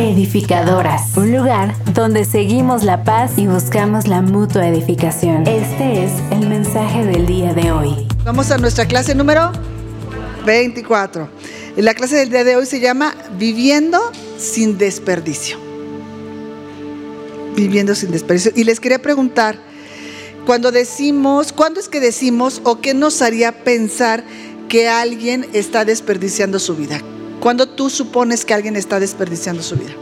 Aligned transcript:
Edificadoras, 0.00 1.14
un 1.18 1.30
lugar 1.30 1.74
donde 1.92 2.24
seguimos 2.24 2.84
la 2.84 3.04
paz 3.04 3.32
y 3.36 3.46
buscamos 3.46 4.08
la 4.08 4.22
mutua 4.22 4.66
edificación. 4.66 5.46
Este 5.46 6.04
es 6.04 6.12
el 6.30 6.48
mensaje 6.48 7.04
del 7.04 7.26
día 7.26 7.52
de 7.52 7.70
hoy. 7.70 8.08
Vamos 8.24 8.50
a 8.50 8.56
nuestra 8.56 8.86
clase 8.86 9.14
número 9.14 9.52
24. 10.46 11.28
La 11.76 11.92
clase 11.92 12.16
del 12.16 12.30
día 12.30 12.44
de 12.44 12.56
hoy 12.56 12.64
se 12.64 12.80
llama 12.80 13.14
Viviendo 13.38 14.00
sin 14.38 14.78
desperdicio. 14.78 15.58
Viviendo 17.54 17.94
sin 17.94 18.10
desperdicio. 18.10 18.52
Y 18.56 18.64
les 18.64 18.80
quería 18.80 19.02
preguntar, 19.02 19.58
cuando 20.46 20.72
decimos, 20.72 21.52
¿cuándo 21.52 21.78
es 21.78 21.90
que 21.90 22.00
decimos 22.00 22.62
o 22.64 22.80
qué 22.80 22.94
nos 22.94 23.20
haría 23.20 23.52
pensar 23.64 24.24
que 24.66 24.88
alguien 24.88 25.46
está 25.52 25.84
desperdiciando 25.84 26.58
su 26.58 26.74
vida? 26.74 27.02
¿Cuándo 27.40 27.66
tú 27.66 27.88
supones 27.88 28.44
que 28.44 28.52
alguien 28.52 28.76
está 28.76 29.00
desperdiciando 29.00 29.62
su 29.62 29.76
vida? 29.76 29.92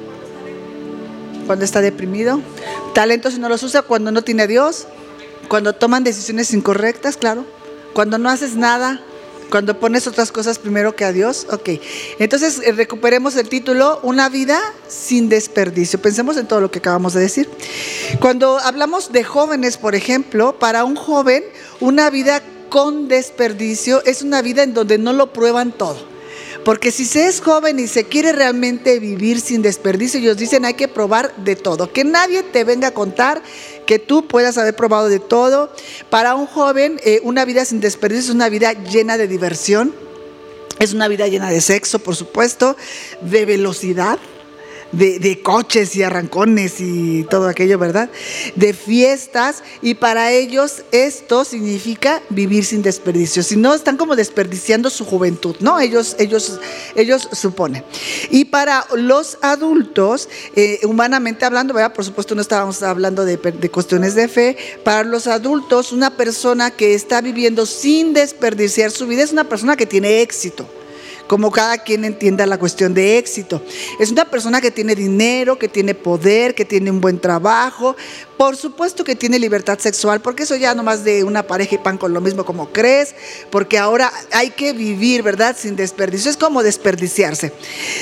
Cuando 1.46 1.65
está 1.65 1.80
deprimido, 1.80 2.41
talentos 2.95 3.34
si 3.34 3.41
no 3.41 3.48
los 3.48 3.62
usa, 3.62 3.83
cuando 3.83 4.10
no 4.10 4.23
tiene 4.23 4.42
a 4.42 4.46
Dios, 4.48 4.87
cuando 5.48 5.73
toman 5.73 6.02
decisiones 6.02 6.52
incorrectas, 6.52 7.16
claro, 7.16 7.46
cuando 7.95 8.19
no 8.19 8.29
haces 8.29 8.56
nada, 8.56 9.01
cuando 9.51 9.79
pones 9.79 10.06
otras 10.06 10.32
cosas 10.32 10.59
primero 10.59 10.96
que 10.96 11.05
a 11.05 11.12
Dios, 11.12 11.46
ok. 11.51 11.70
Entonces 12.19 12.60
eh, 12.65 12.73
recuperemos 12.73 13.37
el 13.37 13.48
título, 13.48 14.01
una 14.02 14.29
vida 14.29 14.60
sin 14.88 15.29
desperdicio. 15.29 16.02
Pensemos 16.02 16.37
en 16.37 16.46
todo 16.46 16.60
lo 16.60 16.70
que 16.70 16.80
acabamos 16.80 17.15
de 17.15 17.20
decir. 17.20 17.48
Cuando 18.20 18.59
hablamos 18.59 19.12
de 19.12 19.24
jóvenes, 19.24 19.79
por 19.79 19.95
ejemplo, 19.95 20.59
para 20.59 20.84
un 20.84 20.96
joven, 20.96 21.45
una 21.80 22.10
vida 22.10 22.43
con 22.68 23.09
desperdicio 23.09 24.02
es 24.05 24.23
una 24.23 24.43
vida 24.43 24.65
en 24.65 24.74
donde 24.74 24.98
no 24.98 25.12
lo 25.12 25.32
prueban 25.32 25.73
todo. 25.73 26.17
Porque 26.64 26.90
si 26.90 27.04
se 27.04 27.26
es 27.28 27.40
joven 27.40 27.78
y 27.78 27.86
se 27.86 28.04
quiere 28.04 28.32
realmente 28.32 28.98
vivir 28.98 29.40
sin 29.40 29.62
desperdicio, 29.62 30.20
ellos 30.20 30.36
dicen 30.36 30.64
hay 30.64 30.74
que 30.74 30.88
probar 30.88 31.34
de 31.36 31.56
todo. 31.56 31.92
Que 31.92 32.04
nadie 32.04 32.42
te 32.42 32.64
venga 32.64 32.88
a 32.88 32.94
contar 32.94 33.42
que 33.87 33.98
tú 33.98 34.26
puedas 34.26 34.59
haber 34.59 34.76
probado 34.76 35.09
de 35.09 35.18
todo. 35.18 35.73
Para 36.10 36.34
un 36.34 36.46
joven, 36.46 37.00
eh, 37.04 37.20
una 37.23 37.45
vida 37.45 37.65
sin 37.65 37.80
desperdicio 37.80 38.24
es 38.24 38.34
una 38.34 38.48
vida 38.48 38.73
llena 38.73 39.16
de 39.16 39.28
diversión. 39.28 39.95
Es 40.78 40.92
una 40.92 41.09
vida 41.09 41.26
llena 41.26 41.50
de 41.50 41.60
sexo, 41.60 41.98
por 41.98 42.15
supuesto, 42.15 42.76
de 43.20 43.45
velocidad, 43.45 44.18
de, 44.92 45.42
coches 45.42 45.94
y 45.96 46.02
arrancones 46.02 46.80
y 46.80 47.24
todo 47.24 47.48
aquello, 47.48 47.78
¿verdad? 47.78 48.10
De 48.56 48.72
fiestas 48.72 49.62
y 49.82 49.94
para 49.94 50.32
ellos 50.32 50.82
esto 50.92 51.44
significa 51.44 52.22
vivir 52.30 52.64
sin 52.64 52.82
desperdicio. 52.82 53.42
Si 53.42 53.56
no, 53.56 53.74
están 53.74 53.96
como 53.96 54.16
desperdiciando 54.16 54.90
su 54.90 55.04
juventud, 55.04 55.56
¿no? 55.60 55.78
Ellos, 55.80 56.16
ellos, 56.18 56.60
ellos 56.94 57.28
suponen. 57.32 57.84
Y 58.30 58.46
para 58.46 58.86
los 58.94 59.38
adultos, 59.42 60.28
eh, 60.56 60.80
humanamente 60.84 61.44
hablando, 61.44 61.74
¿verdad? 61.74 61.92
Por 61.92 62.04
supuesto 62.04 62.34
no 62.34 62.40
estábamos 62.40 62.82
hablando 62.82 63.24
de, 63.24 63.36
de 63.36 63.70
cuestiones 63.70 64.14
de 64.14 64.28
fe, 64.28 64.56
para 64.84 65.04
los 65.04 65.26
adultos 65.26 65.92
una 65.92 66.16
persona 66.16 66.70
que 66.70 66.94
está 66.94 67.20
viviendo 67.20 67.66
sin 67.66 68.12
desperdiciar 68.12 68.91
su 68.91 69.06
vida 69.06 69.22
es 69.22 69.32
una 69.32 69.44
persona 69.44 69.76
que 69.76 69.86
tiene 69.86 70.22
éxito 70.22 70.69
como 71.28 71.53
cada 71.53 71.78
quien 71.78 72.04
entienda 72.04 72.47
la 72.47 72.59
cuestión 72.59 72.94
de 72.94 73.19
éxito. 73.19 73.62
Es 74.00 74.10
una 74.10 74.25
persona 74.25 74.60
que 74.60 74.71
tiene 74.71 74.94
dinero, 74.94 75.59
que 75.59 75.69
tiene 75.69 75.94
poder, 75.94 76.54
que 76.54 76.65
tiene 76.65 76.91
un 76.91 77.00
buen 77.00 77.21
trabajo, 77.21 77.94
por 78.38 78.56
supuesto 78.56 79.04
que 79.04 79.15
tiene 79.15 79.38
libertad 79.38 79.78
sexual, 79.78 80.21
porque 80.21 80.44
eso 80.44 80.56
ya 80.56 80.75
no 80.75 80.82
más 80.82 81.04
de 81.04 81.25
una 81.25 81.43
pareja 81.43 81.75
y 81.75 81.78
pan 81.78 81.99
con 81.99 82.15
lo 82.15 82.21
mismo 82.21 82.44
como 82.44 82.72
crees, 82.72 83.15
porque 83.50 83.78
ahora 83.78 84.10
hay 84.32 84.50
que 84.50 84.72
vivir, 84.72 85.22
¿verdad? 85.22 85.54
Sin 85.59 85.76
desperdicio, 85.76 86.31
es 86.31 86.37
como 86.38 86.62
desperdiciarse. 86.62 87.53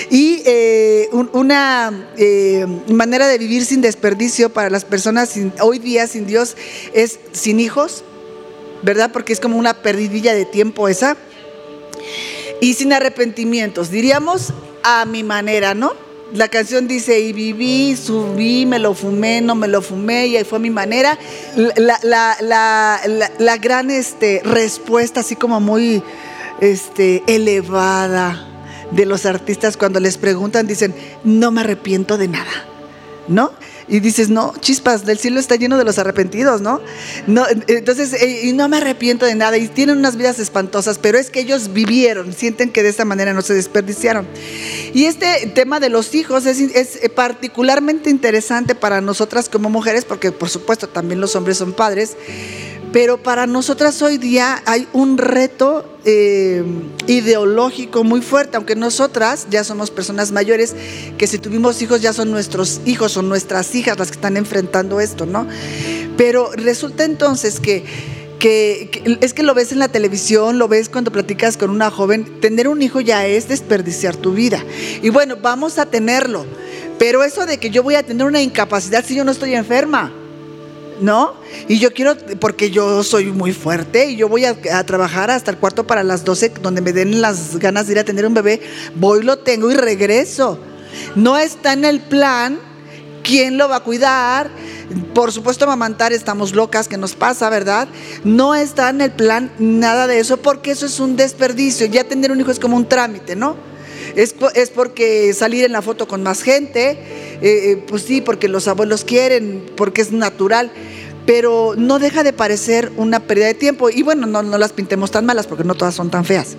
Y 0.08 0.42
eh, 0.46 1.08
una 1.32 2.08
eh, 2.16 2.64
manera 2.88 3.26
de 3.26 3.38
vivir 3.38 3.64
sin 3.64 3.80
desperdicio 3.80 4.50
para 4.50 4.70
las 4.70 4.84
personas 4.84 5.34
hoy 5.60 5.80
día 5.80 6.06
sin 6.06 6.26
Dios 6.26 6.56
es 6.92 7.18
sin 7.32 7.58
hijos, 7.58 8.04
¿verdad? 8.82 9.10
Porque 9.12 9.32
es 9.32 9.40
como 9.40 9.58
una 9.58 9.74
perdidilla 9.82 10.32
de 10.32 10.44
tiempo 10.44 10.86
esa 10.86 11.16
y 12.60 12.74
sin 12.74 12.92
arrepentimientos, 12.92 13.90
diríamos 13.90 14.52
a 14.82 15.04
mi 15.04 15.22
manera, 15.22 15.74
¿no? 15.74 15.92
La 16.32 16.48
canción 16.48 16.88
dice, 16.88 17.20
y 17.20 17.32
viví, 17.32 17.96
subí, 17.96 18.66
me 18.66 18.80
lo 18.80 18.94
fumé, 18.94 19.40
no 19.40 19.54
me 19.54 19.68
lo 19.68 19.80
fumé, 19.80 20.26
y 20.26 20.36
ahí 20.36 20.44
fue 20.44 20.58
a 20.58 20.60
mi 20.60 20.70
manera. 20.70 21.16
La, 21.76 23.56
gran 23.60 23.90
este, 23.90 24.42
respuesta, 24.44 25.20
así 25.20 25.36
como 25.36 25.60
muy 25.60 26.02
este, 26.60 27.22
elevada 27.28 28.44
de 28.90 29.06
los 29.06 29.24
artistas 29.24 29.76
cuando 29.76 30.00
les 30.00 30.18
preguntan, 30.18 30.66
dicen, 30.66 30.94
no 31.22 31.52
me 31.52 31.60
arrepiento 31.60 32.18
de 32.18 32.28
nada, 32.28 32.66
¿no? 33.28 33.52
Y 33.88 34.00
dices, 34.00 34.28
no, 34.28 34.52
chispas, 34.60 35.06
del 35.06 35.18
cielo 35.18 35.38
está 35.38 35.56
lleno 35.56 35.78
de 35.78 35.84
los 35.84 35.98
arrepentidos, 35.98 36.60
¿no? 36.60 36.80
no 37.26 37.44
entonces, 37.68 38.12
eh, 38.14 38.40
y 38.44 38.52
no 38.52 38.68
me 38.68 38.78
arrepiento 38.78 39.26
de 39.26 39.34
nada 39.34 39.56
y 39.58 39.68
tienen 39.68 39.98
unas 39.98 40.16
vidas 40.16 40.38
espantosas, 40.38 40.98
pero 40.98 41.18
es 41.18 41.30
que 41.30 41.40
ellos 41.40 41.72
vivieron, 41.72 42.32
sienten 42.32 42.70
que 42.70 42.82
de 42.82 42.88
esta 42.88 43.04
manera 43.04 43.32
no 43.32 43.42
se 43.42 43.54
desperdiciaron. 43.54 44.26
Y 44.92 45.04
este 45.04 45.52
tema 45.54 45.80
de 45.80 45.88
los 45.88 46.14
hijos 46.14 46.46
es, 46.46 46.60
es 46.60 47.10
particularmente 47.10 48.10
interesante 48.10 48.74
para 48.74 49.00
nosotras 49.00 49.48
como 49.48 49.70
mujeres, 49.70 50.04
porque 50.04 50.32
por 50.32 50.48
supuesto 50.48 50.88
también 50.88 51.20
los 51.20 51.36
hombres 51.36 51.58
son 51.58 51.72
padres. 51.72 52.16
Pero 52.96 53.22
para 53.22 53.46
nosotras 53.46 54.00
hoy 54.00 54.16
día 54.16 54.62
hay 54.64 54.88
un 54.94 55.18
reto 55.18 55.98
eh, 56.06 56.64
ideológico 57.06 58.04
muy 58.04 58.22
fuerte, 58.22 58.56
aunque 58.56 58.74
nosotras 58.74 59.48
ya 59.50 59.64
somos 59.64 59.90
personas 59.90 60.32
mayores, 60.32 60.74
que 61.18 61.26
si 61.26 61.36
tuvimos 61.36 61.82
hijos 61.82 62.00
ya 62.00 62.14
son 62.14 62.30
nuestros 62.30 62.80
hijos 62.86 63.18
o 63.18 63.20
nuestras 63.20 63.74
hijas 63.74 63.98
las 63.98 64.08
que 64.08 64.14
están 64.14 64.38
enfrentando 64.38 64.98
esto, 64.98 65.26
¿no? 65.26 65.46
Pero 66.16 66.50
resulta 66.52 67.04
entonces 67.04 67.60
que, 67.60 67.84
que, 68.38 69.18
es 69.20 69.34
que 69.34 69.42
lo 69.42 69.52
ves 69.52 69.72
en 69.72 69.78
la 69.78 69.88
televisión, 69.88 70.58
lo 70.58 70.66
ves 70.66 70.88
cuando 70.88 71.12
platicas 71.12 71.58
con 71.58 71.68
una 71.68 71.90
joven, 71.90 72.40
tener 72.40 72.66
un 72.66 72.80
hijo 72.80 73.02
ya 73.02 73.26
es 73.26 73.46
desperdiciar 73.46 74.16
tu 74.16 74.32
vida. 74.32 74.64
Y 75.02 75.10
bueno, 75.10 75.36
vamos 75.42 75.78
a 75.78 75.84
tenerlo, 75.84 76.46
pero 76.98 77.24
eso 77.24 77.44
de 77.44 77.58
que 77.58 77.68
yo 77.68 77.82
voy 77.82 77.96
a 77.96 78.02
tener 78.04 78.26
una 78.26 78.40
incapacidad 78.40 79.04
si 79.04 79.14
yo 79.14 79.22
no 79.22 79.32
estoy 79.32 79.54
enferma. 79.54 80.14
¿No? 81.00 81.34
Y 81.68 81.78
yo 81.78 81.92
quiero, 81.92 82.16
porque 82.40 82.70
yo 82.70 83.02
soy 83.02 83.26
muy 83.26 83.52
fuerte 83.52 84.10
y 84.10 84.16
yo 84.16 84.28
voy 84.28 84.44
a, 84.44 84.56
trabajar 84.84 85.30
hasta 85.30 85.50
el 85.50 85.58
cuarto 85.58 85.86
para 85.86 86.02
las 86.02 86.24
12, 86.24 86.52
donde 86.62 86.80
me 86.80 86.92
den 86.92 87.20
las 87.20 87.56
ganas 87.58 87.86
de 87.86 87.92
ir 87.92 87.98
a 87.98 88.04
tener 88.04 88.26
un 88.26 88.34
bebé, 88.34 88.60
voy, 88.94 89.22
lo 89.22 89.38
tengo 89.38 89.70
y 89.70 89.74
regreso. 89.74 90.58
No 91.14 91.36
está 91.36 91.72
en 91.72 91.84
el 91.84 92.00
plan 92.00 92.58
quién 93.22 93.58
lo 93.58 93.68
va 93.68 93.76
a 93.76 93.80
cuidar. 93.80 94.50
Por 95.14 95.32
supuesto, 95.32 95.64
amamantar, 95.64 96.12
estamos 96.12 96.54
locas, 96.54 96.86
que 96.86 96.96
nos 96.96 97.14
pasa, 97.14 97.50
¿verdad? 97.50 97.88
No 98.24 98.54
está 98.54 98.90
en 98.90 99.00
el 99.00 99.10
plan 99.10 99.52
nada 99.58 100.06
de 100.06 100.20
eso, 100.20 100.36
porque 100.36 100.70
eso 100.70 100.86
es 100.86 101.00
un 101.00 101.16
desperdicio. 101.16 101.86
Ya 101.86 102.04
tener 102.04 102.30
un 102.30 102.40
hijo 102.40 102.50
es 102.50 102.60
como 102.60 102.76
un 102.76 102.88
trámite, 102.88 103.34
¿no? 103.34 103.56
Es, 104.14 104.34
es 104.54 104.70
porque 104.70 105.34
salir 105.34 105.64
en 105.64 105.72
la 105.72 105.82
foto 105.82 106.06
con 106.06 106.22
más 106.22 106.42
gente, 106.42 107.25
eh, 107.42 107.72
eh, 107.72 107.84
pues 107.88 108.02
sí, 108.02 108.20
porque 108.20 108.48
los 108.48 108.68
abuelos 108.68 109.04
quieren, 109.04 109.64
porque 109.76 110.02
es 110.02 110.12
natural 110.12 110.70
pero 111.26 111.74
no 111.76 111.98
deja 111.98 112.22
de 112.22 112.32
parecer 112.32 112.92
una 112.96 113.18
pérdida 113.20 113.46
de 113.46 113.54
tiempo. 113.54 113.90
Y 113.90 114.02
bueno, 114.02 114.28
no, 114.28 114.42
no, 114.44 114.58
las 114.58 114.72
pintemos 114.72 115.10
tan 115.10 115.26
malas 115.26 115.48
porque 115.48 115.64
no 115.64 115.74
todas 115.74 115.94
son 115.94 116.08
tan 116.08 116.24
feas. 116.24 116.56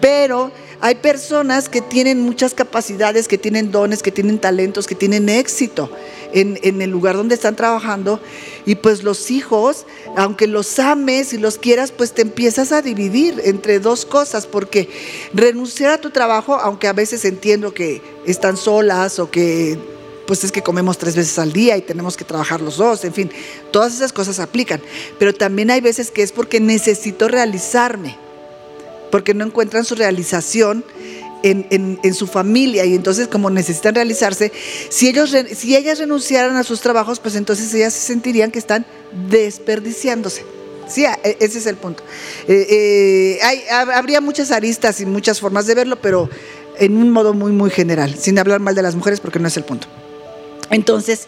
Pero 0.00 0.52
hay 0.80 0.94
personas 0.96 1.68
que 1.68 1.80
tienen 1.80 2.20
muchas 2.20 2.54
capacidades, 2.54 3.28
que 3.28 3.38
tienen 3.38 3.70
dones, 3.70 4.02
que 4.02 4.10
tienen 4.10 4.38
talentos, 4.38 4.86
que 4.86 4.94
tienen 4.94 5.28
éxito 5.28 5.90
en, 6.32 6.58
en, 6.62 6.80
el 6.80 6.90
lugar 6.90 7.16
donde 7.16 7.34
están 7.34 7.56
trabajando. 7.56 8.20
Y 8.64 8.76
pues 8.76 9.02
los 9.02 9.30
hijos, 9.30 9.86
aunque 10.16 10.46
los 10.46 10.78
ames 10.78 11.32
y 11.32 11.38
los 11.38 11.58
quieras, 11.58 11.92
pues 11.92 12.12
te 12.12 12.22
empiezas 12.22 12.72
a 12.72 12.82
dividir 12.82 13.40
entre 13.44 13.78
dos 13.78 14.06
cosas, 14.06 14.46
porque 14.46 14.88
renunciar 15.34 15.92
a 15.92 16.00
tu 16.00 16.10
trabajo, 16.10 16.54
aunque 16.54 16.88
a 16.88 16.92
veces 16.92 17.24
entiendo 17.24 17.74
que 17.74 18.00
están 18.26 18.56
solas 18.56 19.18
o 19.18 19.30
que 19.30 19.78
pues 20.30 20.44
es 20.44 20.52
que 20.52 20.62
comemos 20.62 20.96
tres 20.96 21.16
veces 21.16 21.40
al 21.40 21.52
día 21.52 21.76
y 21.76 21.82
tenemos 21.82 22.16
que 22.16 22.24
trabajar 22.24 22.60
los 22.60 22.76
dos, 22.76 23.04
en 23.04 23.12
fin, 23.12 23.32
todas 23.72 23.92
esas 23.92 24.12
cosas 24.12 24.38
aplican. 24.38 24.80
Pero 25.18 25.34
también 25.34 25.72
hay 25.72 25.80
veces 25.80 26.12
que 26.12 26.22
es 26.22 26.30
porque 26.30 26.60
necesito 26.60 27.26
realizarme, 27.26 28.16
porque 29.10 29.34
no 29.34 29.44
encuentran 29.44 29.84
su 29.84 29.94
realización 29.94 30.84
en, 31.42 32.14
su 32.14 32.26
familia 32.26 32.84
y 32.84 32.94
entonces 32.94 33.28
como 33.28 33.50
necesitan 33.50 33.94
realizarse, 33.94 34.52
si, 34.88 35.08
ellos, 35.08 35.34
si 35.54 35.76
ellas 35.76 35.98
renunciaran 35.98 36.56
a 36.56 36.64
sus 36.64 36.80
trabajos, 36.80 37.20
pues 37.20 37.34
entonces 37.34 37.72
ellas 37.74 37.94
se 37.94 38.00
sentirían 38.00 38.50
que 38.50 38.58
están 38.58 38.84
desperdiciándose. 39.30 40.44
Sí, 40.88 41.04
e, 41.04 41.36
ese 41.40 41.58
es 41.58 41.66
el 41.66 41.76
punto. 41.76 42.02
Eh, 42.48 43.38
eh, 43.40 43.70
habría 43.70 44.20
muchas 44.20 44.50
aristas 44.50 45.00
y 45.00 45.06
muchas 45.06 45.40
formas 45.40 45.66
de 45.66 45.74
verlo, 45.74 46.00
pero 46.00 46.28
en 46.78 46.96
un 46.96 47.10
modo 47.10 47.32
muy, 47.32 47.52
muy 47.52 47.70
general, 47.70 48.16
sin 48.18 48.38
hablar 48.38 48.60
mal 48.60 48.74
de 48.74 48.82
las 48.82 48.94
mujeres 48.94 49.20
porque 49.20 49.38
no 49.38 49.48
es 49.48 49.56
el 49.56 49.64
punto. 49.64 49.86
Entonces, 50.70 51.26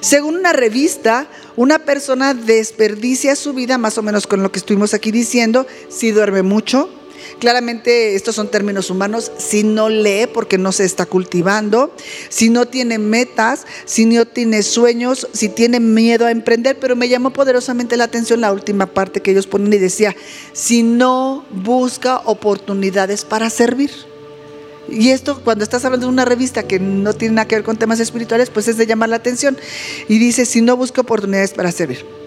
según 0.00 0.36
una 0.36 0.52
revista, 0.52 1.28
una 1.56 1.78
persona 1.80 2.34
desperdicia 2.34 3.36
su 3.36 3.52
vida 3.52 3.78
más 3.78 3.98
o 3.98 4.02
menos 4.02 4.26
con 4.26 4.42
lo 4.42 4.50
que 4.50 4.58
estuvimos 4.58 4.94
aquí 4.94 5.12
diciendo, 5.12 5.66
si 5.88 6.10
duerme 6.10 6.42
mucho, 6.42 6.90
Claramente 7.38 8.14
estos 8.14 8.34
son 8.34 8.50
términos 8.50 8.90
humanos. 8.90 9.32
Si 9.38 9.62
no 9.62 9.88
lee 9.88 10.26
porque 10.32 10.58
no 10.58 10.72
se 10.72 10.84
está 10.84 11.06
cultivando, 11.06 11.94
si 12.28 12.50
no 12.50 12.66
tiene 12.66 12.98
metas, 12.98 13.66
si 13.84 14.06
no 14.06 14.26
tiene 14.26 14.62
sueños, 14.62 15.28
si 15.32 15.48
tiene 15.48 15.80
miedo 15.80 16.26
a 16.26 16.30
emprender, 16.30 16.78
pero 16.78 16.96
me 16.96 17.08
llamó 17.08 17.30
poderosamente 17.30 17.96
la 17.96 18.04
atención 18.04 18.40
la 18.40 18.52
última 18.52 18.86
parte 18.86 19.20
que 19.20 19.30
ellos 19.30 19.46
ponen 19.46 19.72
y 19.72 19.78
decía, 19.78 20.14
si 20.52 20.82
no 20.82 21.44
busca 21.50 22.18
oportunidades 22.24 23.24
para 23.24 23.50
servir. 23.50 23.90
Y 24.88 25.10
esto, 25.10 25.40
cuando 25.44 25.62
estás 25.62 25.84
hablando 25.84 26.06
de 26.06 26.12
una 26.12 26.24
revista 26.24 26.64
que 26.64 26.80
no 26.80 27.12
tiene 27.12 27.36
nada 27.36 27.48
que 27.48 27.54
ver 27.54 27.64
con 27.64 27.76
temas 27.76 28.00
espirituales, 28.00 28.50
pues 28.50 28.66
es 28.66 28.76
de 28.76 28.86
llamar 28.86 29.08
la 29.08 29.16
atención. 29.16 29.56
Y 30.08 30.18
dice, 30.18 30.44
si 30.46 30.62
no 30.62 30.76
busca 30.76 31.00
oportunidades 31.00 31.52
para 31.52 31.70
servir. 31.70 32.19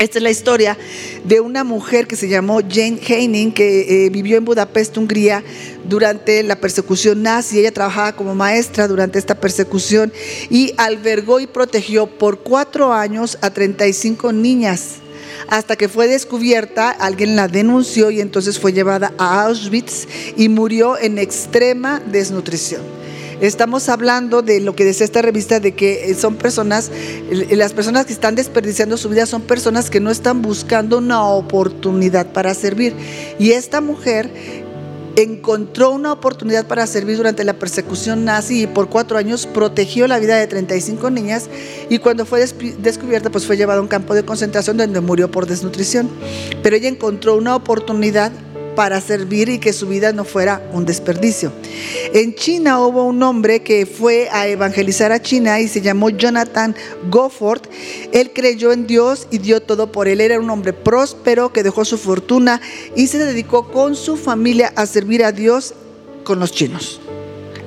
Esta 0.00 0.16
es 0.16 0.22
la 0.22 0.30
historia 0.30 0.78
de 1.24 1.40
una 1.40 1.62
mujer 1.62 2.06
que 2.06 2.16
se 2.16 2.26
llamó 2.26 2.60
Jane 2.66 2.98
Heining, 3.06 3.52
que 3.52 4.06
eh, 4.06 4.08
vivió 4.08 4.38
en 4.38 4.46
Budapest, 4.46 4.96
Hungría, 4.96 5.44
durante 5.84 6.42
la 6.42 6.56
persecución 6.56 7.22
nazi. 7.22 7.58
Ella 7.58 7.70
trabajaba 7.70 8.16
como 8.16 8.34
maestra 8.34 8.88
durante 8.88 9.18
esta 9.18 9.34
persecución 9.34 10.10
y 10.48 10.72
albergó 10.78 11.38
y 11.38 11.46
protegió 11.46 12.06
por 12.06 12.38
cuatro 12.38 12.94
años 12.94 13.36
a 13.42 13.50
35 13.50 14.32
niñas. 14.32 15.00
Hasta 15.48 15.76
que 15.76 15.90
fue 15.90 16.06
descubierta, 16.06 16.88
alguien 16.88 17.36
la 17.36 17.48
denunció 17.48 18.10
y 18.10 18.22
entonces 18.22 18.58
fue 18.58 18.72
llevada 18.72 19.12
a 19.18 19.44
Auschwitz 19.44 20.08
y 20.34 20.48
murió 20.48 20.96
en 20.96 21.18
extrema 21.18 22.00
desnutrición. 22.00 22.99
Estamos 23.40 23.88
hablando 23.88 24.42
de 24.42 24.60
lo 24.60 24.76
que 24.76 24.84
decía 24.84 25.04
esta 25.04 25.22
revista, 25.22 25.60
de 25.60 25.72
que 25.72 26.10
eh, 26.10 26.14
son 26.14 26.36
personas, 26.36 26.90
las 27.50 27.72
personas 27.72 28.04
que 28.04 28.12
están 28.12 28.34
desperdiciando 28.34 28.96
su 28.98 29.08
vida 29.08 29.24
son 29.24 29.42
personas 29.42 29.88
que 29.88 30.00
no 30.00 30.10
están 30.10 30.42
buscando 30.42 30.98
una 30.98 31.24
oportunidad 31.24 32.32
para 32.32 32.52
servir. 32.54 32.94
Y 33.38 33.52
esta 33.52 33.80
mujer 33.80 34.30
encontró 35.16 35.90
una 35.90 36.12
oportunidad 36.12 36.66
para 36.66 36.86
servir 36.86 37.16
durante 37.16 37.44
la 37.44 37.54
persecución 37.54 38.24
nazi 38.24 38.62
y 38.62 38.66
por 38.66 38.88
cuatro 38.88 39.18
años 39.18 39.46
protegió 39.46 40.06
la 40.06 40.18
vida 40.18 40.36
de 40.36 40.46
35 40.46 41.10
niñas 41.10 41.48
y 41.88 41.98
cuando 41.98 42.24
fue 42.24 42.40
descubierta 42.78 43.30
pues 43.30 43.46
fue 43.46 43.56
llevada 43.56 43.80
a 43.80 43.82
un 43.82 43.88
campo 43.88 44.14
de 44.14 44.24
concentración 44.24 44.76
donde 44.76 45.00
murió 45.00 45.30
por 45.30 45.46
desnutrición. 45.46 46.10
Pero 46.62 46.76
ella 46.76 46.88
encontró 46.88 47.36
una 47.36 47.56
oportunidad 47.56 48.32
para 48.80 49.02
servir 49.02 49.50
y 49.50 49.58
que 49.58 49.74
su 49.74 49.86
vida 49.88 50.14
no 50.14 50.24
fuera 50.24 50.66
un 50.72 50.86
desperdicio. 50.86 51.52
En 52.14 52.34
China 52.34 52.80
hubo 52.80 53.04
un 53.04 53.22
hombre 53.22 53.62
que 53.62 53.84
fue 53.84 54.30
a 54.32 54.48
evangelizar 54.48 55.12
a 55.12 55.20
China 55.20 55.60
y 55.60 55.68
se 55.68 55.82
llamó 55.82 56.08
Jonathan 56.08 56.74
Gofford. 57.10 57.60
Él 58.10 58.32
creyó 58.34 58.72
en 58.72 58.86
Dios 58.86 59.26
y 59.30 59.36
dio 59.36 59.60
todo 59.60 59.92
por 59.92 60.08
él. 60.08 60.22
Era 60.22 60.40
un 60.40 60.48
hombre 60.48 60.72
próspero 60.72 61.52
que 61.52 61.62
dejó 61.62 61.84
su 61.84 61.98
fortuna 61.98 62.62
y 62.96 63.08
se 63.08 63.18
dedicó 63.18 63.70
con 63.70 63.94
su 63.94 64.16
familia 64.16 64.72
a 64.74 64.86
servir 64.86 65.26
a 65.26 65.32
Dios 65.32 65.74
con 66.24 66.40
los 66.40 66.50
chinos. 66.50 67.02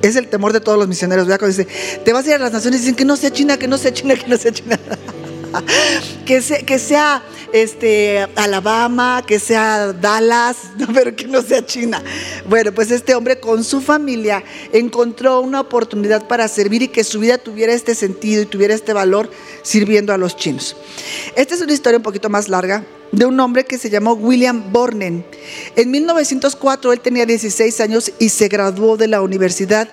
Es 0.02 0.16
el 0.16 0.26
temor 0.26 0.52
de 0.52 0.58
todos 0.58 0.76
los 0.76 0.88
misioneros. 0.88 1.28
Dice, 1.28 1.68
te 2.04 2.12
vas 2.12 2.24
a 2.24 2.30
ir 2.30 2.34
a 2.34 2.38
las 2.38 2.52
naciones 2.52 2.80
y 2.80 2.82
dicen 2.82 2.96
que 2.96 3.04
no 3.04 3.16
sea 3.16 3.30
China, 3.30 3.56
que 3.56 3.68
no 3.68 3.78
sea 3.78 3.92
China, 3.92 4.16
que 4.16 4.26
no 4.26 4.36
sea 4.36 4.50
China. 4.50 4.80
que, 6.26 6.40
sea 6.40 7.22
este, 7.52 8.26
Alabama, 8.36 9.22
que 9.26 9.38
sea 9.38 9.92
Dallas, 9.92 10.56
pero 10.94 11.14
que 11.14 11.26
no 11.26 11.42
sea 11.42 11.64
China. 11.64 12.02
Bueno, 12.48 12.72
pues 12.72 12.90
este 12.90 13.14
hombre 13.14 13.40
con 13.40 13.64
su 13.64 13.80
familia 13.80 14.42
encontró 14.72 15.40
una 15.40 15.60
oportunidad 15.60 16.26
para 16.26 16.48
servir 16.48 16.82
y 16.82 16.88
que 16.88 17.04
su 17.04 17.20
vida 17.20 17.38
tuviera 17.38 17.72
este 17.72 17.94
sentido 17.94 18.42
y 18.42 18.46
tuviera 18.46 18.74
este 18.74 18.92
valor 18.92 19.30
sirviendo 19.62 20.12
a 20.12 20.18
los 20.18 20.36
chinos. 20.36 20.76
Esta 21.36 21.54
es 21.54 21.60
una 21.60 21.72
historia 21.72 21.98
un 21.98 22.02
poquito 22.02 22.28
más 22.28 22.48
larga 22.48 22.84
de 23.12 23.26
un 23.26 23.38
hombre 23.38 23.64
que 23.64 23.78
se 23.78 23.90
llamó 23.90 24.14
William 24.14 24.72
Bornen. 24.72 25.24
En 25.76 25.90
1904 25.90 26.92
él 26.92 27.00
tenía 27.00 27.26
16 27.26 27.80
años 27.80 28.12
y 28.18 28.28
se 28.28 28.48
graduó 28.48 28.96
de 28.96 29.08
la 29.08 29.22
universidad 29.22 29.88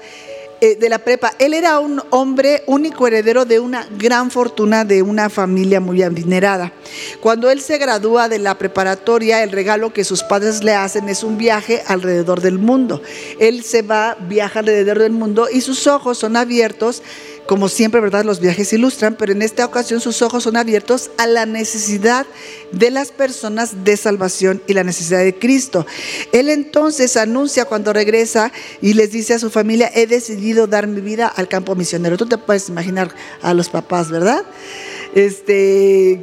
eh, 0.63 0.75
de 0.75 0.89
la 0.89 0.99
prepa. 0.99 1.33
Él 1.39 1.55
era 1.55 1.79
un 1.79 2.01
hombre 2.11 2.63
único 2.67 3.07
heredero 3.07 3.45
de 3.45 3.59
una 3.59 3.87
gran 3.97 4.29
fortuna 4.29 4.85
de 4.85 5.01
una 5.01 5.27
familia 5.29 5.79
muy 5.79 6.03
adinerada. 6.03 6.71
Cuando 7.19 7.49
él 7.49 7.61
se 7.61 7.79
gradúa 7.79 8.29
de 8.29 8.37
la 8.37 8.57
preparatoria, 8.59 9.41
el 9.41 9.51
regalo 9.51 9.91
que 9.91 10.03
sus 10.03 10.21
padres 10.21 10.63
le 10.63 10.75
hacen 10.75 11.09
es 11.09 11.23
un 11.23 11.39
viaje 11.39 11.81
alrededor 11.87 12.41
del 12.41 12.59
mundo. 12.59 13.01
Él 13.39 13.63
se 13.63 13.81
va, 13.81 14.15
viaja 14.29 14.59
alrededor 14.59 14.99
del 14.99 15.13
mundo 15.13 15.47
y 15.51 15.61
sus 15.61 15.87
ojos 15.87 16.19
son 16.19 16.35
abiertos 16.35 17.01
como 17.47 17.69
siempre, 17.69 17.99
¿verdad? 17.99 18.23
Los 18.23 18.39
viajes 18.39 18.71
ilustran, 18.73 19.15
pero 19.17 19.31
en 19.31 19.41
esta 19.41 19.65
ocasión 19.65 19.99
sus 19.99 20.21
ojos 20.21 20.43
son 20.43 20.57
abiertos 20.57 21.11
a 21.17 21.27
la 21.27 21.45
necesidad 21.45 22.25
de 22.71 22.91
las 22.91 23.11
personas 23.11 23.83
de 23.83 23.97
salvación 23.97 24.61
y 24.67 24.73
la 24.73 24.83
necesidad 24.83 25.19
de 25.23 25.35
Cristo. 25.35 25.85
Él 26.31 26.49
entonces 26.49 27.17
anuncia 27.17 27.65
cuando 27.65 27.93
regresa 27.93 28.51
y 28.81 28.93
les 28.93 29.11
dice 29.11 29.33
a 29.33 29.39
su 29.39 29.49
familia, 29.49 29.91
he 29.93 30.07
decidido 30.07 30.67
dar 30.67 30.88
mi 30.88 31.01
vida 31.01 31.27
al 31.27 31.47
campo 31.47 31.75
misionero. 31.75 32.17
Tú 32.17 32.25
te 32.25 32.38
puedes 32.38 32.69
imaginar 32.69 33.13
a 33.41 33.53
los 33.53 33.69
papás, 33.69 34.09
¿verdad? 34.09 34.43
Este, 35.13 36.21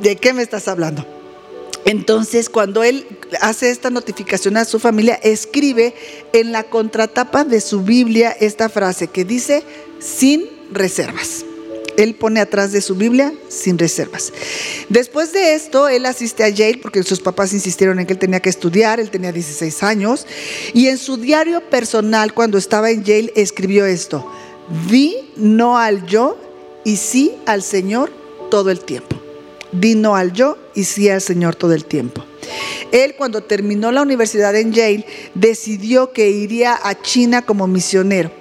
¿de 0.00 0.16
qué 0.16 0.32
me 0.32 0.42
estás 0.42 0.68
hablando? 0.68 1.06
Entonces, 1.84 2.48
cuando 2.48 2.82
él 2.82 3.06
hace 3.40 3.70
esta 3.70 3.90
notificación 3.90 4.56
a 4.56 4.64
su 4.64 4.78
familia, 4.78 5.14
escribe 5.22 5.94
en 6.32 6.52
la 6.52 6.64
contratapa 6.64 7.44
de 7.44 7.60
su 7.60 7.82
Biblia 7.82 8.30
esta 8.38 8.68
frase 8.68 9.08
que 9.08 9.24
dice, 9.24 9.64
sin 10.00 10.48
reservas. 10.72 11.44
Él 11.96 12.14
pone 12.14 12.40
atrás 12.40 12.72
de 12.72 12.80
su 12.80 12.94
Biblia 12.94 13.32
sin 13.48 13.76
reservas. 13.76 14.32
Después 14.88 15.32
de 15.32 15.54
esto, 15.54 15.88
él 15.88 16.06
asiste 16.06 16.44
a 16.44 16.48
Yale 16.48 16.78
porque 16.78 17.02
sus 17.02 17.20
papás 17.20 17.52
insistieron 17.52 18.00
en 18.00 18.06
que 18.06 18.14
él 18.14 18.18
tenía 18.18 18.40
que 18.40 18.48
estudiar, 18.48 19.00
él 19.00 19.10
tenía 19.10 19.32
16 19.32 19.82
años, 19.82 20.26
y 20.72 20.86
en 20.86 20.96
su 20.96 21.18
diario 21.18 21.60
personal 21.68 22.32
cuando 22.32 22.56
estaba 22.56 22.90
en 22.90 23.04
Yale 23.04 23.32
escribió 23.36 23.84
esto, 23.84 24.26
di 24.88 25.16
no 25.36 25.76
al 25.76 26.06
yo 26.06 26.38
y 26.84 26.96
sí 26.96 27.34
al 27.44 27.62
Señor 27.62 28.10
todo 28.50 28.70
el 28.70 28.80
tiempo. 28.80 29.16
Di 29.72 29.94
no 29.94 30.16
al 30.16 30.32
yo 30.32 30.56
y 30.74 30.84
sí 30.84 31.08
al 31.10 31.20
Señor 31.20 31.54
todo 31.54 31.74
el 31.74 31.84
tiempo. 31.84 32.24
Él 32.92 33.14
cuando 33.16 33.42
terminó 33.42 33.92
la 33.92 34.02
universidad 34.02 34.56
en 34.56 34.72
Yale 34.72 35.06
decidió 35.34 36.12
que 36.12 36.30
iría 36.30 36.78
a 36.82 37.00
China 37.00 37.42
como 37.42 37.66
misionero 37.66 38.39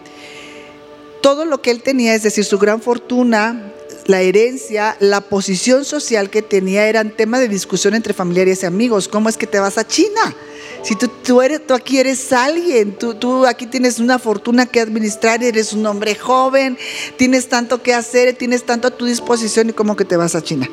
todo 1.21 1.45
lo 1.45 1.61
que 1.61 1.71
él 1.71 1.81
tenía, 1.81 2.15
es 2.15 2.23
decir, 2.23 2.45
su 2.45 2.57
gran 2.57 2.81
fortuna, 2.81 3.73
la 4.09 4.21
herencia, 4.21 4.97
la 4.99 5.21
posición 5.21 5.85
social 5.85 6.29
que 6.31 6.41
tenía 6.41 6.87
eran 6.87 7.11
tema 7.11 7.39
de 7.39 7.47
discusión 7.47 7.93
entre 7.93 8.13
familiares 8.13 8.63
y 8.63 8.65
amigos. 8.65 9.07
¿Cómo 9.07 9.29
es 9.29 9.37
que 9.37 9.45
te 9.45 9.59
vas 9.59 9.77
a 9.77 9.85
China? 9.85 10.35
Si 10.81 10.95
tú, 10.95 11.09
tú, 11.09 11.41
eres, 11.41 11.67
tú 11.67 11.73
aquí 11.73 11.99
eres 11.99 12.31
alguien, 12.31 12.93
tú, 12.97 13.13
tú, 13.13 13.45
aquí 13.45 13.67
tienes 13.67 13.99
una 13.99 14.17
fortuna 14.17 14.65
que 14.65 14.79
administrar, 14.79 15.43
eres 15.43 15.73
un 15.73 15.85
hombre 15.85 16.15
joven, 16.15 16.77
tienes 17.17 17.49
tanto 17.49 17.83
que 17.83 17.93
hacer, 17.93 18.33
tienes 18.33 18.65
tanto 18.65 18.87
a 18.87 18.91
tu 18.91 19.05
disposición 19.05 19.69
y 19.69 19.73
cómo 19.73 19.95
que 19.95 20.05
te 20.05 20.17
vas 20.17 20.35
a 20.35 20.41
China. 20.41 20.67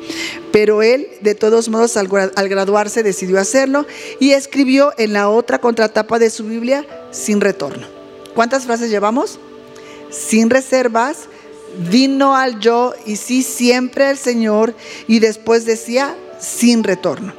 Pero 0.51 0.81
él, 0.81 1.07
de 1.21 1.35
todos 1.35 1.69
modos, 1.69 1.97
al, 1.97 2.09
al 2.35 2.49
graduarse 2.49 3.03
decidió 3.03 3.39
hacerlo 3.39 3.85
y 4.19 4.31
escribió 4.31 4.93
en 4.97 5.13
la 5.13 5.29
otra 5.29 5.59
contratapa 5.59 6.17
de 6.19 6.29
su 6.29 6.45
Biblia, 6.45 6.85
sin 7.11 7.41
retorno. 7.41 7.85
¿Cuántas 8.33 8.65
frases 8.65 8.89
llevamos? 8.89 9.39
Sin 10.09 10.49
reservas, 10.49 11.27
vino 11.89 12.35
al 12.35 12.59
yo 12.59 12.93
y 13.05 13.17
sí 13.17 13.43
siempre 13.43 14.05
al 14.05 14.17
Señor 14.17 14.73
y 15.07 15.19
después 15.19 15.65
decía 15.65 16.15
sin 16.39 16.83
retorno. 16.83 17.33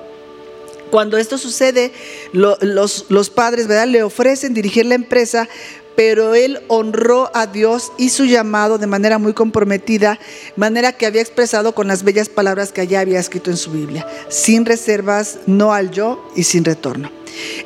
Cuando 0.90 1.18
esto 1.18 1.36
sucede, 1.36 1.92
los, 2.32 3.30
padres 3.30 3.68
le 3.68 4.02
ofrecen 4.02 4.54
dirigir 4.54 4.86
la 4.86 4.94
empresa, 4.94 5.48
pero 5.96 6.34
él 6.34 6.60
honró 6.68 7.30
a 7.34 7.46
Dios 7.46 7.92
y 7.98 8.10
su 8.10 8.24
llamado 8.24 8.78
de 8.78 8.86
manera 8.86 9.18
muy 9.18 9.34
comprometida, 9.34 10.18
manera 10.56 10.92
que 10.92 11.06
había 11.06 11.20
expresado 11.20 11.74
con 11.74 11.88
las 11.88 12.04
bellas 12.04 12.28
palabras 12.28 12.72
que 12.72 12.80
allá 12.80 13.00
había 13.00 13.20
escrito 13.20 13.50
en 13.50 13.56
su 13.56 13.70
Biblia, 13.70 14.06
sin 14.28 14.64
reservas, 14.64 15.40
no 15.46 15.74
al 15.74 15.90
yo 15.90 16.30
y 16.36 16.44
sin 16.44 16.64
retorno. 16.64 17.17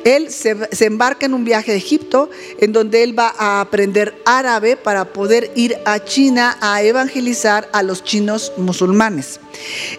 Él 0.03 0.31
se, 0.31 0.55
embarca 0.85 1.25
en 1.25 1.33
un 1.33 1.45
viaje 1.45 1.71
a 1.71 1.75
Egipto 1.75 2.29
en 2.59 2.73
donde 2.73 3.03
él 3.03 3.17
va 3.17 3.33
a 3.37 3.61
aprender 3.61 4.15
árabe 4.25 4.75
para 4.75 5.13
poder 5.13 5.51
ir 5.55 5.77
a 5.85 6.03
China 6.03 6.57
a 6.61 6.83
evangelizar 6.83 7.69
a 7.71 7.83
los 7.83 8.03
chinos 8.03 8.53
musulmanes. 8.57 9.39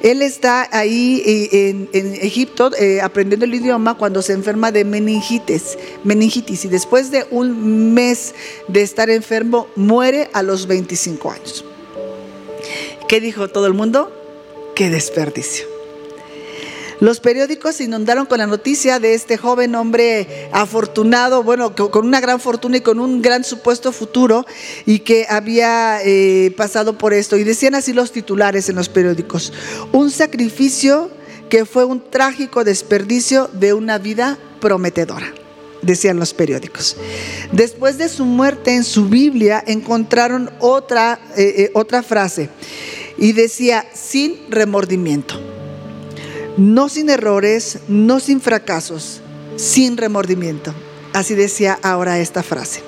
Él 0.02 0.22
está 0.22 0.68
ahí 0.72 1.22
eh, 1.24 1.88
en, 1.92 2.14
Egipto 2.20 2.70
eh, 2.76 3.00
aprendiendo 3.00 3.46
el 3.46 3.54
idioma 3.54 3.94
cuando 3.94 4.22
se 4.22 4.32
enferma 4.32 4.72
de 4.72 4.84
meningitis, 4.84 5.78
meningitis 6.02 6.64
y 6.64 6.68
después 6.68 7.10
de 7.10 7.26
un 7.30 7.94
mes 7.94 8.34
de 8.68 8.82
estar 8.82 9.10
enfermo 9.10 9.68
muere 9.76 10.28
a 10.32 10.42
los 10.42 10.66
25 10.66 11.30
años. 11.30 11.64
¿Qué 13.08 13.20
dijo 13.20 13.48
todo 13.48 13.66
el 13.66 13.74
mundo? 13.74 14.10
Qué 14.74 14.90
desperdicio. 14.90 15.73
Los 17.00 17.20
periódicos 17.20 17.76
se 17.76 17.84
inundaron 17.84 18.26
con 18.26 18.38
la 18.38 18.46
noticia 18.46 18.98
de 18.98 19.14
este 19.14 19.36
joven 19.36 19.74
hombre 19.74 20.48
afortunado, 20.52 21.42
bueno, 21.42 21.74
con 21.74 22.06
una 22.06 22.20
gran 22.20 22.40
fortuna 22.40 22.78
y 22.78 22.80
con 22.80 23.00
un 23.00 23.20
gran 23.20 23.44
supuesto 23.44 23.92
futuro 23.92 24.46
y 24.86 25.00
que 25.00 25.26
había 25.28 26.00
eh, 26.04 26.52
pasado 26.56 26.96
por 26.96 27.12
esto. 27.12 27.36
Y 27.36 27.44
decían 27.44 27.74
así 27.74 27.92
los 27.92 28.12
titulares 28.12 28.68
en 28.68 28.76
los 28.76 28.88
periódicos, 28.88 29.52
un 29.92 30.10
sacrificio 30.10 31.10
que 31.48 31.64
fue 31.64 31.84
un 31.84 32.02
trágico 32.10 32.64
desperdicio 32.64 33.50
de 33.52 33.74
una 33.74 33.98
vida 33.98 34.38
prometedora, 34.60 35.32
decían 35.82 36.18
los 36.18 36.32
periódicos. 36.32 36.96
Después 37.52 37.98
de 37.98 38.08
su 38.08 38.24
muerte 38.24 38.74
en 38.74 38.84
su 38.84 39.08
Biblia 39.08 39.62
encontraron 39.66 40.50
otra, 40.60 41.20
eh, 41.36 41.54
eh, 41.56 41.70
otra 41.74 42.02
frase 42.02 42.50
y 43.18 43.32
decía, 43.32 43.86
sin 43.94 44.38
remordimiento. 44.50 45.53
No 46.56 46.88
sin 46.88 47.10
errores, 47.10 47.78
no 47.88 48.20
sin 48.20 48.40
fracasos, 48.40 49.20
sin 49.56 49.96
remordimiento. 49.96 50.72
Así 51.12 51.34
decía 51.34 51.78
ahora 51.82 52.20
esta 52.20 52.42
frase. 52.42 52.82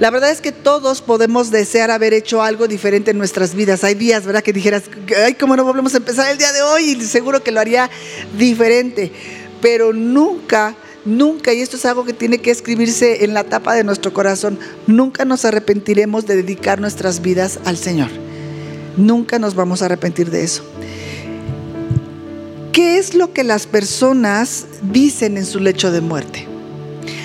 La 0.00 0.10
verdad 0.10 0.30
es 0.30 0.40
que 0.40 0.52
todos 0.52 1.02
podemos 1.02 1.50
desear 1.50 1.90
haber 1.90 2.14
hecho 2.14 2.42
algo 2.42 2.68
diferente 2.68 3.10
en 3.10 3.18
nuestras 3.18 3.54
vidas. 3.54 3.84
Hay 3.84 3.94
días, 3.94 4.24
¿verdad? 4.24 4.42
Que 4.42 4.52
dijeras, 4.52 4.84
ay, 5.24 5.34
¿cómo 5.34 5.54
no 5.54 5.64
volvemos 5.64 5.92
a 5.94 5.98
empezar 5.98 6.30
el 6.30 6.38
día 6.38 6.52
de 6.52 6.62
hoy? 6.62 6.90
Y 6.90 7.00
seguro 7.02 7.42
que 7.42 7.52
lo 7.52 7.60
haría 7.60 7.90
diferente. 8.38 9.12
Pero 9.60 9.92
nunca, 9.92 10.74
nunca, 11.04 11.52
y 11.52 11.60
esto 11.60 11.76
es 11.76 11.84
algo 11.84 12.04
que 12.04 12.14
tiene 12.14 12.38
que 12.38 12.50
escribirse 12.50 13.24
en 13.24 13.34
la 13.34 13.44
tapa 13.44 13.74
de 13.74 13.84
nuestro 13.84 14.14
corazón, 14.14 14.58
nunca 14.86 15.24
nos 15.24 15.44
arrepentiremos 15.44 16.26
de 16.26 16.36
dedicar 16.36 16.80
nuestras 16.80 17.20
vidas 17.20 17.58
al 17.64 17.76
Señor. 17.76 18.08
Nunca 18.96 19.38
nos 19.38 19.54
vamos 19.54 19.82
a 19.82 19.86
arrepentir 19.86 20.30
de 20.30 20.44
eso. 20.44 20.64
¿Qué 22.72 22.96
es 22.96 23.14
lo 23.14 23.34
que 23.34 23.44
las 23.44 23.66
personas 23.66 24.64
dicen 24.90 25.36
en 25.36 25.44
su 25.44 25.60
lecho 25.60 25.92
de 25.92 26.00
muerte? 26.00 26.48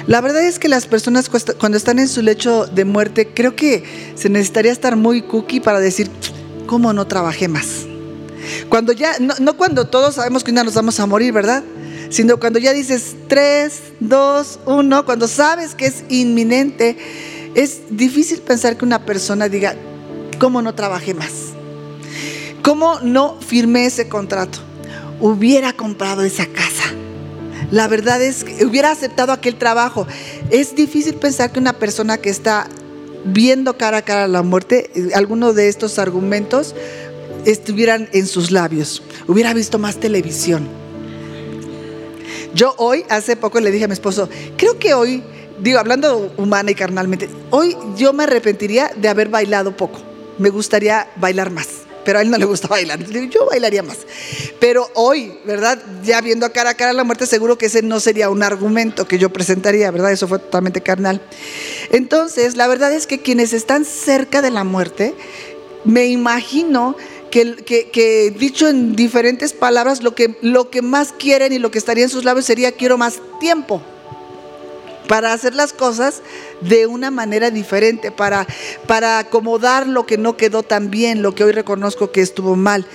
La 0.05 0.19
verdad 0.19 0.45
es 0.45 0.59
que 0.59 0.67
las 0.67 0.87
personas 0.87 1.29
cuando 1.29 1.77
están 1.77 1.99
en 1.99 2.09
su 2.09 2.21
lecho 2.21 2.65
de 2.65 2.83
muerte, 2.83 3.29
creo 3.33 3.55
que 3.55 4.11
se 4.15 4.27
necesitaría 4.27 4.73
estar 4.73 4.97
muy 4.97 5.21
cookie 5.21 5.61
para 5.61 5.79
decir, 5.79 6.11
¿cómo 6.65 6.91
no 6.91 7.07
trabajé 7.07 7.47
más? 7.47 7.85
Cuando 8.67 8.91
ya, 8.91 9.13
no, 9.19 9.55
cuando 9.55 9.87
todos 9.87 10.15
sabemos 10.15 10.43
que 10.43 10.51
una 10.51 10.65
nos 10.65 10.73
vamos 10.73 10.99
a 10.99 11.05
morir, 11.05 11.31
¿verdad? 11.31 11.63
Sino 12.09 12.37
cuando 12.41 12.59
ya 12.59 12.73
dices 12.73 13.15
3, 13.29 13.73
2, 14.01 14.59
1, 14.65 15.05
cuando 15.05 15.29
sabes 15.29 15.75
que 15.75 15.85
es 15.85 16.03
inminente, 16.09 16.97
es 17.55 17.83
difícil 17.89 18.41
pensar 18.41 18.75
que 18.75 18.83
una 18.83 19.05
persona 19.05 19.47
diga, 19.47 19.75
¿cómo 20.39 20.61
no 20.61 20.75
trabajé 20.75 21.13
más? 21.13 21.31
¿Cómo 22.63 22.99
no 22.99 23.39
firmé 23.39 23.85
ese 23.85 24.09
contrato? 24.09 24.59
Hubiera 25.19 25.73
comprado 25.73 26.23
esa 26.23 26.45
casa 26.45 26.93
la 27.71 27.87
verdad 27.89 28.21
es 28.21 28.43
que 28.43 28.65
hubiera 28.65 28.91
aceptado 28.91 29.33
aquel 29.33 29.55
trabajo. 29.55 30.07
Es 30.49 30.75
difícil 30.75 31.15
pensar 31.15 31.51
que 31.51 31.59
una 31.59 31.73
persona 31.73 32.17
que 32.17 32.29
está 32.29 32.67
viendo 33.25 33.77
cara 33.77 33.97
a 33.97 34.01
cara 34.03 34.27
la 34.27 34.41
muerte, 34.41 34.89
eh, 34.95 35.09
alguno 35.13 35.53
de 35.53 35.67
estos 35.67 35.99
argumentos 35.99 36.75
estuvieran 37.45 38.07
en 38.13 38.25
sus 38.25 38.51
labios. 38.51 39.03
Hubiera 39.27 39.53
visto 39.53 39.79
más 39.79 39.97
televisión. 39.97 40.67
Yo 42.53 42.73
hoy, 42.77 43.03
hace 43.09 43.35
poco 43.35 43.59
le 43.59 43.71
dije 43.71 43.83
a 43.83 43.87
mi 43.87 43.93
esposo, 43.93 44.29
creo 44.55 44.79
que 44.79 44.93
hoy, 44.93 45.21
digo, 45.59 45.79
hablando 45.79 46.31
humana 46.37 46.71
y 46.71 46.75
carnalmente, 46.75 47.29
hoy 47.49 47.75
yo 47.97 48.13
me 48.13 48.23
arrepentiría 48.23 48.91
de 48.95 49.09
haber 49.09 49.27
bailado 49.27 49.75
poco. 49.75 49.99
Me 50.39 50.49
gustaría 50.49 51.07
bailar 51.17 51.51
más 51.51 51.76
pero 52.07 52.19
a 52.19 52.21
él 52.21 52.31
no 52.31 52.37
le 52.37 52.45
gusta 52.45 52.69
bailar. 52.69 53.03
Yo 53.03 53.47
bailaría 53.47 53.83
más. 53.83 53.97
Pero 54.61 54.89
hoy, 54.93 55.33
¿verdad? 55.43 55.77
Ya 56.05 56.21
viendo 56.21 56.49
cara 56.53 56.69
a 56.69 56.73
cara 56.75 56.93
la 56.93 57.03
muerte, 57.03 57.25
seguro 57.25 57.57
que 57.57 57.65
ese 57.65 57.81
no 57.81 57.99
sería 57.99 58.29
un 58.29 58.43
argumento 58.43 59.05
que 59.09 59.17
yo 59.17 59.29
presentaría, 59.29 59.91
¿verdad? 59.91 60.13
Eso 60.13 60.25
fue 60.25 60.39
totalmente 60.39 60.79
carnal. 60.79 61.21
Entonces, 61.91 62.55
la 62.55 62.67
verdad 62.67 62.93
es 62.93 63.07
que 63.07 63.19
quienes 63.19 63.51
están 63.51 63.83
cerca 63.83 64.41
de 64.41 64.51
la 64.51 64.63
muerte, 64.63 65.15
me 65.83 66.05
imagino 66.05 66.95
que, 67.29 67.57
que, 67.65 68.31
dicho 68.31 68.69
en 68.69 68.95
diferentes 68.95 69.51
palabras, 69.51 70.01
lo 70.01 70.15
que, 70.15 70.37
lo 70.41 70.69
que 70.69 70.81
más 70.81 71.11
quieren 71.11 71.51
y 71.51 71.59
lo 71.59 71.71
que 71.71 71.77
estaría 71.77 72.05
en 72.05 72.09
sus 72.09 72.23
labios 72.23 72.45
sería 72.45 72.71
quiero 72.71 72.97
más 72.97 73.19
tiempo 73.41 73.83
para 75.07 75.33
hacer 75.33 75.55
las 75.55 75.73
cosas 75.73 76.21
de 76.61 76.85
una 76.85 77.11
manera 77.11 77.51
diferente, 77.51 78.11
para, 78.11 78.45
para 78.87 79.19
acomodar 79.19 79.87
lo 79.87 80.05
que 80.05 80.17
no 80.17 80.37
quedó 80.37 80.63
tan 80.63 80.89
bien, 80.89 81.21
lo 81.21 81.33
que 81.33 81.43
hoy 81.43 81.51
reconozco 81.51 82.11
que 82.11 82.21
estuvo 82.21 82.55
mal. 82.55 82.85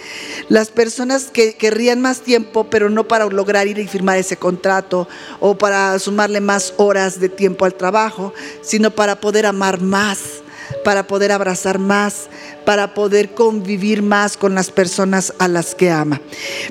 Las 0.48 0.70
personas 0.70 1.24
que 1.24 1.54
querrían 1.54 2.00
más 2.00 2.20
tiempo, 2.20 2.64
pero 2.64 2.90
no 2.90 3.08
para 3.08 3.26
lograr 3.26 3.66
ir 3.66 3.78
y 3.78 3.86
firmar 3.86 4.18
ese 4.18 4.36
contrato 4.36 5.08
o 5.40 5.56
para 5.56 5.98
sumarle 5.98 6.40
más 6.40 6.74
horas 6.76 7.20
de 7.20 7.28
tiempo 7.28 7.64
al 7.64 7.74
trabajo, 7.74 8.32
sino 8.62 8.90
para 8.90 9.20
poder 9.20 9.46
amar 9.46 9.80
más 9.80 10.42
para 10.84 11.06
poder 11.06 11.32
abrazar 11.32 11.78
más, 11.78 12.28
para 12.64 12.94
poder 12.94 13.30
convivir 13.34 14.02
más 14.02 14.36
con 14.36 14.54
las 14.54 14.70
personas 14.70 15.32
a 15.38 15.48
las 15.48 15.74
que 15.74 15.90
ama. 15.90 16.20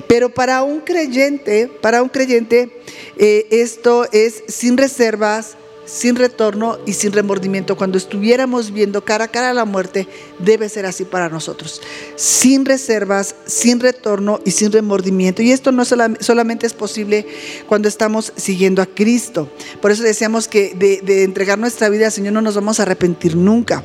Pero 0.06 0.30
para 0.30 0.62
un 0.62 0.80
creyente, 0.80 1.70
para 1.80 2.02
un 2.02 2.08
creyente, 2.08 2.82
eh, 3.16 3.46
esto 3.50 4.06
es 4.12 4.42
sin 4.48 4.76
reservas, 4.76 5.56
sin 5.84 6.16
retorno 6.16 6.78
y 6.86 6.92
sin 6.92 7.12
remordimiento. 7.12 7.76
Cuando 7.76 7.98
estuviéramos 7.98 8.72
viendo 8.72 9.04
cara 9.04 9.24
a 9.24 9.28
cara 9.28 9.52
la 9.54 9.64
muerte, 9.64 10.08
debe 10.38 10.68
ser 10.68 10.86
así 10.86 11.04
para 11.04 11.28
nosotros. 11.28 11.80
Sin 12.16 12.64
reservas, 12.64 13.34
sin 13.46 13.80
retorno 13.80 14.40
y 14.44 14.52
sin 14.52 14.72
remordimiento. 14.72 15.42
Y 15.42 15.52
esto 15.52 15.72
no 15.72 15.84
solamente 15.84 16.66
es 16.66 16.74
posible 16.74 17.26
cuando 17.68 17.88
estamos 17.88 18.32
siguiendo 18.36 18.82
a 18.82 18.86
Cristo. 18.86 19.50
Por 19.80 19.90
eso 19.90 20.02
decíamos 20.02 20.48
que 20.48 20.74
de, 20.74 21.00
de 21.02 21.24
entregar 21.24 21.58
nuestra 21.58 21.88
vida 21.88 22.06
al 22.06 22.12
Señor 22.12 22.32
no 22.32 22.42
nos 22.42 22.54
vamos 22.54 22.80
a 22.80 22.84
arrepentir 22.84 23.36
nunca. 23.36 23.84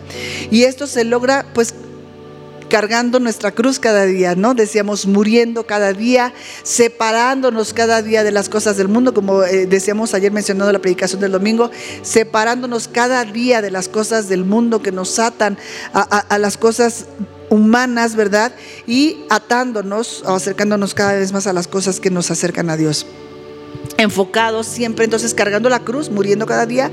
Y 0.51 0.63
esto 0.63 0.87
se 0.87 1.03
logra 1.03 1.45
pues 1.53 1.73
cargando 2.67 3.19
nuestra 3.19 3.51
cruz 3.51 3.79
cada 3.79 4.05
día, 4.05 4.35
¿no? 4.35 4.53
Decíamos 4.53 5.05
muriendo 5.05 5.65
cada 5.65 5.93
día, 5.93 6.33
separándonos 6.63 7.73
cada 7.73 8.01
día 8.01 8.23
de 8.23 8.31
las 8.31 8.49
cosas 8.49 8.77
del 8.77 8.87
mundo, 8.87 9.13
como 9.13 9.43
eh, 9.43 9.65
decíamos 9.65 10.13
ayer 10.13 10.31
mencionando 10.31 10.71
la 10.71 10.79
predicación 10.79 11.21
del 11.21 11.31
domingo, 11.31 11.71
separándonos 12.01 12.87
cada 12.87 13.23
día 13.25 13.61
de 13.61 13.71
las 13.71 13.89
cosas 13.89 14.29
del 14.29 14.45
mundo 14.45 14.81
que 14.81 14.91
nos 14.91 15.19
atan 15.19 15.57
a, 15.93 16.37
las 16.37 16.57
cosas 16.57 17.05
humanas, 17.49 18.15
¿verdad? 18.15 18.53
Y 18.85 19.17
atándonos 19.29 20.23
acercándonos 20.25 20.93
cada 20.93 21.13
vez 21.13 21.31
más 21.31 21.47
a 21.47 21.53
las 21.53 21.67
cosas 21.67 21.99
que 21.99 22.09
nos 22.09 22.31
acercan 22.31 22.69
a 22.69 22.77
Dios 22.77 23.05
enfocados 23.97 24.67
siempre, 24.67 25.05
entonces 25.05 25.33
cargando 25.33 25.69
la 25.69 25.79
cruz, 25.79 26.09
muriendo 26.09 26.45
cada 26.45 26.65
día 26.65 26.91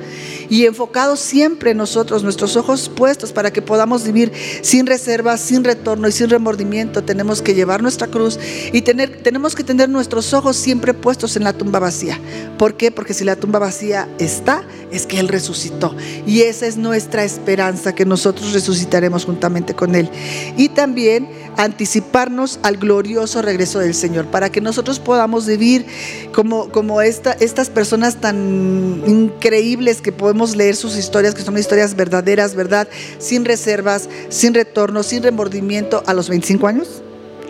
y 0.48 0.66
enfocados 0.66 1.20
siempre 1.20 1.74
nosotros, 1.74 2.22
nuestros 2.22 2.56
ojos 2.56 2.88
puestos 2.88 3.32
para 3.32 3.52
que 3.52 3.62
podamos 3.62 4.04
vivir 4.04 4.32
sin 4.62 4.86
reservas, 4.86 5.40
sin 5.40 5.64
retorno 5.64 6.08
y 6.08 6.12
sin 6.12 6.30
remordimiento. 6.30 7.02
Tenemos 7.02 7.42
que 7.42 7.54
llevar 7.54 7.82
nuestra 7.82 8.06
cruz 8.06 8.38
y 8.72 8.82
tener, 8.82 9.22
tenemos 9.22 9.54
que 9.54 9.64
tener 9.64 9.88
nuestros 9.88 10.32
ojos 10.32 10.56
siempre 10.56 10.94
puestos 10.94 11.36
en 11.36 11.44
la 11.44 11.52
tumba 11.52 11.78
vacía. 11.78 12.18
¿Por 12.58 12.76
qué? 12.76 12.90
Porque 12.90 13.14
si 13.14 13.24
la 13.24 13.36
tumba 13.36 13.58
vacía 13.58 14.08
está, 14.18 14.64
es 14.96 15.06
que 15.06 15.18
Él 15.18 15.28
resucitó. 15.28 15.94
Y 16.26 16.42
esa 16.42 16.66
es 16.66 16.76
nuestra 16.76 17.24
esperanza, 17.24 17.94
que 17.94 18.04
nosotros 18.04 18.52
resucitaremos 18.52 19.24
juntamente 19.24 19.74
con 19.74 19.94
Él. 19.94 20.08
Y 20.56 20.68
también 20.70 21.28
anticiparnos 21.56 22.58
al 22.62 22.76
glorioso 22.76 23.42
regreso 23.42 23.78
del 23.78 23.94
Señor, 23.94 24.26
para 24.26 24.50
que 24.50 24.60
nosotros 24.60 24.98
podamos 24.98 25.46
vivir 25.46 25.86
como, 26.34 26.68
como 26.70 27.00
esta, 27.00 27.32
estas 27.32 27.70
personas 27.70 28.20
tan 28.20 29.02
increíbles 29.06 30.00
que 30.00 30.12
podemos 30.12 30.56
leer 30.56 30.76
sus 30.76 30.96
historias, 30.96 31.34
que 31.34 31.42
son 31.42 31.58
historias 31.58 31.94
verdaderas, 31.94 32.54
¿verdad? 32.54 32.88
Sin 33.18 33.44
reservas, 33.44 34.08
sin 34.28 34.54
retorno, 34.54 35.02
sin 35.02 35.22
remordimiento 35.22 36.02
a 36.06 36.14
los 36.14 36.28
25 36.28 36.66
años 36.66 37.02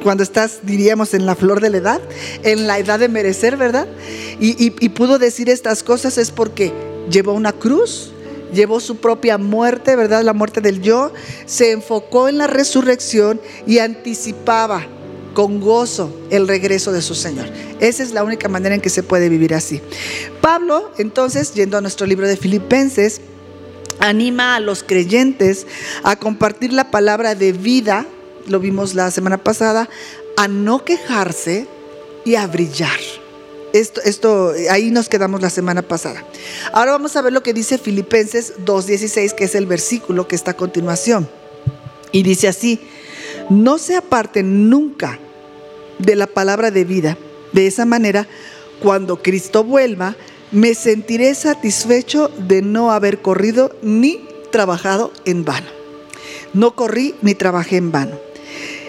cuando 0.02 0.22
estás, 0.22 0.58
diríamos, 0.62 1.14
en 1.14 1.24
la 1.24 1.34
flor 1.34 1.60
de 1.60 1.70
la 1.70 1.78
edad, 1.78 2.00
en 2.42 2.66
la 2.66 2.78
edad 2.78 2.98
de 2.98 3.08
merecer, 3.08 3.56
¿verdad? 3.56 3.88
Y, 4.38 4.54
y, 4.58 4.88
pudo 4.90 5.18
decir 5.18 5.48
estas 5.48 5.82
cosas 5.82 6.18
es 6.18 6.30
porque 6.30 6.72
llevó 7.11 7.32
una 7.32 7.52
cruz, 7.52 8.12
llevó 8.52 8.80
su 8.80 8.96
propia 8.96 9.38
muerte, 9.38 9.96
¿verdad? 9.96 10.23
La 10.23 10.32
muerte 10.32 10.61
del 10.61 10.80
yo, 10.80 11.12
se 11.46 11.73
enfocó 11.73 12.28
en 12.28 12.38
la 12.38 12.46
resurrección 12.46 13.40
y 13.66 13.78
anticipaba 13.78 14.87
con 15.34 15.61
gozo 15.61 16.14
el 16.30 16.49
regreso 16.49 16.92
de 16.92 17.02
su 17.02 17.14
Señor. 17.14 17.46
Esa 17.80 18.02
es 18.02 18.12
la 18.12 18.23
única 18.23 18.49
manera 18.49 18.75
en 18.75 18.80
que 18.80 18.90
se 18.90 19.02
puede 19.02 19.28
vivir 19.28 19.54
así. 19.54 19.80
Pablo, 20.40 20.92
entonces, 20.96 21.52
yendo 21.54 21.76
a 21.76 21.80
nuestro 21.80 22.06
libro 22.06 22.26
de 22.26 22.37
Filipenses, 22.37 23.20
anima 23.99 24.54
a 24.54 24.61
los 24.61 24.82
creyentes 24.82 25.66
a 26.02 26.16
compartir 26.16 26.73
la 26.73 26.90
palabra 26.90 27.34
de 27.34 27.52
vida, 27.52 28.06
lo 28.46 28.61
vimos 28.61 28.94
la 28.94 29.11
semana 29.11 29.38
pasada, 29.38 29.88
a 30.37 30.49
no 30.49 30.84
quejarse 30.84 31.66
y 32.25 32.37
a 32.37 32.46
brillar. 32.46 33.00
Esto, 33.75 34.52
ahí 34.71 34.93
nos 34.93 35.09
quedamos 35.09 35.43
la 35.43 35.50
semana 35.50 35.83
pasada. 35.83 36.25
Ahora 36.73 36.93
vamos 36.93 37.16
a 37.16 37.23
ver 37.23 37.33
lo 37.33 37.43
que 37.43 37.52
dice 37.52 37.76
Filipenses 37.76 38.54
2.16, 38.64 39.35
que 39.35 39.45
es 39.45 39.57
el 39.57 39.66
versículo 39.66 40.28
que 40.28 40.37
está 40.37 40.52
a 40.52 40.57
continuación. 40.57 41.28
Y 42.12 42.23
dice 42.23 42.47
así, 42.47 42.78
no 43.50 43.78
se 43.78 43.97
aparten 43.97 44.71
nunca 44.71 45.19
de 45.99 46.14
la 46.14 46.28
palabra 46.28 46.71
de 46.71 46.85
vida. 46.85 47.19
De 47.52 47.66
esa 47.66 47.85
manera, 47.85 48.28
cuando 48.81 49.21
Cristo 49.21 49.64
vuelva, 49.64 50.14
me 50.52 50.76
sentiré 50.76 51.35
satisfecho 51.35 52.28
de 52.28 52.62
no 52.62 52.93
haber 52.93 53.23
corrido 53.23 53.75
ni 53.83 54.25
trabajado 54.52 55.12
en 55.25 55.45
vano. 55.45 55.66
No 56.52 56.76
corrí 56.76 57.16
ni 57.23 57.35
trabajé 57.35 57.78
en 57.78 57.90
vano. 57.90 58.24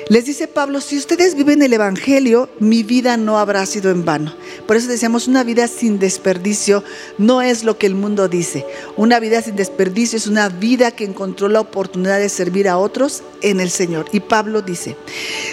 Les 0.07 0.24
dice 0.24 0.47
Pablo, 0.47 0.81
si 0.81 1.00
ustedes 1.00 1.33
viven 1.33 1.63
el 1.63 1.74
Evangelio, 1.74 2.47
mi 2.59 2.83
vida 2.83 3.17
no 3.17 3.39
habrá 3.39 3.65
sido 3.65 3.89
en 3.89 4.05
vano. 4.05 4.35
Por 4.67 4.77
eso 4.77 4.88
decíamos, 4.88 5.27
una 5.27 5.43
vida 5.43 5.67
sin 5.67 5.97
desperdicio 5.97 6.83
no 7.17 7.41
es 7.41 7.63
lo 7.63 7.79
que 7.79 7.88
el 7.88 7.95
mundo 7.95 8.27
dice. 8.27 8.67
Una 8.97 9.19
vida 9.19 9.41
sin 9.41 9.55
desperdicio 9.55 10.17
es 10.17 10.27
una 10.27 10.50
vida 10.50 10.91
que 10.91 11.05
encontró 11.05 11.50
la 11.50 11.59
oportunidad 11.59 12.19
de 12.19 12.29
servir 12.29 12.69
a 12.69 12.77
otros 12.77 13.24
en 13.41 13.59
el 13.59 13.71
Señor. 13.71 14.05
Y 14.12 14.19
Pablo 14.19 14.62
dice, 14.62 14.95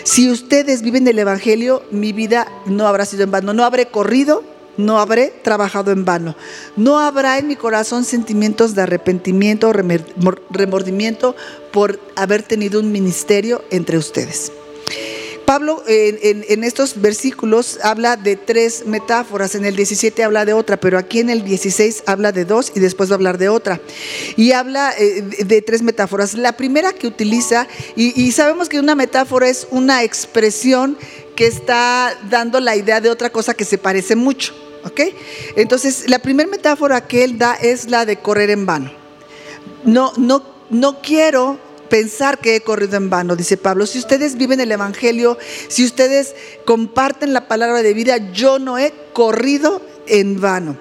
si 0.05 0.31
ustedes 0.31 0.83
viven 0.83 1.09
el 1.09 1.19
Evangelio, 1.19 1.83
mi 1.91 2.13
vida 2.13 2.47
no 2.67 2.87
habrá 2.87 3.07
sido 3.07 3.25
en 3.25 3.31
vano. 3.31 3.55
No 3.55 3.65
habré 3.65 3.87
corrido, 3.87 4.45
no 4.77 4.99
habré 4.99 5.33
trabajado 5.43 5.93
en 5.93 6.05
vano. 6.05 6.37
No 6.77 6.99
habrá 6.99 7.39
en 7.39 7.49
mi 7.49 7.57
corazón 7.57 8.05
sentimientos 8.05 8.75
de 8.75 8.83
arrepentimiento 8.83 9.69
o 9.69 9.73
remordimiento 9.73 11.37
por 11.73 12.01
haber 12.17 12.43
tenido 12.43 12.81
un 12.81 12.93
ministerio 12.93 13.63
entre 13.71 13.99
ustedes. 13.99 14.53
Pablo 15.45 15.83
en, 15.87 16.65
estos 16.65 17.01
versículos 17.01 17.79
habla 17.83 18.17
de 18.17 18.37
tres 18.37 18.87
metáforas, 18.87 19.55
en 19.55 19.65
el 19.65 19.77
17 19.77 20.25
habla 20.25 20.45
de 20.45 20.55
otra, 20.55 20.79
pero 20.79 20.97
aquí 20.97 21.21
en 21.21 21.31
el 21.31 21.45
16 21.45 22.05
habla 22.07 22.33
de 22.33 22.45
dos 22.45 22.73
y 22.75 22.81
después 22.81 23.11
va 23.11 23.15
a 23.15 23.17
hablar 23.17 23.39
de 23.39 23.49
otra. 23.49 23.81
Y 24.37 24.53
habla 24.53 24.95
eh, 24.99 25.21
de 25.45 25.61
tres 25.61 25.83
metáforas. 25.83 26.35
La 26.35 26.57
primera 26.57 26.93
que 26.93 27.07
utiliza, 27.07 27.67
y, 27.97 28.19
y 28.19 28.33
sabemos 28.33 28.69
que 28.69 28.79
una 28.79 28.95
metáfora 28.95 29.49
es 29.49 29.67
una 29.71 30.05
expresión 30.05 30.97
está 31.47 32.17
dando 32.31 32.61
la 32.61 32.77
idea 32.77 33.01
de 33.01 33.11
otra 33.11 33.31
cosa 33.31 33.55
que 33.55 33.65
se 33.65 33.79
parece 33.79 34.17
mucho. 34.17 34.55
¿Ok? 34.85 35.01
Entonces, 35.55 36.09
la 36.09 36.19
primera 36.19 36.49
metáfora 36.49 37.07
que 37.07 37.23
él 37.23 37.39
da 37.39 37.55
es 37.55 37.89
la 37.89 38.05
de 38.05 38.17
correr 38.17 38.51
en 38.51 38.67
vano. 38.67 38.93
No, 39.85 40.13
no, 40.17 40.43
no 40.71 41.01
quiero 41.01 41.59
pensar 41.89 42.39
que 42.39 42.57
he 42.57 42.63
corrido 42.63 42.97
en 42.97 43.11
vano, 43.11 43.37
dice 43.37 43.57
Pablo. 43.57 43.87
Si 43.87 43.99
ustedes 43.99 44.37
viven 44.37 44.61
el 44.61 44.73
Evangelio, 44.73 45.39
si 45.69 45.85
ustedes 45.85 46.35
comparten 46.65 47.33
la 47.33 47.47
palabra 47.49 47.83
de 47.83 47.93
vida, 47.93 48.17
yo 48.33 48.59
no 48.59 48.79
he 48.79 48.95
corrido 49.13 49.83
en 50.07 50.41
vano. 50.41 50.79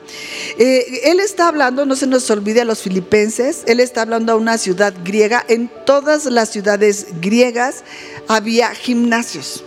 Eh, 0.57 1.01
él 1.03 1.19
está 1.19 1.49
hablando, 1.49 1.85
no 1.85 1.95
se 1.95 2.07
nos 2.07 2.29
olvide 2.31 2.61
a 2.61 2.65
los 2.65 2.81
filipenses, 2.81 3.63
él 3.67 3.79
está 3.79 4.03
hablando 4.03 4.31
a 4.31 4.35
una 4.35 4.57
ciudad 4.57 4.93
griega. 5.03 5.43
En 5.47 5.69
todas 5.85 6.25
las 6.25 6.49
ciudades 6.49 7.07
griegas 7.19 7.83
había 8.27 8.73
gimnasios. 8.73 9.65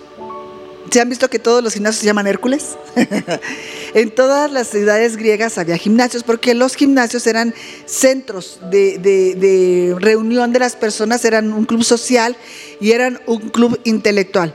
¿Se 0.91 1.01
han 1.01 1.09
visto 1.09 1.29
que 1.29 1.39
todos 1.39 1.63
los 1.63 1.73
gimnasios 1.73 2.01
se 2.01 2.07
llaman 2.07 2.27
Hércules? 2.27 2.77
en 3.95 4.11
todas 4.11 4.51
las 4.51 4.69
ciudades 4.69 5.17
griegas 5.17 5.59
había 5.59 5.77
gimnasios 5.77 6.23
porque 6.23 6.55
los 6.55 6.75
gimnasios 6.75 7.27
eran 7.27 7.55
centros 7.87 8.61
de, 8.71 9.97
reunión 9.99 10.53
de 10.53 10.59
las 10.59 10.77
personas, 10.77 11.25
eran 11.25 11.53
un 11.53 11.65
club 11.65 11.85
social 11.85 12.37
y 12.81 12.93
eran 12.93 13.21
un 13.27 13.51
club 13.51 13.81
intelectual. 13.85 14.55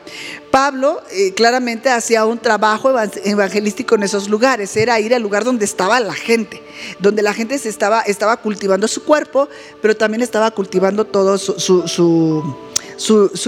Pablo 0.52 1.02
eh, 1.12 1.34
claramente 1.34 1.90
hacía 1.90 2.26
un 2.26 2.40
trabajo 2.40 2.94
evangelístico 3.24 3.96
en 3.96 4.04
esos 4.04 4.30
lugares, 4.30 4.76
era 4.76 5.00
ir 5.00 5.14
al 5.14 5.22
lugar 5.22 5.44
donde 5.44 5.66
estaba 5.66 6.00
la 6.00 6.14
gente, 6.14 6.62
donde 7.00 7.22
la 7.22 7.34
gente 7.34 7.58
se 7.60 7.70
estaba, 7.70 8.38
cultivando 8.38 8.88
su 8.88 9.04
cuerpo, 9.04 9.48
pero 9.82 9.96
también 9.96 10.22
estaba 10.22 10.52
cultivando 10.52 11.06
todo 11.06 11.38
su 11.38 11.60
su, 11.60 12.56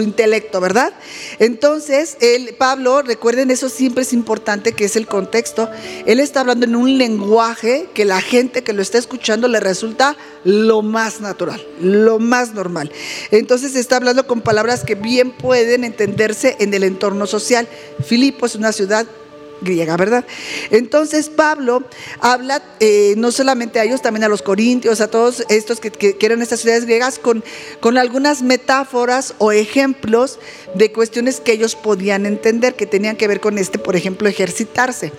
intelecto, 0.02 0.62
¿verdad? 0.62 0.94
Entonces, 1.40 2.18
el, 2.22 2.56
Pablo, 2.56 3.02
recuerden, 3.02 3.52
eso 3.52 3.70
siempre 3.70 4.04
es 4.04 4.14
importante, 4.14 4.74
que 4.74 4.86
es 4.86 4.96
el 4.96 5.08
contexto. 5.08 5.70
Él 6.06 6.20
está 6.20 6.42
hablando 6.42 6.66
en 6.66 6.76
un 6.76 6.98
lenguaje 6.98 7.90
que 7.94 8.06
la 8.06 8.22
gente 8.22 8.64
que 8.64 8.74
lo 8.74 8.82
está 8.82 8.98
escuchando 8.98 9.48
le 9.48 9.60
resulta 9.60 10.16
lo 10.44 10.82
más 10.82 11.22
natural, 11.22 11.66
lo 11.80 12.20
más 12.20 12.54
normal. 12.54 12.92
Entonces 13.32 13.76
está 13.76 13.98
hablando 13.98 14.28
con 14.28 14.42
palabras 14.42 14.84
que 14.84 14.96
bien 14.96 15.32
pueden 15.32 15.84
entenderse 15.84 16.56
en 16.60 16.74
el 16.74 16.84
entorno 16.84 17.28
social. 17.28 17.68
Filipo 18.04 18.46
es 18.46 18.56
una 18.56 18.72
ciudad 18.72 19.06
griega, 19.62 19.98
¿verdad? 19.98 20.26
Entonces 20.72 21.30
Pablo 21.30 21.84
habla 22.20 22.62
eh, 22.80 23.14
no 23.18 23.32
solamente 23.32 23.80
a 23.80 23.84
ellos, 23.84 24.02
también 24.02 24.24
a 24.24 24.28
los 24.28 24.42
corintios, 24.42 25.02
a 25.02 25.08
todos 25.08 25.46
estos 25.50 25.80
que, 25.80 25.92
que, 25.92 26.18
eran 26.26 26.42
estas 26.42 26.60
ciudades 26.60 26.86
griegas, 26.86 27.20
con, 27.20 27.44
con 27.80 27.98
algunas 27.98 28.42
metáforas 28.42 29.36
o 29.38 29.52
ejemplos 29.52 30.40
de 30.76 30.92
cuestiones 30.92 31.40
que 31.40 31.54
ellos 31.54 31.76
podían 31.76 32.26
entender, 32.26 32.76
que 32.76 32.86
tenían 32.86 33.16
que 33.16 33.28
ver 33.28 33.40
con 33.40 33.58
este, 33.58 33.80
por 33.80 33.96
ejemplo, 33.96 34.28
ejercitarse. 34.28 35.12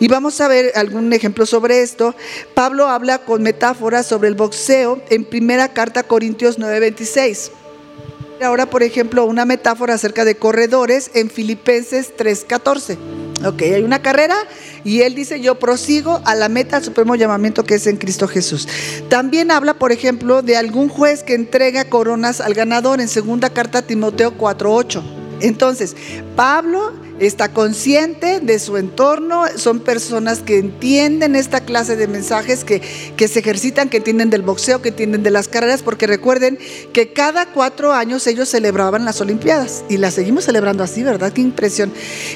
Y 0.00 0.08
vamos 0.08 0.40
a 0.40 0.48
ver 0.48 0.72
algún 0.74 1.12
ejemplo 1.12 1.46
sobre 1.46 1.82
esto. 1.82 2.14
Pablo 2.54 2.88
habla 2.88 3.18
con 3.18 3.42
metáforas 3.42 4.06
sobre 4.06 4.28
el 4.28 4.34
boxeo 4.34 5.02
en 5.10 5.24
primera 5.24 5.72
carta 5.72 6.02
Corintios 6.02 6.58
9:26. 6.58 7.50
Ahora, 8.42 8.66
por 8.66 8.82
ejemplo, 8.82 9.24
una 9.24 9.44
metáfora 9.44 9.94
acerca 9.94 10.24
de 10.24 10.36
corredores 10.36 11.10
en 11.14 11.30
Filipenses 11.30 12.12
3:14. 12.16 12.98
Ok, 13.44 13.62
hay 13.62 13.82
una 13.82 14.02
carrera 14.02 14.36
y 14.84 15.02
él 15.02 15.14
dice, 15.14 15.40
yo 15.40 15.58
prosigo 15.58 16.20
a 16.24 16.34
la 16.34 16.48
meta, 16.48 16.76
al 16.76 16.84
supremo 16.84 17.14
llamamiento 17.16 17.64
que 17.64 17.74
es 17.74 17.86
en 17.86 17.96
Cristo 17.96 18.28
Jesús. 18.28 18.66
También 19.08 19.50
habla, 19.50 19.74
por 19.74 19.92
ejemplo, 19.92 20.42
de 20.42 20.56
algún 20.56 20.88
juez 20.88 21.22
que 21.22 21.34
entrega 21.34 21.84
coronas 21.84 22.40
al 22.40 22.54
ganador 22.54 23.00
en 23.00 23.08
segunda 23.08 23.50
carta 23.50 23.82
Timoteo 23.82 24.36
4.8. 24.36 25.02
Entonces, 25.40 25.96
Pablo 26.34 26.92
está 27.18 27.52
consciente 27.52 28.40
de 28.40 28.58
su 28.58 28.76
entorno, 28.76 29.44
son 29.56 29.80
personas 29.80 30.40
que 30.40 30.58
entienden 30.58 31.36
esta 31.36 31.60
clase 31.60 31.96
de 31.96 32.06
mensajes, 32.06 32.64
que, 32.64 32.80
que, 33.16 33.28
se 33.28 33.40
ejercitan, 33.40 33.88
que 33.88 33.98
entienden 33.98 34.30
del 34.30 34.42
boxeo, 34.42 34.82
que 34.82 34.90
entienden 34.90 35.22
de 35.22 35.30
las 35.30 35.48
carreras, 35.48 35.82
porque 35.82 36.06
recuerden 36.06 36.58
que 36.92 37.12
cada 37.12 37.46
cuatro 37.46 37.92
años 37.92 38.26
ellos 38.26 38.48
celebraban 38.48 39.04
las 39.04 39.20
Olimpiadas 39.20 39.84
y 39.88 39.96
las 39.96 40.14
seguimos 40.14 40.44
celebrando 40.44 40.82
así, 40.82 41.02
¿verdad? 41.02 41.32
Qué 41.32 41.40
impresión. 41.40 41.92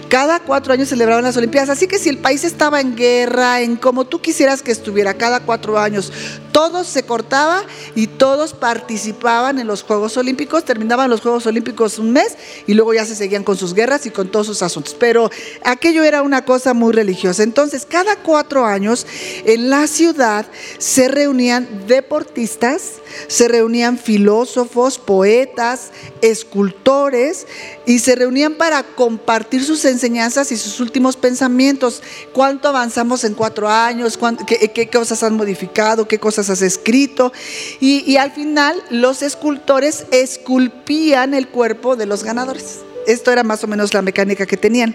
Cada 0.08 0.40
cuatro 0.40 0.72
años 0.72 0.88
celebraban 0.88 1.24
las 1.24 1.36
Olimpiadas, 1.36 1.70
así 1.70 1.86
que 1.86 1.98
si 1.98 2.08
el 2.08 2.18
país 2.18 2.44
estaba 2.44 2.80
en 2.80 2.96
guerra, 2.96 3.60
en 3.60 3.76
como 3.76 4.06
tú 4.06 4.20
quisieras 4.20 4.62
que 4.62 4.72
estuviera 4.72 5.14
cada 5.14 5.40
cuatro 5.40 5.78
años, 5.78 6.12
todos 6.52 6.86
se 6.86 7.02
cortaba 7.04 7.62
y 7.94 8.06
todos 8.06 8.54
participaban 8.54 9.58
en 9.58 9.66
los 9.66 9.82
Juegos 9.82 10.16
Olímpicos, 10.16 10.64
terminaban 10.64 11.10
los 11.10 11.20
Juegos 11.20 11.46
Olímpicos 11.46 11.98
un 11.98 12.12
mes 12.12 12.36
y 12.66 12.74
luego 12.74 12.94
ya 12.94 13.04
se 13.04 13.14
seguían 13.14 13.44
con 13.44 13.56
sus 13.56 13.74
guerras 13.74 14.06
y 14.06 14.10
con 14.10 14.28
todos 14.28 14.46
sus 14.46 14.62
asuntos. 14.62 14.69
Pero 14.98 15.30
aquello 15.64 16.04
era 16.04 16.22
una 16.22 16.44
cosa 16.44 16.74
muy 16.74 16.92
religiosa. 16.92 17.42
Entonces, 17.42 17.87
cada 17.87 18.16
cuatro 18.16 18.64
años 18.64 19.06
en 19.44 19.70
la 19.70 19.87
ciudad 19.87 20.46
se 20.78 21.09
reunían 21.09 21.87
deportistas, 21.87 22.94
se 23.28 23.48
reunían 23.48 23.98
filósofos, 23.98 24.98
poetas, 24.98 25.90
escultores 26.22 27.46
y 27.87 27.98
se 27.98 28.14
reunían 28.14 28.54
para 28.54 28.83
compartir 28.83 29.64
sus 29.64 29.85
enseñanzas 29.85 30.52
y 30.52 30.56
sus 30.56 30.80
últimos 30.80 31.16
pensamientos. 31.16 32.02
¿Cuánto 32.33 32.68
avanzamos 32.68 33.24
en 33.24 33.35
cuatro 33.35 33.68
años? 33.68 34.18
Qué, 34.46 34.90
cosas 34.90 35.22
han 35.22 35.37
modificado? 35.37 36.06
¿Qué 36.06 36.18
cosas 36.18 36.50
has 36.50 36.62
escrito? 36.62 37.33
Y, 37.80 38.04
y 38.11 38.16
al 38.16 38.33
final 38.33 38.83
los 38.90 39.22
escultores 39.22 40.06
esculpían 40.11 41.35
el 41.35 41.48
cuerpo 41.48 41.96
de 41.96 42.06
los 42.06 42.24
ganadores. 42.24 42.80
Esto 43.06 43.30
era 43.32 43.42
más 43.42 43.64
o 43.64 43.66
menos 43.66 43.94
la 43.94 44.02
mecánica 44.02 44.46
que 44.46 44.56
tenían. 44.56 44.94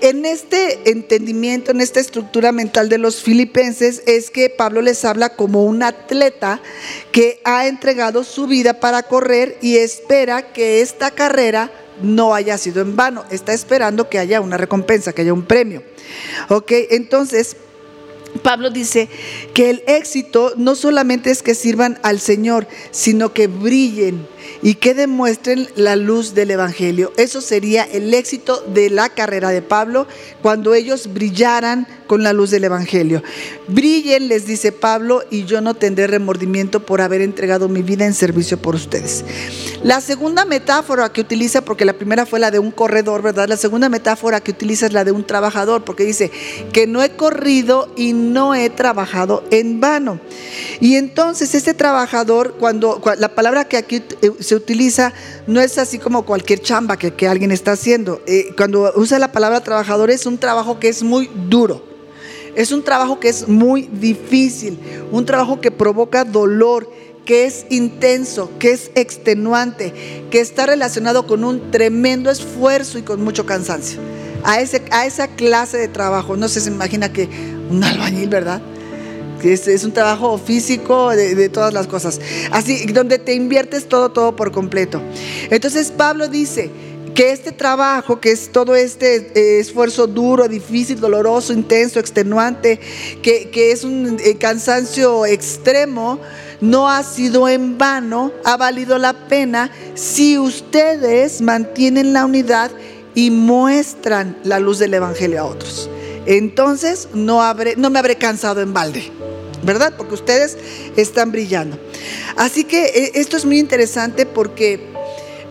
En 0.00 0.24
este 0.24 0.90
entendimiento, 0.90 1.70
en 1.70 1.80
esta 1.80 2.00
estructura 2.00 2.52
mental 2.52 2.88
de 2.88 2.98
los 2.98 3.22
filipenses, 3.22 4.02
es 4.06 4.30
que 4.30 4.50
Pablo 4.50 4.82
les 4.82 5.04
habla 5.04 5.30
como 5.30 5.64
un 5.64 5.82
atleta 5.82 6.60
que 7.12 7.40
ha 7.44 7.66
entregado 7.66 8.24
su 8.24 8.46
vida 8.46 8.80
para 8.80 9.02
correr 9.02 9.58
y 9.60 9.76
espera 9.76 10.52
que 10.52 10.80
esta 10.80 11.10
carrera 11.10 11.70
no 12.02 12.34
haya 12.34 12.58
sido 12.58 12.82
en 12.82 12.96
vano. 12.96 13.24
Está 13.30 13.52
esperando 13.52 14.08
que 14.08 14.18
haya 14.18 14.40
una 14.40 14.56
recompensa, 14.56 15.12
que 15.12 15.22
haya 15.22 15.32
un 15.32 15.44
premio. 15.44 15.82
Ok, 16.48 16.72
entonces 16.90 17.56
Pablo 18.42 18.70
dice 18.70 19.08
que 19.54 19.70
el 19.70 19.82
éxito 19.86 20.52
no 20.56 20.74
solamente 20.74 21.30
es 21.30 21.42
que 21.42 21.54
sirvan 21.54 21.98
al 22.02 22.20
Señor, 22.20 22.66
sino 22.90 23.32
que 23.32 23.46
brillen 23.46 24.26
y 24.62 24.74
que 24.74 24.94
demuestren 24.94 25.68
la 25.76 25.96
luz 25.96 26.34
del 26.34 26.50
Evangelio. 26.50 27.12
Eso 27.16 27.40
sería 27.40 27.84
el 27.84 28.12
éxito 28.14 28.62
de 28.74 28.90
la 28.90 29.08
carrera 29.08 29.50
de 29.50 29.62
Pablo 29.62 30.06
cuando 30.42 30.74
ellos 30.74 31.12
brillaran 31.12 31.86
con 32.06 32.22
la 32.22 32.32
luz 32.32 32.50
del 32.50 32.64
Evangelio. 32.64 33.22
Brillen, 33.68 34.28
les 34.28 34.46
dice 34.46 34.72
Pablo, 34.72 35.22
y 35.30 35.44
yo 35.44 35.60
no 35.60 35.74
tendré 35.74 36.06
remordimiento 36.06 36.84
por 36.84 37.00
haber 37.00 37.20
entregado 37.22 37.68
mi 37.68 37.82
vida 37.82 38.04
en 38.06 38.14
servicio 38.14 38.58
por 38.58 38.74
ustedes. 38.74 39.24
La 39.82 40.00
segunda 40.00 40.44
metáfora 40.44 41.12
que 41.12 41.20
utiliza, 41.20 41.62
porque 41.62 41.84
la 41.84 41.94
primera 41.94 42.26
fue 42.26 42.40
la 42.40 42.50
de 42.50 42.58
un 42.58 42.70
corredor, 42.70 43.22
¿verdad? 43.22 43.48
La 43.48 43.56
segunda 43.56 43.88
metáfora 43.88 44.40
que 44.40 44.50
utiliza 44.50 44.86
es 44.86 44.92
la 44.92 45.04
de 45.04 45.12
un 45.12 45.24
trabajador, 45.24 45.84
porque 45.84 46.04
dice 46.04 46.30
que 46.72 46.86
no 46.86 47.02
he 47.02 47.10
corrido 47.10 47.92
y 47.96 48.12
no 48.12 48.23
he 48.54 48.70
trabajado 48.70 49.44
en 49.50 49.80
vano. 49.80 50.20
Y 50.80 50.96
entonces 50.96 51.54
este 51.54 51.74
trabajador, 51.74 52.56
cuando, 52.58 53.00
la 53.18 53.34
palabra 53.34 53.64
que 53.66 53.76
aquí 53.76 54.02
eh, 54.22 54.30
se 54.40 54.54
utiliza 54.54 55.12
no 55.46 55.60
es 55.60 55.78
así 55.78 55.98
como 55.98 56.24
cualquier 56.24 56.60
chamba 56.60 56.96
que, 56.96 57.28
alguien 57.28 57.52
está 57.52 57.72
haciendo. 57.72 58.22
Eh, 58.26 58.54
cuando 58.56 58.92
usa 58.96 59.18
la 59.18 59.32
palabra 59.32 59.62
trabajador 59.62 60.10
es 60.10 60.26
un 60.26 60.38
trabajo 60.38 60.78
que 60.78 60.88
es 60.88 61.02
muy 61.02 61.30
duro. 61.48 61.84
Es 62.54 62.70
un 62.70 62.84
trabajo 62.84 63.18
que 63.18 63.28
es 63.28 63.48
muy 63.48 63.82
difícil, 63.82 64.78
un 65.10 65.26
trabajo 65.26 65.60
que 65.60 65.72
provoca 65.72 66.24
dolor, 66.24 66.88
que 67.24 67.46
es 67.46 67.66
intenso, 67.70 68.50
que 68.58 68.70
es 68.70 68.90
extenuante, 68.94 69.92
que 70.30 70.40
está 70.40 70.66
relacionado 70.66 71.26
con 71.26 71.42
un 71.42 71.70
tremendo 71.70 72.30
esfuerzo 72.30 72.98
y 72.98 73.02
con 73.02 73.22
mucho 73.24 73.46
cansancio. 73.46 73.98
A, 74.44 74.60
ese, 74.60 74.82
a 74.90 75.06
esa 75.06 75.28
clase 75.28 75.78
de 75.78 75.88
trabajo, 75.88 76.36
no 76.36 76.48
sé, 76.48 76.60
se 76.60 76.70
imagina 76.70 77.12
que 77.12 77.28
un 77.70 77.82
albañil, 77.82 78.28
¿verdad? 78.28 78.62
Es, 79.42 79.68
es 79.68 79.84
un 79.84 79.92
trabajo 79.92 80.38
físico 80.38 81.10
de, 81.10 81.34
de 81.34 81.48
todas 81.48 81.74
las 81.74 81.86
cosas. 81.86 82.20
Así, 82.50 82.86
donde 82.86 83.18
te 83.18 83.34
inviertes 83.34 83.88
todo, 83.88 84.10
todo 84.10 84.36
por 84.36 84.52
completo. 84.52 85.02
Entonces 85.50 85.90
Pablo 85.90 86.28
dice, 86.28 86.70
que 87.14 87.30
este 87.30 87.52
trabajo, 87.52 88.20
que 88.20 88.32
es 88.32 88.50
todo 88.50 88.74
este 88.74 89.30
eh, 89.34 89.60
esfuerzo 89.60 90.08
duro, 90.08 90.48
difícil, 90.48 90.98
doloroso, 90.98 91.52
intenso, 91.52 92.00
extenuante, 92.00 92.80
que, 93.22 93.50
que 93.50 93.70
es 93.70 93.84
un 93.84 94.18
eh, 94.18 94.36
cansancio 94.36 95.24
extremo, 95.24 96.18
no 96.60 96.88
ha 96.90 97.02
sido 97.04 97.48
en 97.48 97.78
vano, 97.78 98.32
ha 98.44 98.56
valido 98.56 98.98
la 98.98 99.12
pena 99.12 99.70
si 99.94 100.38
ustedes 100.38 101.40
mantienen 101.40 102.12
la 102.12 102.24
unidad 102.24 102.72
y 103.14 103.30
muestran 103.30 104.36
la 104.44 104.58
luz 104.58 104.78
del 104.78 104.94
Evangelio 104.94 105.40
a 105.40 105.44
otros. 105.44 105.88
Entonces 106.26 107.08
no, 107.14 107.42
no 107.76 107.90
me 107.90 107.98
habré 107.98 108.16
cansado 108.16 108.60
en 108.60 108.72
balde. 108.72 109.10
¿Verdad? 109.62 109.94
Porque 109.96 110.12
ustedes 110.12 110.58
están 110.96 111.32
brillando. 111.32 111.78
Así 112.36 112.64
que 112.64 112.84
eh, 112.84 113.12
esto 113.14 113.38
es 113.38 113.46
muy 113.46 113.58
interesante 113.58 114.26
porque 114.26 114.92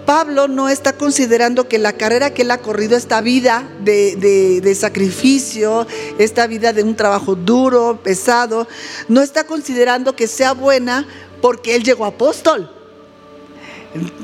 Pablo 0.05 0.47
no 0.47 0.69
está 0.69 0.93
considerando 0.93 1.67
que 1.67 1.79
la 1.79 1.93
carrera 1.93 2.33
que 2.33 2.43
él 2.43 2.51
ha 2.51 2.59
corrido, 2.59 2.97
esta 2.97 3.21
vida 3.21 3.67
de, 3.83 4.61
de, 4.61 4.75
sacrificio, 4.75 5.87
esta 6.19 6.45
vida 6.45 6.73
de 6.73 6.83
un 6.83 6.95
trabajo 6.95 7.35
duro, 7.35 8.01
pesado, 8.03 8.67
no 9.07 9.21
está 9.21 9.45
considerando 9.45 10.15
que 10.15 10.27
sea 10.27 10.53
buena 10.53 11.07
porque 11.41 11.75
él 11.75 11.83
llegó 11.83 12.05
apóstol. 12.05 12.69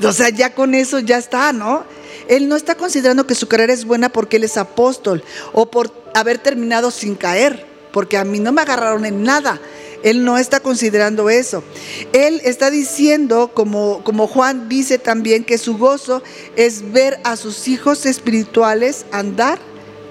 O 0.02 0.12
sea, 0.12 0.28
ya 0.28 0.54
con 0.54 0.74
eso 0.74 0.98
ya 0.98 1.18
está, 1.18 1.52
¿no? 1.52 1.84
Él 2.30 2.48
no 2.48 2.54
está 2.54 2.76
considerando 2.76 3.26
que 3.26 3.34
su 3.34 3.48
carrera 3.48 3.72
es 3.72 3.84
buena 3.84 4.08
porque 4.08 4.36
él 4.36 4.44
es 4.44 4.56
apóstol 4.56 5.24
o 5.52 5.68
por 5.68 5.92
haber 6.14 6.38
terminado 6.38 6.92
sin 6.92 7.16
caer, 7.16 7.66
porque 7.92 8.16
a 8.16 8.24
mí 8.24 8.38
no 8.38 8.52
me 8.52 8.62
agarraron 8.62 9.04
en 9.04 9.24
nada. 9.24 9.60
Él 10.04 10.24
no 10.24 10.38
está 10.38 10.60
considerando 10.60 11.28
eso. 11.28 11.64
Él 12.12 12.40
está 12.44 12.70
diciendo, 12.70 13.50
como, 13.52 14.04
como 14.04 14.28
Juan 14.28 14.68
dice 14.68 14.98
también, 14.98 15.42
que 15.44 15.58
su 15.58 15.76
gozo 15.76 16.22
es 16.54 16.92
ver 16.92 17.18
a 17.24 17.36
sus 17.36 17.66
hijos 17.66 18.06
espirituales 18.06 19.06
andar 19.10 19.58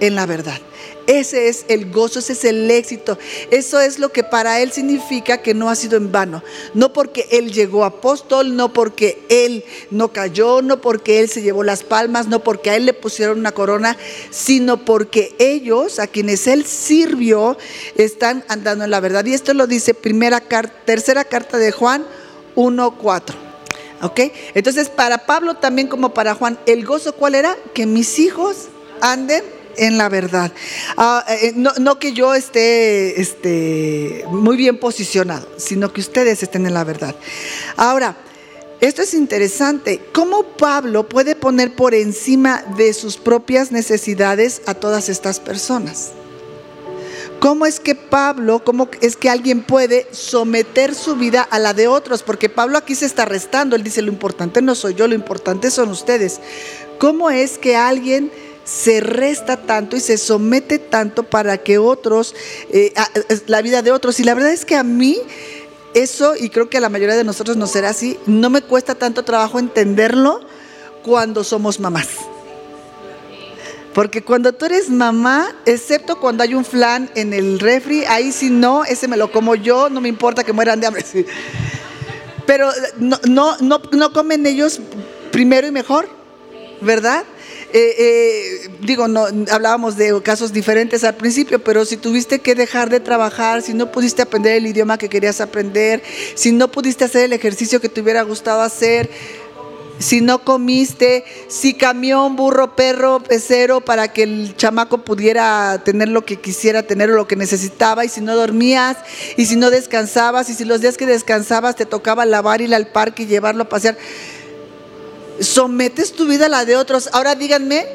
en 0.01 0.15
la 0.15 0.25
verdad. 0.25 0.59
Ese 1.09 1.47
es 1.47 1.65
el 1.69 1.89
gozo, 1.89 2.19
ese 2.19 2.33
es 2.33 2.45
el 2.45 2.69
éxito. 2.69 3.17
Eso 3.49 3.79
es 3.79 3.97
lo 3.97 4.09
que 4.09 4.23
para 4.23 4.59
él 4.59 4.71
significa 4.71 5.39
que 5.41 5.55
no 5.55 5.71
ha 5.71 5.75
sido 5.75 5.97
en 5.97 6.11
vano. 6.11 6.43
No 6.75 6.93
porque 6.93 7.27
él 7.31 7.51
llegó 7.51 7.83
apóstol, 7.83 8.55
no 8.55 8.73
porque 8.73 9.19
él 9.27 9.65
no 9.89 10.13
cayó, 10.13 10.61
no 10.61 10.81
porque 10.81 11.19
él 11.19 11.27
se 11.27 11.41
llevó 11.41 11.63
las 11.63 11.81
palmas, 11.81 12.27
no 12.27 12.43
porque 12.43 12.69
a 12.69 12.75
él 12.75 12.85
le 12.85 12.93
pusieron 12.93 13.39
una 13.39 13.53
corona, 13.53 13.97
sino 14.29 14.85
porque 14.85 15.35
ellos, 15.39 15.97
a 15.97 16.05
quienes 16.05 16.45
él 16.45 16.63
sirvió, 16.63 17.57
están 17.95 18.45
andando 18.47 18.83
en 18.83 18.91
la 18.91 18.99
verdad. 18.99 19.25
Y 19.25 19.33
esto 19.33 19.55
lo 19.55 19.65
dice 19.65 19.95
primera 19.95 20.43
tercera 20.85 21.23
carta 21.23 21.57
de 21.57 21.71
Juan 21.71 22.05
1.4. 22.55 23.33
¿Ok? 24.03 24.19
Entonces, 24.53 24.89
para 24.89 25.25
Pablo 25.25 25.55
también 25.55 25.87
como 25.87 26.13
para 26.13 26.35
Juan, 26.35 26.59
el 26.67 26.85
gozo 26.85 27.13
cuál 27.13 27.33
era? 27.33 27.57
Que 27.73 27.87
mis 27.87 28.19
hijos 28.19 28.67
anden 29.01 29.43
en 29.77 29.97
la 29.97 30.09
verdad. 30.09 30.51
Ah, 30.97 31.25
eh, 31.27 31.53
no, 31.55 31.99
que 31.99 32.13
yo 32.13 32.33
esté, 32.35 33.19
esté 33.21 34.25
muy 34.29 34.57
bien 34.57 34.79
posicionado, 34.79 35.47
sino 35.57 35.91
que 35.93 36.01
ustedes 36.01 36.43
estén 36.43 36.65
en 36.65 36.73
la 36.73 36.83
verdad. 36.83 37.15
Ahora, 37.75 38.15
esto 38.81 39.01
es 39.01 39.13
interesante. 39.13 40.01
¿Cómo 40.13 40.43
Pablo 40.43 41.09
puede 41.09 41.35
poner 41.35 41.75
por 41.75 41.93
encima 41.93 42.63
de 42.77 42.93
sus 42.93 43.17
propias 43.17 43.71
necesidades 43.71 44.61
a 44.65 44.73
todas 44.73 45.09
estas 45.09 45.39
personas? 45.39 46.11
¿Cómo 47.39 47.65
es 47.65 47.79
que 47.79 47.95
Pablo, 47.95 48.63
cómo 48.65 48.89
es 48.99 49.15
que 49.15 49.29
alguien 49.29 49.63
puede 49.63 50.07
someter 50.11 50.93
su 50.93 51.15
vida 51.15 51.41
a 51.41 51.57
la 51.57 51.73
de 51.73 51.87
otros? 51.87 52.21
Porque 52.21 52.49
Pablo 52.49 52.77
aquí 52.77 52.95
se 52.95 53.05
está 53.05 53.23
restando. 53.23 53.77
Él 53.77 53.83
dice, 53.83 54.01
lo 54.01 54.11
importante 54.11 54.61
no 54.61 54.75
soy 54.75 54.93
yo, 54.93 55.07
lo 55.07 55.15
importante 55.15 55.71
son 55.71 55.89
ustedes. 55.89 56.41
¿Cómo 56.99 57.29
es 57.29 57.57
que 57.57 57.77
alguien 57.77 58.29
se 58.69 58.99
resta 58.99 59.57
tanto 59.57 59.95
y 59.95 59.99
se 59.99 60.17
somete 60.17 60.77
tanto 60.77 61.23
para 61.23 61.57
que 61.57 61.77
otros, 61.79 62.35
eh, 62.69 62.93
la 63.47 63.61
vida 63.61 63.81
de 63.81 63.91
otros. 63.91 64.19
Y 64.19 64.23
la 64.23 64.35
verdad 64.35 64.51
es 64.51 64.63
que 64.63 64.75
a 64.75 64.83
mí 64.83 65.17
eso, 65.93 66.35
y 66.35 66.49
creo 66.49 66.69
que 66.69 66.77
a 66.77 66.81
la 66.81 66.89
mayoría 66.89 67.15
de 67.15 67.23
nosotros 67.23 67.57
no 67.57 67.65
será 67.65 67.89
así, 67.89 68.19
no 68.27 68.49
me 68.49 68.61
cuesta 68.61 68.95
tanto 68.95 69.23
trabajo 69.23 69.57
entenderlo 69.57 70.41
cuando 71.03 71.43
somos 71.43 71.79
mamás. 71.79 72.09
Porque 73.93 74.23
cuando 74.23 74.53
tú 74.53 74.65
eres 74.65 74.89
mamá, 74.89 75.55
excepto 75.65 76.19
cuando 76.19 76.43
hay 76.43 76.53
un 76.53 76.63
flan 76.63 77.09
en 77.15 77.33
el 77.33 77.59
refri, 77.59 78.05
ahí 78.05 78.31
sí 78.31 78.51
no, 78.51 78.85
ese 78.85 79.07
me 79.07 79.17
lo 79.17 79.31
como 79.31 79.55
yo, 79.55 79.89
no 79.89 79.99
me 79.99 80.09
importa 80.09 80.43
que 80.43 80.53
mueran 80.53 80.79
de 80.79 80.87
hambre. 80.87 81.03
Pero 82.45 82.69
no, 82.97 83.19
no, 83.27 83.57
no, 83.61 83.81
no 83.91 84.13
comen 84.13 84.45
ellos 84.45 84.79
primero 85.31 85.65
y 85.65 85.71
mejor, 85.71 86.07
¿verdad? 86.81 87.23
Eh, 87.71 87.95
eh, 87.99 88.69
digo, 88.81 89.07
no, 89.07 89.27
hablábamos 89.51 89.95
de 89.95 90.19
casos 90.23 90.51
diferentes 90.53 91.03
al 91.03 91.15
principio, 91.15 91.59
pero 91.63 91.85
si 91.85 91.97
tuviste 91.97 92.39
que 92.39 92.55
dejar 92.55 92.89
de 92.89 92.99
trabajar, 92.99 93.61
si 93.61 93.75
no 93.75 93.91
pudiste 93.91 94.23
aprender 94.23 94.53
el 94.53 94.65
idioma 94.65 94.97
que 94.97 95.07
querías 95.07 95.39
aprender, 95.39 96.01
si 96.33 96.51
no 96.51 96.71
pudiste 96.71 97.03
hacer 97.03 97.25
el 97.25 97.33
ejercicio 97.33 97.79
que 97.79 97.89
te 97.89 98.01
hubiera 98.01 98.23
gustado 98.23 98.61
hacer, 98.61 99.09
si 99.99 100.21
no 100.21 100.39
comiste, 100.39 101.25
si 101.49 101.73
camión, 101.73 102.37
burro, 102.37 102.75
perro, 102.75 103.19
pecero 103.19 103.81
para 103.81 104.07
que 104.13 104.23
el 104.23 104.55
chamaco 104.55 104.99
pudiera 104.99 105.81
tener 105.83 106.07
lo 106.07 106.25
que 106.25 106.37
quisiera 106.37 106.83
tener 106.83 107.11
o 107.11 107.15
lo 107.15 107.27
que 107.27 107.35
necesitaba, 107.35 108.03
y 108.03 108.09
si 108.09 108.21
no 108.21 108.35
dormías, 108.35 108.97
y 109.37 109.45
si 109.45 109.57
no 109.57 109.69
descansabas, 109.69 110.49
y 110.49 110.55
si 110.55 110.65
los 110.65 110.81
días 110.81 110.97
que 110.97 111.05
descansabas 111.05 111.75
te 111.75 111.85
tocaba 111.85 112.25
lavar, 112.25 112.61
ir 112.61 112.73
al 112.73 112.87
parque 112.87 113.23
y 113.23 113.27
llevarlo 113.27 113.63
a 113.63 113.69
pasear 113.69 113.97
sometes 115.41 116.13
tu 116.13 116.25
vida 116.27 116.47
a 116.47 116.49
la 116.49 116.65
de 116.65 116.75
otros. 116.75 117.09
Ahora 117.13 117.35
díganme, 117.35 117.87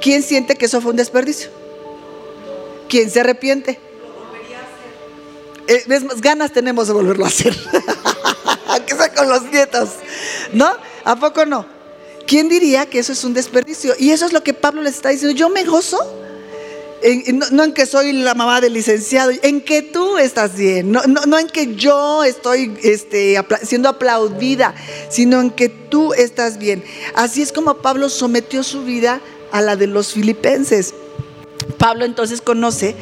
¿quién 0.00 0.22
siente 0.22 0.56
que 0.56 0.66
eso 0.66 0.80
fue 0.80 0.90
un 0.90 0.96
desperdicio? 0.96 1.50
¿Quién 2.88 3.10
se 3.10 3.20
arrepiente? 3.20 3.78
Eh, 5.68 5.84
más 5.88 6.20
ganas 6.20 6.52
tenemos 6.52 6.86
de 6.86 6.92
volverlo 6.92 7.24
a 7.24 7.28
hacer. 7.28 7.56
que 8.86 8.94
sea 8.94 9.12
con 9.12 9.28
los 9.28 9.42
nietos. 9.44 9.90
¿No? 10.52 10.70
¿A 11.04 11.16
poco 11.16 11.44
no? 11.44 11.66
¿Quién 12.26 12.48
diría 12.48 12.86
que 12.86 12.98
eso 12.98 13.12
es 13.12 13.24
un 13.24 13.34
desperdicio? 13.34 13.94
Y 13.98 14.10
eso 14.10 14.26
es 14.26 14.32
lo 14.32 14.42
que 14.42 14.54
Pablo 14.54 14.82
le 14.82 14.90
está 14.90 15.10
diciendo. 15.10 15.36
Yo 15.36 15.48
me 15.48 15.64
gozo 15.64 16.25
no, 17.52 17.64
en 17.64 17.72
que 17.72 17.86
soy 17.86 18.12
la 18.12 18.34
mamá 18.34 18.60
del 18.60 18.72
licenciado, 18.72 19.30
en 19.42 19.60
que 19.60 19.82
tú 19.82 20.18
estás 20.18 20.56
bien, 20.56 20.90
no, 20.90 21.02
en 21.38 21.48
que 21.48 21.74
yo 21.74 22.24
estoy 22.24 22.76
este, 22.82 23.40
siendo 23.62 23.88
aplaudida, 23.88 24.74
sino 25.08 25.40
en 25.40 25.50
que 25.50 25.68
tú 25.68 26.14
estás 26.14 26.58
bien. 26.58 26.82
Así 27.14 27.42
es 27.42 27.52
como 27.52 27.78
Pablo 27.78 28.08
sometió 28.08 28.62
su 28.62 28.84
vida 28.84 29.20
a 29.52 29.60
la 29.60 29.76
de 29.76 29.86
los 29.86 30.12
filipenses. 30.12 30.94
Pablo 31.78 32.04
entonces 32.04 32.40
conoce 32.40 32.96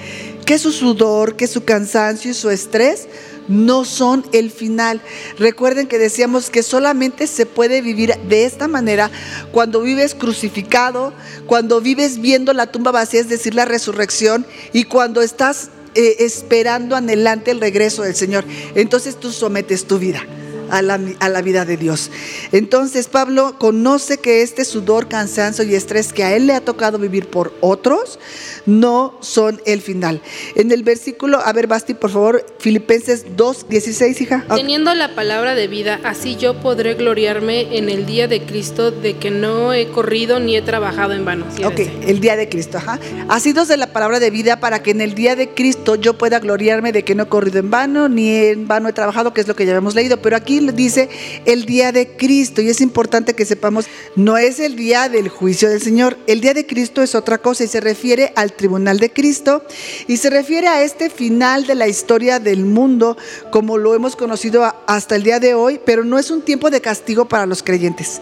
que 0.45 0.59
su 0.59 0.73
sudor, 0.73 1.37
que 1.37 1.47
su 1.47 1.64
cansancio 1.64 2.31
y 2.31 2.35
su 2.35 2.51
estrés 2.51 3.09
no 3.48 3.85
son 3.85 4.24
el 4.33 4.50
final. 4.50 5.00
Recuerden 5.38 5.87
que 5.87 5.98
decíamos 5.98 6.50
que 6.50 6.62
solamente 6.62 7.26
se 7.26 7.46
puede 7.46 7.80
vivir 7.80 8.14
de 8.28 8.44
esta 8.44 8.68
manera 8.68 9.11
cuando 9.52 9.80
vives 9.80 10.14
crucificado, 10.14 11.12
cuando 11.46 11.80
vives 11.80 12.20
viendo 12.20 12.52
la 12.52 12.66
tumba 12.66 12.90
vacía, 12.90 13.20
es 13.20 13.28
decir, 13.28 13.54
la 13.54 13.64
resurrección, 13.64 14.46
y 14.72 14.85
cuando 14.85 15.22
estás 15.22 15.70
eh, 15.94 16.16
esperando 16.20 16.96
anhelante 16.96 17.50
el 17.50 17.61
regreso 17.61 18.02
del 18.02 18.14
Señor. 18.14 18.44
Entonces 18.74 19.18
tú 19.20 19.30
sometes 19.30 19.87
tu 19.87 19.98
vida 19.98 20.26
a 20.70 20.83
la, 20.83 21.42
vida 21.42 21.64
de 21.64 21.76
Dios. 21.76 22.11
Entonces 22.52 23.07
Pablo 23.09 23.59
conoce 23.59 24.18
que 24.18 24.42
este 24.42 24.64
sudor, 24.64 25.09
cansancio 25.09 25.64
y 25.64 25.74
estrés 25.74 26.12
que 26.12 26.24
a 26.24 26.35
él 26.35 26.46
le 26.46 26.54
ha 26.54 26.61
tocado 26.61 26.98
vivir 26.98 27.28
por 27.28 27.54
otros 27.61 28.18
no 28.66 29.18
son 29.20 29.61
el 29.66 29.81
final. 29.81 30.20
En 30.55 30.72
el 30.72 30.83
versículo, 30.83 31.40
a 31.44 31.53
ver 31.53 31.66
Basti, 31.66 31.94
por 31.94 32.11
favor, 32.11 32.46
Filipenses 32.59 33.37
2, 33.37 33.68
16, 33.68 34.20
hija. 34.20 34.44
Teniendo 34.55 34.94
la 34.94 35.14
palabra 35.14 35.55
de 35.55 35.68
vida, 35.68 36.00
así 36.05 36.37
yo 36.37 36.61
podré 36.61 36.94
gloriarme 36.94 37.77
en 37.77 37.88
el 37.88 38.07
día 38.07 38.29
de 38.29 38.42
Cristo 38.42 38.90
de 38.90 39.16
que 39.16 39.31
no 39.31 39.72
he 39.72 39.88
corrido 39.88 40.40
ni 40.40 40.57
he 40.57 40.62
trabajado 40.62 41.12
en 41.12 41.24
vano. 41.24 41.46
ok, 41.64 41.81
el 42.07 42.20
día 42.20 42.37
de 42.37 42.48
Cristo, 42.48 42.79
ajá. 42.79 42.98
Asidos 43.29 43.68
de 43.68 43.77
la 43.77 43.92
palabra 43.92 44.20
de 44.20 44.31
vida 44.31 44.61
para 44.61 44.83
que 44.83 44.90
en 44.90 45.00
el 45.00 45.14
día 45.14 45.37
de 45.37 45.50
Cristo 45.50 45.94
yo 45.96 46.14
pueda 46.14 46.38
gloriarme 46.38 46.92
de 46.92 47.05
que 47.05 47.14
no 47.14 47.24
he 47.24 47.29
corrido 47.29 47.59
en 47.59 47.70
vano 47.70 48.09
ni 48.09 48.35
en 48.37 48.68
vano 48.68 48.88
he 48.88 48.92
trabajado, 48.92 49.35
que 49.35 49.40
es 49.40 49.48
lo 49.48 49.57
que 49.57 49.66
ya 49.66 49.74
hemos 49.74 49.94
leído. 49.94 50.20
Pero 50.22 50.37
aquí 50.37 50.61
dice 50.72 51.09
el 51.44 51.64
día 51.64 51.92
de 51.92 52.16
Cristo 52.16 52.62
y 52.62 52.68
es 52.68 52.81
importante 52.81 53.35
que 53.35 53.44
sepamos, 53.44 53.87
no 54.16 54.38
es 54.38 54.61
el 54.61 54.77
día 54.77 55.09
del 55.09 55.29
juicio 55.29 55.68
del 55.68 55.83
Señor, 55.83 56.16
el 56.27 56.40
día 56.40 56.55
de 56.55 56.66
Cristo 56.66 57.03
es 57.03 57.14
otra 57.14 57.38
cosa 57.38 57.64
y 57.64 57.68
se 57.68 57.81
refiere 57.81 58.33
al 58.37 58.54
tribunal 58.57 58.99
de 58.99 59.12
Cristo 59.12 59.64
y 60.07 60.17
se 60.17 60.31
refiere 60.31 60.69
a 60.69 60.83
este 60.83 61.11
final 61.11 61.67
de 61.67 61.75
la 61.75 61.88
historia 61.88 62.38
del 62.38 62.64
mundo 62.64 63.17
como 63.51 63.79
lo 63.79 63.95
hemos 63.95 64.17
conocido 64.17 64.64
hasta 64.87 65.17
el 65.17 65.23
día 65.23 65.40
de 65.40 65.55
hoy, 65.55 65.81
pero 65.85 66.05
no 66.05 66.19
es 66.19 66.31
un 66.31 66.43
tiempo 66.43 66.71
de 66.71 66.81
castigo 66.81 67.27
para 67.27 67.47
los 67.47 67.62
creyentes, 67.62 68.21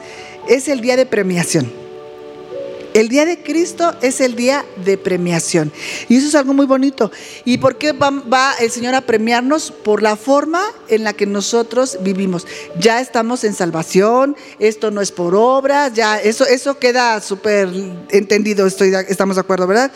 es 0.49 0.69
el 0.69 0.81
día 0.81 0.97
de 0.97 1.07
premiación. 1.07 1.82
El 2.95 3.09
día 3.09 3.25
de 3.25 3.43
Cristo 3.43 3.95
es 4.03 4.21
el 4.21 4.37
día 4.37 4.67
de 4.85 4.99
premiación. 4.99 5.73
Y 6.09 6.17
eso 6.17 6.29
es 6.29 6.35
algo 6.35 6.53
muy 6.53 6.67
bonito. 6.67 7.11
¿Y 7.45 7.59
por 7.59 7.77
qué 7.77 7.93
va, 7.93 8.55
el 8.61 8.71
Señor 8.71 8.95
a 8.95 9.01
premiarnos? 9.01 9.71
Por 9.71 10.03
la 10.03 10.17
forma 10.17 10.63
en 10.89 11.05
la 11.05 11.15
que 11.15 11.27
nosotros 11.27 11.99
vivimos. 12.03 12.47
Ya 12.79 13.01
estamos 13.01 13.45
en 13.45 13.55
salvación, 13.55 14.37
esto 14.59 14.91
no 14.91 15.01
es 15.01 15.11
por 15.11 15.35
obras, 15.35 15.95
ya 15.95 16.21
eso, 16.21 16.45
eso 16.47 16.79
queda 16.79 17.21
súper 17.21 17.69
entendido, 18.11 18.67
estoy, 18.67 18.93
estamos 19.09 19.37
de 19.37 19.41
acuerdo, 19.41 19.67
¿verdad? 19.67 19.91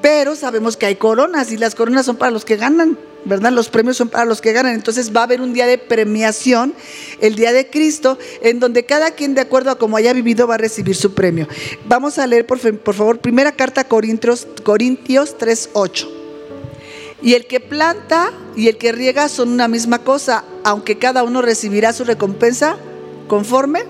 Pero 0.00 0.36
sabemos 0.36 0.76
que 0.76 0.86
hay 0.86 0.96
coronas 0.96 1.50
y 1.50 1.56
las 1.56 1.74
coronas 1.74 2.06
son 2.06 2.16
para 2.16 2.30
los 2.30 2.44
que 2.44 2.56
ganan. 2.56 2.96
¿Verdad? 3.26 3.52
Los 3.52 3.68
premios 3.68 3.96
son 3.96 4.08
para 4.08 4.24
los 4.24 4.40
que 4.40 4.52
ganan. 4.52 4.74
Entonces 4.74 5.14
va 5.14 5.20
a 5.20 5.24
haber 5.24 5.40
un 5.40 5.52
día 5.52 5.66
de 5.66 5.78
premiación, 5.78 6.72
el 7.20 7.34
día 7.34 7.52
de 7.52 7.68
Cristo, 7.68 8.18
en 8.40 8.60
donde 8.60 8.84
cada 8.84 9.10
quien 9.10 9.34
de 9.34 9.40
acuerdo 9.40 9.70
a 9.70 9.78
cómo 9.78 9.96
haya 9.96 10.12
vivido 10.12 10.46
va 10.46 10.54
a 10.54 10.58
recibir 10.58 10.96
su 10.96 11.12
premio. 11.12 11.48
Vamos 11.86 12.18
a 12.18 12.26
leer, 12.26 12.46
por, 12.46 12.58
favor, 12.58 13.18
primera 13.18 13.52
carta 13.52 13.82
a 13.82 13.84
Corintios, 13.84 14.46
Corintios 14.62 15.36
3.8. 15.36 16.08
Y 17.22 17.34
el 17.34 17.46
que 17.46 17.60
planta 17.60 18.32
y 18.54 18.68
el 18.68 18.76
que 18.76 18.92
riega 18.92 19.28
son 19.28 19.48
una 19.48 19.68
misma 19.68 19.98
cosa, 20.00 20.44
aunque 20.64 20.98
cada 20.98 21.24
uno 21.24 21.42
recibirá 21.42 21.92
su 21.92 22.04
recompensa 22.04 22.76
conforme 23.26 23.84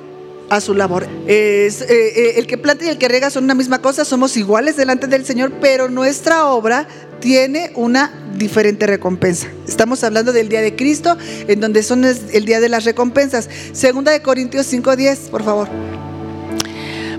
a 0.49 0.61
su 0.61 0.75
labor. 0.75 1.07
Eh, 1.27 1.70
eh, 1.88 2.35
el 2.37 2.46
que 2.46 2.57
planta 2.57 2.85
y 2.85 2.88
el 2.88 2.99
que 2.99 3.09
riega 3.09 3.31
son 3.31 3.44
una 3.44 3.55
misma 3.55 3.81
cosa, 3.83 4.05
somos 4.05 4.37
iguales 4.37 4.77
delante 4.77 5.07
del 5.07 5.27
Señor, 5.27 5.53
pero 5.61 5.88
nuestra 5.88 6.46
obra 6.46 6.87
tiene 7.20 7.72
una 7.74 8.12
diferente 8.37 8.87
recompensa. 8.87 9.48
Estamos 9.66 10.05
hablando 10.05 10.33
del 10.33 10.48
día 10.48 10.61
de 10.61 10.76
Cristo, 10.76 11.16
en 11.48 11.61
donde 11.61 11.83
son 11.83 12.05
el 12.05 12.44
día 12.44 12.61
de 12.61 12.68
las 12.68 12.85
recompensas. 12.85 13.48
Segunda 13.72 14.12
de 14.12 14.22
Corintios 14.22 14.66
5:10, 14.66 15.31
por 15.31 15.42
favor. 15.42 15.68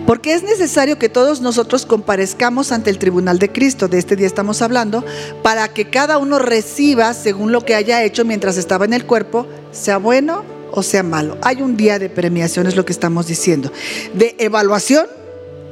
Porque 0.08 0.34
es 0.34 0.42
necesario 0.42 0.98
que 0.98 1.10
todos 1.10 1.42
nosotros 1.42 1.86
comparezcamos 1.86 2.72
ante 2.72 2.90
el 2.90 2.98
tribunal 2.98 3.40
de 3.40 3.52
Cristo, 3.52 3.90
de 3.90 3.98
este 3.98 4.16
día 4.16 4.26
estamos 4.26 4.62
hablando, 4.62 5.04
para 5.44 5.68
que 5.68 5.90
cada 5.90 6.18
uno 6.18 6.40
reciba 6.40 7.14
según 7.14 7.52
lo 7.52 7.66
que 7.66 7.76
haya 7.76 8.02
hecho 8.04 8.24
mientras 8.24 8.56
estaba 8.56 8.86
en 8.86 8.94
el 8.94 9.06
cuerpo, 9.06 9.46
sea 9.74 9.98
bueno 9.98 10.46
o 10.72 10.82
sea 10.82 11.04
malo. 11.04 11.38
Hay 11.42 11.62
un 11.62 11.76
día 11.76 12.00
de 12.00 12.10
premiación, 12.10 12.68
es 12.68 12.78
lo 12.78 12.86
que 12.86 12.94
estamos 12.94 13.28
diciendo. 13.28 13.70
De 14.14 14.36
evaluación, 14.40 15.08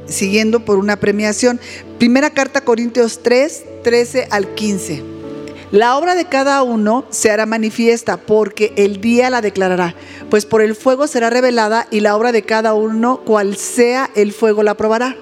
siguiendo 0.08 0.66
por 0.66 0.78
una 0.78 1.00
premiación. 1.00 1.60
Primera 1.98 2.30
carta 2.30 2.62
Corintios 2.62 3.22
3, 3.24 3.64
13 3.84 4.28
al 4.32 4.54
15. 4.56 5.16
La 5.72 5.98
obra 5.98 6.16
de 6.16 6.26
cada 6.26 6.62
uno 6.64 7.06
se 7.10 7.32
hará 7.32 7.46
manifiesta 7.46 8.18
porque 8.18 8.74
el 8.78 9.02
día 9.02 9.30
la 9.30 9.42
declarará, 9.42 9.96
pues 10.30 10.46
por 10.46 10.62
el 10.62 10.76
fuego 10.76 11.08
será 11.08 11.30
revelada 11.30 11.88
y 11.92 12.00
la 12.00 12.16
obra 12.16 12.32
de 12.32 12.44
cada 12.44 12.74
uno, 12.74 13.22
cual 13.26 13.58
sea 13.58 14.10
el 14.16 14.32
fuego, 14.32 14.64
la 14.64 14.76
probará. 14.78 15.18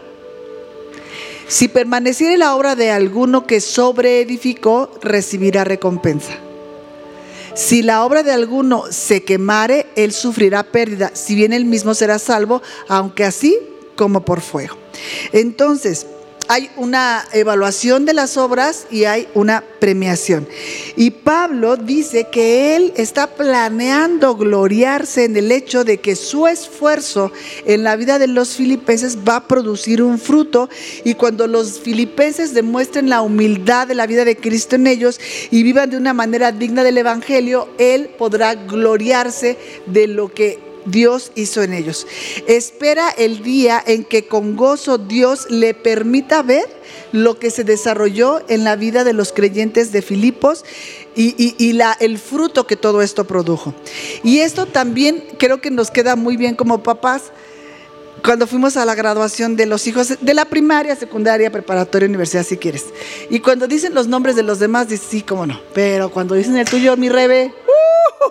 Si 1.48 1.68
permaneciere 1.68 2.38
la 2.38 2.56
obra 2.56 2.76
de 2.76 2.92
alguno 2.92 3.48
que 3.48 3.62
sobreedificó, 3.62 4.92
recibirá 5.02 5.64
recompensa. 5.64 6.34
Si 7.56 7.82
la 7.82 8.04
obra 8.04 8.24
de 8.24 8.32
alguno 8.32 8.84
se 8.90 9.24
quemare, 9.24 9.88
él 9.96 10.12
sufrirá 10.12 10.64
pérdida, 10.64 11.12
si 11.14 11.36
bien 11.36 11.54
él 11.54 11.66
mismo 11.66 11.94
será 11.94 12.20
salvo, 12.20 12.62
aunque 12.88 13.24
así 13.24 13.58
como 13.96 14.26
por 14.26 14.42
fuego. 14.42 14.78
Entonces, 15.32 16.06
hay 16.48 16.70
una 16.76 17.24
evaluación 17.32 18.06
de 18.06 18.14
las 18.14 18.38
obras 18.38 18.86
y 18.92 19.06
hay 19.06 19.28
una 19.34 19.64
premiación. 19.80 20.48
Y 20.96 21.12
Pablo 21.12 21.78
dice 21.78 22.28
que 22.32 22.76
él 22.76 22.94
está 22.98 23.28
planeando 23.28 24.36
gloriarse 24.36 25.24
en 25.24 25.38
el 25.38 25.52
hecho 25.52 25.84
de 25.84 26.00
que 26.00 26.16
su 26.16 26.48
esfuerzo 26.48 27.32
en 27.66 27.84
la 27.84 27.96
vida 27.96 28.20
de 28.20 28.28
los 28.28 28.56
filipenses 28.56 29.18
va 29.28 29.38
a 29.38 29.48
producir 29.48 30.04
un 30.04 30.20
fruto 30.20 30.70
y 31.04 31.14
cuando 31.16 31.48
los 31.48 31.80
filipenses 31.80 32.54
demuestren 32.54 33.10
la 33.10 33.22
humildad 33.22 33.88
de 33.88 33.96
la 33.96 34.08
vida 34.08 34.26
de 34.26 34.38
Cristo 34.38 34.76
en 34.76 34.88
ellos 34.88 35.20
y 35.50 35.64
vivan 35.64 35.90
de 35.90 35.98
una 35.98 36.14
manera 36.14 36.52
digna 36.52 36.84
del 36.84 36.98
Evangelio, 36.98 37.70
él 37.78 38.10
podrá 38.18 38.56
gloriarse 38.56 39.58
de 39.86 40.08
lo 40.08 40.34
que 40.34 40.73
Dios 40.86 41.32
hizo 41.36 41.64
en 41.64 41.74
ellos. 41.74 42.08
Espera 42.48 43.10
el 43.10 43.44
día 43.44 43.82
en 43.86 44.04
que 44.04 44.28
con 44.28 44.56
gozo 44.56 44.98
Dios 44.98 45.48
le 45.50 45.74
permita 45.74 46.42
ver 46.42 46.66
lo 47.12 47.40
que 47.40 47.52
se 47.52 47.64
desarrolló 47.64 48.42
en 48.50 48.64
la 48.64 48.76
vida 48.76 49.04
de 49.04 49.14
los 49.14 49.32
creyentes 49.34 49.92
de 49.92 50.02
Filipos 50.02 50.66
y, 51.16 51.80
el 52.00 52.18
fruto 52.18 52.66
que 52.66 52.76
todo 52.76 53.02
esto 53.02 53.26
produjo. 53.26 53.74
Y 54.24 54.40
esto 54.40 54.66
también 54.66 55.24
creo 55.38 55.62
que 55.62 55.72
nos 55.72 55.92
queda 55.92 56.16
muy 56.16 56.38
bien 56.38 56.56
como 56.56 56.84
papás 56.84 57.32
cuando 58.22 58.48
fuimos 58.48 58.78
a 58.78 58.86
la 58.86 58.96
graduación 58.96 59.56
de 59.56 59.66
los 59.66 59.88
hijos 59.88 60.16
de 60.20 60.34
la 60.34 60.46
primaria, 60.46 60.96
secundaria, 60.96 61.52
preparatoria, 61.52 62.08
universidad, 62.08 62.46
si 62.46 62.58
quieres. 62.58 62.86
Y 63.30 63.40
cuando 63.40 63.68
dicen 63.68 63.94
los 63.94 64.08
nombres 64.08 64.36
de 64.36 64.44
los 64.44 64.60
demás, 64.60 64.88
dices, 64.88 65.08
sí, 65.10 65.22
cómo 65.22 65.46
no. 65.46 65.60
Pero 65.74 66.10
cuando 66.12 66.36
dicen 66.36 66.56
el 66.58 66.68
tuyo, 66.68 66.96
mi 66.96 67.10
rebe, 67.10 67.54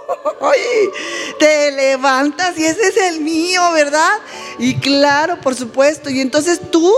te 1.38 1.72
levantas 1.72 2.58
y 2.58 2.64
ese 2.64 2.88
es 2.88 2.96
el 2.96 3.20
mío, 3.20 3.60
¿verdad? 3.72 4.12
Y 4.58 4.76
claro, 4.76 5.40
por 5.40 5.54
supuesto. 5.54 6.10
Y 6.10 6.20
entonces 6.20 6.60
tú 6.70 6.92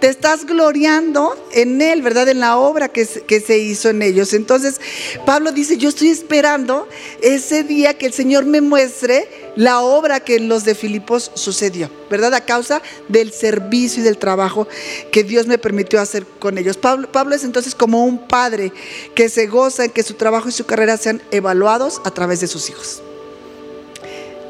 te 0.00 0.08
estás 0.08 0.44
gloriando 0.44 1.36
en 1.52 1.80
Él, 1.80 2.02
¿verdad? 2.02 2.28
En 2.28 2.40
la 2.40 2.58
obra 2.58 2.88
que 2.88 3.04
se 3.06 3.58
hizo 3.58 3.88
en 3.88 4.02
ellos. 4.02 4.32
Entonces, 4.32 4.80
Pablo 5.24 5.52
dice, 5.52 5.76
yo 5.76 5.88
estoy 5.88 6.08
esperando 6.08 6.88
ese 7.22 7.62
día 7.62 7.94
que 7.94 8.06
el 8.06 8.12
Señor 8.12 8.44
me 8.44 8.60
muestre 8.60 9.45
la 9.56 9.80
obra 9.80 10.20
que 10.20 10.36
en 10.36 10.48
los 10.48 10.64
de 10.64 10.74
Filipos 10.74 11.30
sucedió, 11.34 11.90
¿verdad? 12.10 12.34
A 12.34 12.42
causa 12.42 12.82
del 13.08 13.32
servicio 13.32 14.02
y 14.02 14.04
del 14.04 14.18
trabajo 14.18 14.68
que 15.10 15.24
Dios 15.24 15.46
me 15.46 15.58
permitió 15.58 16.00
hacer 16.00 16.26
con 16.38 16.58
ellos. 16.58 16.76
Pablo, 16.76 17.34
es 17.34 17.42
entonces 17.42 17.74
como 17.74 18.04
un 18.04 18.28
padre 18.28 18.72
que 19.14 19.28
se 19.28 19.46
goza 19.46 19.86
en 19.86 19.90
que 19.90 20.02
su 20.02 20.14
trabajo 20.14 20.48
y 20.48 20.52
su 20.52 20.66
carrera 20.66 20.96
sean 20.96 21.22
evaluados 21.30 22.00
a 22.04 22.10
través 22.10 22.40
de 22.40 22.46
sus 22.46 22.68
hijos. 22.70 23.02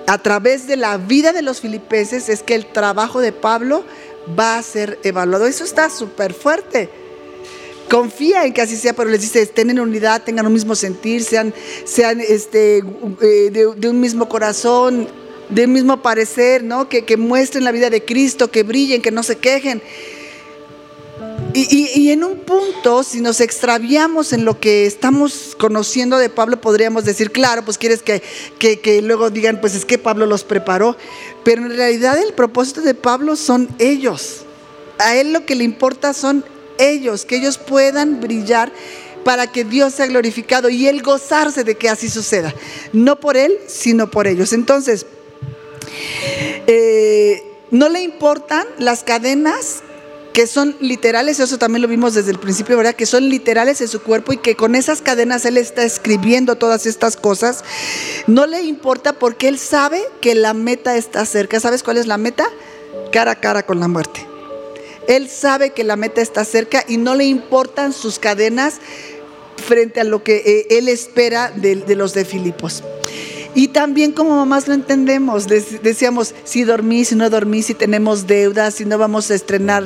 A 0.09 0.19
través 0.19 0.67
de 0.67 0.77
la 0.77 0.99
vida 0.99 1.33
de 1.33 1.43
los 1.43 1.61
filipenses 1.61 2.29
es 2.29 2.43
que 2.43 2.55
el 2.55 2.67
trabajo 2.67 3.21
de 3.21 3.33
Pablo 3.33 3.85
va 4.39 4.59
a 4.59 4.63
ser 4.63 4.99
evaluado. 5.03 5.47
Eso 5.47 5.65
está 5.65 5.89
súper 5.91 6.35
fuerte 6.35 7.06
confía 7.89 8.45
en 8.45 8.53
que 8.53 8.63
así 8.63 8.77
sea, 8.77 8.93
pero 8.93 9.11
les 9.11 9.21
dice, 9.21 9.43
estén 9.43 9.71
en 9.71 9.81
unidad, 9.81 10.23
tengan 10.23 10.47
un 10.47 10.53
mismo 10.53 10.75
sentir, 10.75 11.25
sean, 11.25 11.55
sean 11.85 12.21
este, 12.21 12.79
eh, 13.23 13.51
de, 13.51 13.89
un 13.89 14.01
mismo 14.01 14.29
corazón, 14.29 15.09
de 15.49 15.65
un 15.65 15.73
mismo 15.73 16.03
parecer, 16.03 16.65
¿no? 16.65 16.89
Que, 16.89 17.05
que, 17.05 17.17
muestren 17.17 17.65
la 17.65 17.73
vida 17.73 17.91
de 17.91 18.05
Cristo, 18.05 18.51
que 18.51 18.63
brillen, 18.63 19.03
que 19.03 19.11
no 19.11 19.23
se 19.23 19.37
quejen. 19.37 19.83
Y, 21.55 21.89
y, 21.95 22.11
en 22.11 22.23
un 22.23 22.41
punto, 22.41 23.03
si 23.03 23.21
nos 23.21 23.41
extraviamos 23.41 24.35
en 24.35 24.45
lo 24.45 24.61
que 24.61 24.85
estamos 24.85 25.57
conociendo 25.59 26.19
de 26.19 26.29
Pablo, 26.29 26.61
podríamos 26.61 27.05
decir, 27.05 27.31
claro, 27.31 27.65
pues 27.65 27.79
quieres 27.79 28.03
que, 28.03 28.23
que, 28.59 28.81
que 28.81 29.01
luego 29.01 29.31
digan, 29.31 29.61
pues 29.61 29.75
es 29.75 29.87
que 29.87 29.97
Pablo 29.97 30.27
los 30.27 30.45
preparó. 30.45 30.97
Pero 31.45 31.63
en 31.63 31.75
realidad 31.75 32.19
el 32.19 32.35
propósito 32.35 32.83
de 32.83 32.93
Pablo 32.93 33.37
son 33.37 33.69
ellos. 33.79 34.43
A 34.99 35.17
él 35.17 35.33
lo 35.33 35.47
que 35.47 35.55
le 35.55 35.65
importa 35.65 36.13
son 36.13 36.45
ellos, 36.79 37.25
que 37.25 37.37
ellos 37.37 37.59
puedan 37.59 38.21
brillar 38.21 38.73
para 39.25 39.49
que 39.49 39.65
Dios 39.65 39.95
sea 39.95 40.07
glorificado 40.07 40.69
y 40.69 40.87
Él 40.87 41.03
gozarse 41.03 41.65
de 41.65 41.75
que 41.77 41.89
así 41.89 42.09
suceda. 42.09 42.55
No 42.93 43.19
por 43.19 43.37
Él, 43.37 43.59
sino 43.67 44.11
por 44.11 44.27
ellos. 44.27 44.53
Entonces, 44.53 45.05
eh, 46.67 47.43
no 47.71 47.89
le 47.89 48.03
importan 48.03 48.65
las 48.79 49.03
cadenas 49.03 49.83
que 50.33 50.47
son 50.47 50.77
literales, 50.81 51.41
eso 51.41 51.57
también 51.57 51.81
lo 51.81 51.89
vimos 51.89 52.13
desde 52.13 52.31
el 52.31 52.39
principio, 52.39 52.77
¿verdad? 52.77 52.95
Que 52.95 53.07
son 53.07 53.29
literales 53.31 53.81
en 53.81 53.89
su 53.89 54.03
cuerpo 54.03 54.35
y 54.35 54.37
que 54.37 54.55
con 54.55 54.75
esas 54.75 55.01
cadenas 55.01 55.47
Él 55.47 55.57
está 55.57 55.83
escribiendo 55.83 56.57
todas 56.57 56.85
estas 56.85 57.17
cosas. 57.17 57.65
No 58.27 58.47
le 58.47 58.61
importa 58.61 59.15
porque 59.15 59.49
Él 59.49 59.59
sabe 59.59 60.05
que 60.21 60.35
la 60.35 60.53
meta 60.53 60.95
está 60.97 61.25
cerca. 61.25 61.59
¿Sabes 61.59 61.83
cuál 61.83 61.97
es 61.97 62.07
la 62.07 62.19
meta? 62.19 62.45
Cara 63.13 63.31
a 63.31 63.41
cara 63.41 63.65
con 63.65 63.81
la 63.81 63.89
muerte. 63.89 64.36
Él 65.09 65.29
sabe 65.29 65.71
que 65.71 65.85
la 65.85 65.97
meta 65.97 66.21
está 66.21 66.45
cerca 66.45 66.85
y 66.87 66.97
no 66.97 67.15
le 67.15 67.25
importan 67.25 67.93
sus 67.93 68.19
cadenas 68.19 68.81
frente 69.57 70.01
a 70.01 70.05
lo 70.05 70.23
que 70.23 70.37
eh, 70.37 70.79
él 70.79 70.89
espera 70.89 71.51
de, 71.51 71.97
los 71.97 72.15
de 72.15 72.25
Filipos. 72.25 72.83
Y 73.55 73.69
también 73.69 74.13
como 74.13 74.37
mamás 74.37 74.69
lo 74.69 74.75
entendemos, 74.75 75.47
decíamos, 75.47 76.35
si 76.45 76.65
dormí, 76.65 77.07
si 77.07 77.15
no 77.15 77.31
dormí, 77.31 77.63
si 77.63 77.73
tenemos 77.73 78.27
deudas, 78.27 78.75
si 78.75 78.85
no 78.85 78.99
vamos 78.99 79.31
a 79.31 79.35
estrenar 79.35 79.85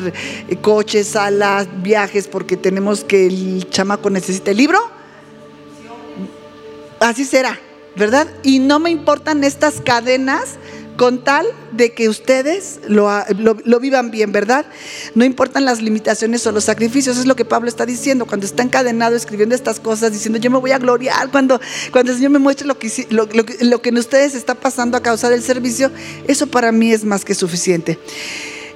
eh, 0.48 0.56
coches, 0.56 1.08
salas, 1.08 1.68
viajes, 1.82 2.26
porque 2.26 2.56
tenemos 2.56 3.04
que 3.04 3.26
el 3.26 3.68
chamaco 3.70 4.10
necesita 4.10 4.50
el 4.50 4.56
libro. 4.56 4.80
Así 6.98 7.24
será. 7.24 7.60
¿verdad? 7.96 8.28
Y 8.42 8.58
no 8.58 8.78
me 8.78 8.90
importan 8.90 9.44
estas 9.44 9.80
cadenas 9.80 10.56
con 11.00 11.24
tal 11.24 11.46
de 11.72 11.94
que 11.94 12.10
ustedes 12.10 12.78
lo, 12.86 13.08
lo, 13.38 13.80
vivan 13.80 14.10
bien, 14.10 14.32
¿verdad? 14.32 14.66
No 15.14 15.24
importan 15.24 15.64
las 15.64 15.80
limitaciones 15.80 16.46
o 16.46 16.52
los 16.52 16.64
sacrificios, 16.64 17.16
es 17.16 17.24
lo 17.24 17.36
que 17.36 17.46
Pablo 17.46 17.70
está 17.70 17.86
diciendo 17.86 18.26
cuando 18.26 18.44
está 18.44 18.62
encadenado 18.62 19.16
escribiendo 19.16 19.54
estas 19.54 19.80
cosas, 19.80 20.12
diciendo 20.12 20.38
yo 20.38 20.50
me 20.50 20.58
voy 20.58 20.72
a 20.72 20.78
gloriar 20.78 21.30
cuando, 21.30 21.58
cuando 21.90 22.12
el 22.12 22.18
Señor 22.18 22.32
me 22.32 22.38
muestre 22.38 22.66
lo 22.66 22.78
que, 22.78 23.06
lo, 23.08 23.26
lo 23.62 23.80
que 23.80 23.88
en 23.88 23.96
ustedes 23.96 24.34
está 24.34 24.54
pasando 24.54 24.98
a 24.98 25.02
causa 25.02 25.30
del 25.30 25.42
servicio, 25.42 25.90
eso 26.28 26.48
para 26.48 26.70
mí 26.70 26.92
es 26.92 27.02
más 27.02 27.24
que 27.24 27.34
suficiente. 27.34 27.98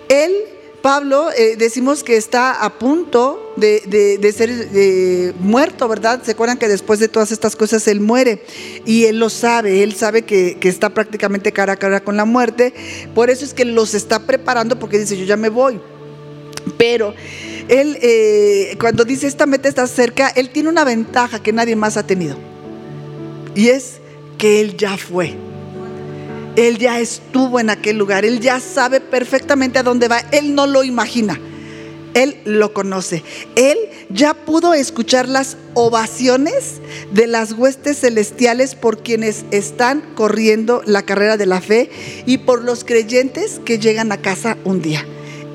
Él 0.09 0.33
Pablo 0.85 1.31
eh, 1.33 1.57
decimos 1.57 2.05
que 2.05 2.19
está 2.19 2.63
a 2.63 2.79
punto 2.79 3.55
de, 3.57 4.35
ser 4.37 5.35
muerto, 5.41 5.89
¿verdad? 5.89 6.23
Se 6.23 6.33
acuerdan 6.33 6.59
que 6.59 6.69
después 6.69 7.01
de 7.01 7.09
todas 7.09 7.33
estas 7.33 7.57
cosas 7.57 7.89
él 7.89 8.01
muere 8.01 8.43
y 8.85 9.07
él 9.07 9.19
lo 9.19 9.31
sabe, 9.31 9.83
él 9.83 9.95
sabe 9.95 10.27
que, 10.27 10.59
está 10.61 10.91
prácticamente 10.91 11.53
cara 11.53 11.73
a 11.73 11.77
cara 11.77 12.05
con 12.05 12.19
la 12.19 12.27
muerte, 12.27 12.75
por 13.15 13.31
eso 13.31 13.47
es 13.47 13.55
que 13.55 13.65
los 13.65 13.95
está 13.95 14.27
preparando 14.27 14.79
porque 14.79 14.99
dice 14.99 15.17
yo 15.17 15.25
ya 15.25 15.39
me 15.39 15.49
voy. 15.49 15.81
Pero 16.77 17.15
él, 17.69 17.97
eh, 18.03 18.77
cuando 18.79 19.07
dice 19.07 19.27
esta 19.27 19.47
meta 19.47 19.71
está 19.71 19.87
cerca, 19.87 20.29
él 20.37 20.51
tiene 20.51 20.69
una 20.69 20.85
ventaja 20.85 21.43
que 21.43 21.55
nadie 21.55 21.77
más 21.77 21.97
ha 21.97 22.07
tenido 22.07 22.37
y 23.55 23.69
es 23.69 24.01
que 24.37 24.61
él 24.61 24.77
ya 24.77 24.99
fue. 24.99 25.35
Él 26.57 26.79
ya 26.79 27.01
estuvo 27.01 27.59
en 27.59 27.71
aquel 27.71 27.99
lugar, 27.99 28.25
Él 28.25 28.41
ya 28.41 28.61
sabe 28.61 29.01
perfectamente 29.01 29.79
a 29.79 29.83
dónde 29.83 30.09
va, 30.09 30.21
Él 30.31 30.55
no 30.55 30.67
lo 30.67 30.85
imagina, 30.85 31.41
Él 32.15 32.37
lo 32.45 32.73
conoce. 32.73 33.25
Él 33.57 33.77
ya 34.09 34.35
pudo 34.35 34.73
escuchar 34.75 35.29
las 35.29 35.57
ovaciones 35.75 36.81
de 37.13 37.27
las 37.27 37.53
huestes 37.53 38.01
celestiales 38.01 38.77
por 38.77 39.03
quienes 39.03 39.45
están 39.51 40.03
corriendo 40.15 40.83
la 40.87 41.03
carrera 41.03 41.37
de 41.37 41.47
la 41.47 41.61
fe 41.61 41.91
y 42.25 42.39
por 42.39 42.63
los 42.63 42.85
creyentes 42.85 43.61
que 43.65 43.81
llegan 43.81 44.13
a 44.13 44.19
casa 44.21 44.57
un 44.65 44.81
día. 44.81 45.05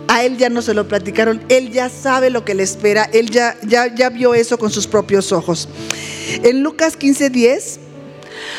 A 0.09 0.23
él 0.25 0.38
ya 0.38 0.49
no 0.49 0.62
se 0.62 0.73
lo 0.73 0.88
platicaron, 0.88 1.41
él 1.49 1.71
ya 1.71 1.88
sabe 1.88 2.31
lo 2.31 2.43
que 2.43 2.55
le 2.55 2.63
espera, 2.63 3.07
él 3.13 3.29
ya, 3.29 3.55
ya, 3.62 3.93
ya 3.93 4.09
vio 4.09 4.33
eso 4.33 4.57
con 4.57 4.71
sus 4.71 4.88
propios 4.88 5.31
ojos. 5.31 5.69
En 6.43 6.63
Lucas 6.63 6.97
15:10, 6.97 7.77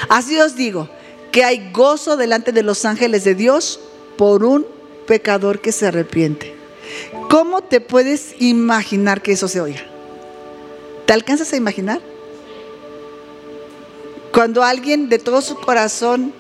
así 0.09 0.39
os 0.39 0.55
digo, 0.55 0.89
que 1.31 1.45
hay 1.45 1.71
gozo 1.73 2.17
delante 2.17 2.53
de 2.53 2.63
los 2.63 2.85
ángeles 2.85 3.25
de 3.25 3.35
Dios 3.35 3.81
por 4.17 4.45
un 4.45 4.67
pecador 5.07 5.61
que 5.61 5.73
se 5.73 5.87
arrepiente. 5.87 6.55
¿Cómo 7.29 7.63
te 7.63 7.81
puedes 7.81 8.35
imaginar 8.41 9.23
que 9.23 9.33
eso 9.33 9.49
se 9.49 9.61
oiga? 9.61 9.83
¿Te 11.07 11.13
alcanzas 11.13 11.53
a 11.53 11.57
imaginar? 11.57 12.01
Cuando 14.33 14.63
alguien 14.63 15.09
de 15.09 15.19
todo 15.19 15.41
su 15.43 15.57
corazón 15.57 16.33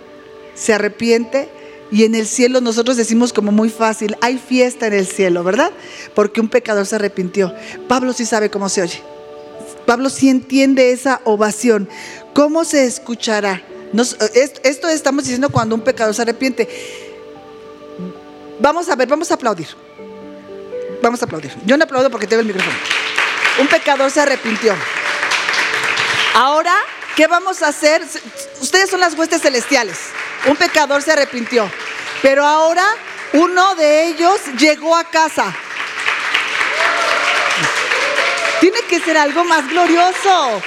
se 0.55 0.73
arrepiente 0.73 1.49
y 1.91 2.05
en 2.05 2.15
el 2.15 2.27
cielo 2.27 2.61
nosotros 2.61 2.97
decimos 2.97 3.33
como 3.33 3.51
muy 3.51 3.69
fácil, 3.69 4.17
hay 4.21 4.39
fiesta 4.39 4.87
en 4.87 4.93
el 4.93 5.07
cielo, 5.07 5.43
¿verdad? 5.43 5.73
Porque 6.15 6.41
un 6.41 6.49
pecador 6.49 6.87
se 6.87 6.97
arrepintió. 6.97 7.53
Pablo 7.89 8.13
sí 8.13 8.25
sabe 8.25 8.51
cómo 8.51 8.69
se 8.69 8.83
oye. 8.83 9.03
Pablo 9.87 10.09
sí 10.09 10.29
entiende 10.29 10.93
esa 10.93 11.21
ovación. 11.25 11.89
¿Cómo 12.33 12.65
se 12.65 12.85
escuchará? 12.85 13.63
Esto 14.63 14.89
estamos 14.89 15.25
diciendo 15.25 15.49
cuando 15.51 15.75
un 15.75 15.81
pecador 15.81 16.15
se 16.15 16.23
arrepiente. 16.23 16.69
Vamos 18.61 18.89
a 18.89 18.97
ver, 18.97 19.09
vamos 19.09 19.31
a 19.31 19.35
aplaudir. 19.35 19.69
Vamos 21.03 21.23
a 21.23 21.25
aplaudir. 21.25 21.53
Yo 21.65 21.77
no 21.77 21.85
aplaudo 21.85 22.11
porque 22.11 22.27
tengo 22.27 22.41
el 22.41 22.47
micrófono. 22.47 22.77
Un 23.59 23.67
pecador 23.67 24.11
se 24.11 24.21
arrepintió. 24.21 24.75
Ahora, 26.35 26.75
¿qué 27.17 27.27
vamos 27.27 27.63
a 27.63 27.69
hacer? 27.69 28.03
Ustedes 28.61 28.91
son 28.91 29.01
las 29.01 29.15
huestes 29.15 29.43
celestiales. 29.43 29.99
Un 30.47 30.57
pecador 30.57 31.03
se 31.03 31.13
arrepintió. 31.13 31.71
Pero 32.23 32.47
ahora 32.47 32.85
uno 33.33 33.75
de 33.75 34.09
ellos 34.09 34.41
llegó 34.59 34.95
a 34.95 35.05
casa. 35.05 35.55
Tiene 38.61 38.83
que 38.83 39.01
ser 39.01 39.17
algo 39.17 39.43
más 39.45 39.69
glorioso 39.69 40.63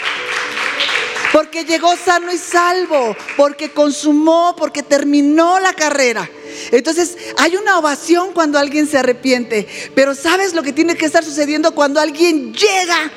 porque 1.34 1.66
llegó 1.66 1.96
sano 1.98 2.32
y 2.32 2.38
salvo, 2.38 3.18
porque 3.36 3.72
consumó, 3.72 4.56
porque 4.56 4.84
terminó 4.84 5.60
la 5.60 5.74
carrera. 5.74 6.30
Entonces 6.72 7.18
hay 7.38 7.56
una 7.56 7.80
ovación 7.80 8.34
cuando 8.34 8.60
alguien 8.60 8.88
se 8.88 9.00
arrepiente, 9.00 9.68
pero 9.96 10.14
¿sabes 10.14 10.54
lo 10.54 10.62
que 10.62 10.72
tiene 10.72 10.96
que 10.96 11.08
estar 11.08 11.24
sucediendo 11.26 11.74
cuando 11.74 12.00
alguien 12.00 12.54
llega? 12.54 13.12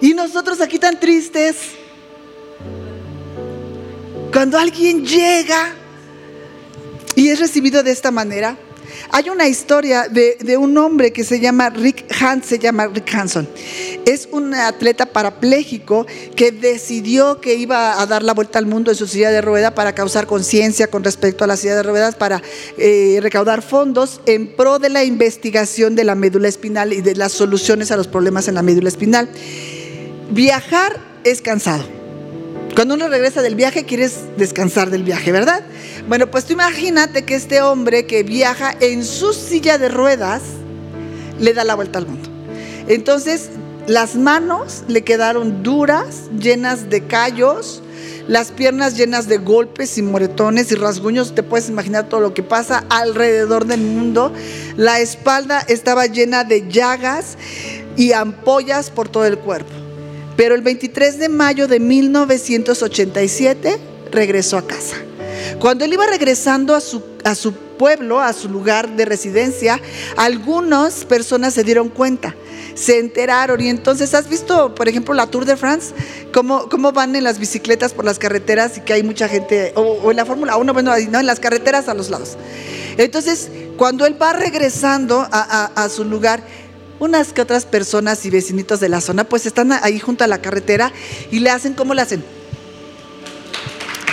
Y 0.00 0.14
nosotros 0.14 0.60
aquí 0.60 0.80
tan 0.80 0.98
tristes. 0.98 1.56
Cuando 4.32 4.58
alguien 4.58 5.06
llega 5.06 5.74
y 7.14 7.28
es 7.28 7.38
recibido 7.38 7.84
de 7.84 7.92
esta 7.92 8.10
manera, 8.10 8.58
hay 9.10 9.28
una 9.28 9.48
historia 9.48 10.08
de, 10.08 10.56
un 10.56 10.76
hombre 10.78 11.12
que 11.12 11.24
se 11.24 11.40
llama 11.40 11.70
Rick 11.70 12.04
Hans, 12.20 12.46
se 12.46 12.58
llama 12.58 12.86
Rick 12.86 13.14
Hanson. 13.14 13.48
Es 14.04 14.28
un 14.30 14.54
atleta 14.54 15.06
parapléjico 15.06 16.06
que 16.34 16.52
decidió 16.52 17.40
que 17.40 17.54
iba 17.54 18.00
a 18.00 18.06
dar 18.06 18.22
la 18.22 18.34
vuelta 18.34 18.58
al 18.58 18.66
mundo 18.66 18.90
en 18.90 18.96
su 18.96 19.06
silla 19.06 19.30
de 19.30 19.40
ruedas 19.40 19.72
para 19.72 19.94
causar 19.94 20.26
conciencia 20.26 20.88
con 20.88 21.04
respecto 21.04 21.44
a 21.44 21.46
la 21.46 21.56
silla 21.56 21.76
de 21.76 21.82
ruedas, 21.82 22.14
para 22.14 22.42
eh, 22.78 23.18
recaudar 23.22 23.62
fondos 23.62 24.20
en 24.26 24.48
pro 24.54 24.78
de 24.78 24.88
la 24.88 25.04
investigación 25.04 25.94
de 25.94 26.04
la 26.04 26.14
médula 26.14 26.48
espinal 26.48 26.92
y 26.92 27.00
de 27.00 27.14
las 27.14 27.32
soluciones 27.32 27.90
a 27.90 27.96
los 27.96 28.08
problemas 28.08 28.48
en 28.48 28.54
la 28.54 28.62
médula 28.62 28.88
espinal. 28.88 29.28
Viajar 30.30 30.98
es 31.24 31.40
cansado. 31.40 31.84
Cuando 32.74 32.94
uno 32.94 33.08
regresa 33.08 33.40
del 33.40 33.54
viaje, 33.54 33.84
quieres 33.84 34.18
descansar 34.36 34.90
del 34.90 35.02
viaje, 35.02 35.32
¿verdad? 35.32 35.64
Bueno, 36.08 36.30
pues 36.30 36.44
tú 36.44 36.52
imagínate 36.52 37.24
que 37.24 37.34
este 37.34 37.60
hombre 37.62 38.06
que 38.06 38.22
viaja 38.22 38.74
en 38.78 39.04
su 39.04 39.32
silla 39.32 39.76
de 39.76 39.88
ruedas 39.88 40.42
le 41.40 41.52
da 41.52 41.64
la 41.64 41.74
vuelta 41.74 41.98
al 41.98 42.06
mundo. 42.06 42.28
Entonces, 42.86 43.50
las 43.88 44.14
manos 44.14 44.84
le 44.86 45.02
quedaron 45.02 45.64
duras, 45.64 46.30
llenas 46.38 46.90
de 46.90 47.06
callos, 47.06 47.82
las 48.28 48.52
piernas 48.52 48.96
llenas 48.96 49.26
de 49.26 49.38
golpes 49.38 49.98
y 49.98 50.02
moretones 50.02 50.70
y 50.70 50.76
rasguños, 50.76 51.34
te 51.34 51.42
puedes 51.42 51.68
imaginar 51.68 52.08
todo 52.08 52.20
lo 52.20 52.34
que 52.34 52.42
pasa 52.44 52.84
alrededor 52.88 53.66
del 53.66 53.80
mundo. 53.80 54.32
La 54.76 55.00
espalda 55.00 55.60
estaba 55.68 56.06
llena 56.06 56.44
de 56.44 56.68
llagas 56.68 57.36
y 57.96 58.12
ampollas 58.12 58.90
por 58.90 59.08
todo 59.08 59.26
el 59.26 59.38
cuerpo. 59.38 59.72
Pero 60.36 60.54
el 60.54 60.62
23 60.62 61.18
de 61.18 61.28
mayo 61.28 61.66
de 61.66 61.80
1987 61.80 63.78
regresó 64.12 64.58
a 64.58 64.66
casa. 64.66 64.96
Cuando 65.58 65.84
él 65.84 65.92
iba 65.92 66.06
regresando 66.06 66.74
a 66.74 66.80
su, 66.80 67.02
a 67.24 67.34
su 67.34 67.52
pueblo, 67.52 68.20
a 68.20 68.32
su 68.32 68.48
lugar 68.48 68.96
de 68.96 69.04
residencia, 69.04 69.80
algunas 70.16 71.04
personas 71.04 71.54
se 71.54 71.64
dieron 71.64 71.88
cuenta, 71.88 72.34
se 72.74 72.98
enteraron. 72.98 73.60
Y 73.60 73.68
entonces, 73.68 74.14
¿has 74.14 74.28
visto, 74.28 74.74
por 74.74 74.88
ejemplo, 74.88 75.14
la 75.14 75.26
Tour 75.26 75.44
de 75.44 75.56
France? 75.56 75.94
¿Cómo, 76.32 76.68
cómo 76.68 76.92
van 76.92 77.14
en 77.16 77.24
las 77.24 77.38
bicicletas 77.38 77.92
por 77.92 78.04
las 78.04 78.18
carreteras 78.18 78.78
y 78.78 78.80
que 78.80 78.92
hay 78.92 79.02
mucha 79.02 79.28
gente, 79.28 79.72
o, 79.76 80.10
en 80.10 80.16
la 80.16 80.24
Fórmula 80.24 80.56
1, 80.56 80.72
bueno, 80.72 80.92
¿no? 81.10 81.20
en 81.20 81.26
las 81.26 81.40
carreteras 81.40 81.88
a 81.88 81.94
los 81.94 82.10
lados. 82.10 82.36
Entonces, 82.96 83.48
cuando 83.76 84.06
él 84.06 84.20
va 84.20 84.32
regresando 84.32 85.26
a, 85.30 85.70
a 85.74 85.88
su 85.88 86.04
lugar, 86.04 86.42
unas 86.98 87.32
que 87.32 87.42
otras 87.42 87.66
personas 87.66 88.24
y 88.24 88.30
vecinitos 88.30 88.80
de 88.80 88.88
la 88.88 89.00
zona, 89.00 89.24
pues 89.24 89.44
están 89.44 89.72
ahí 89.72 89.98
junto 89.98 90.24
a 90.24 90.26
la 90.26 90.40
carretera 90.40 90.92
y 91.30 91.40
le 91.40 91.50
hacen 91.50 91.74
como 91.74 91.92
le 91.92 92.02
hacen. 92.02 92.24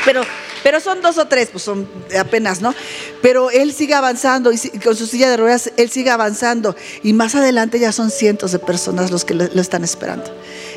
Pero 0.06 0.22
pero 0.64 0.80
son 0.80 1.02
dos 1.02 1.18
o 1.18 1.28
tres, 1.28 1.50
pues 1.52 1.64
son 1.64 1.88
apenas, 2.18 2.62
¿no? 2.62 2.74
Pero 3.22 3.52
él 3.52 3.74
sigue 3.74 3.94
avanzando 3.94 4.52
y 4.52 4.58
con 4.80 4.96
su 4.96 5.06
silla 5.06 5.30
de 5.30 5.38
ruedas, 5.38 5.72
él 5.78 5.90
sigue 5.90 6.10
avanzando. 6.10 6.76
Y 7.04 7.14
más 7.14 7.36
adelante 7.36 7.80
ya 7.80 7.92
son 7.92 8.10
cientos 8.10 8.52
de 8.52 8.60
personas 8.60 9.12
los 9.12 9.26
que 9.26 9.34
lo, 9.34 9.44
están 9.44 9.84
esperando. 9.84 10.26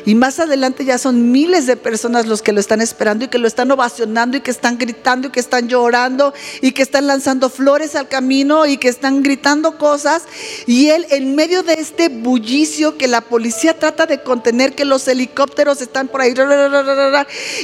Y 0.07 0.15
más 0.15 0.39
adelante 0.39 0.85
ya 0.85 0.97
son 0.97 1.33
miles 1.33 1.65
de 1.65 1.75
personas 1.75 2.27
los 2.27 2.41
que 2.41 2.53
lo 2.53 2.61
están 2.61 2.79
esperando 2.79 3.25
y 3.25 3.27
que 3.27 3.39
lo 3.39 3.45
están 3.45 3.69
ovacionando 3.71 4.37
y 4.37 4.39
que 4.39 4.51
están 4.51 4.77
gritando 4.77 5.27
y 5.27 5.31
que 5.31 5.41
están 5.41 5.67
llorando 5.67 6.33
y 6.61 6.71
que 6.71 6.81
están 6.81 7.07
lanzando 7.07 7.49
flores 7.49 7.93
al 7.93 8.07
camino 8.07 8.65
y 8.65 8.77
que 8.77 8.87
están 8.87 9.21
gritando 9.21 9.77
cosas. 9.77 10.23
Y 10.65 10.91
él 10.91 11.05
en 11.09 11.35
medio 11.35 11.61
de 11.61 11.73
este 11.73 12.07
bullicio 12.07 12.97
que 12.97 13.09
la 13.09 13.19
policía 13.19 13.77
trata 13.77 14.05
de 14.05 14.23
contener, 14.23 14.75
que 14.75 14.85
los 14.85 15.05
helicópteros 15.09 15.81
están 15.81 16.07
por 16.07 16.21
ahí 16.21 16.33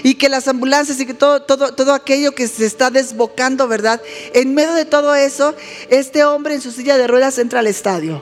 y 0.03 0.15
que 0.15 0.27
las 0.27 0.49
ambulancias 0.49 0.99
y 0.99 1.05
que 1.05 1.13
todo, 1.13 1.43
todo, 1.43 1.73
todo 1.73 1.93
aquello 1.93 2.35
que 2.35 2.49
se 2.49 2.65
está 2.65 2.89
desbocando, 2.89 3.69
¿verdad? 3.69 4.01
En 4.33 4.53
medio 4.53 4.73
de 4.73 4.83
todo 4.83 5.15
eso, 5.15 5.55
este 5.87 6.25
hombre 6.25 6.55
en 6.55 6.61
su 6.61 6.71
silla 6.71 6.97
de 6.97 7.07
ruedas 7.07 7.37
entra 7.37 7.61
al 7.61 7.67
estadio. 7.67 8.21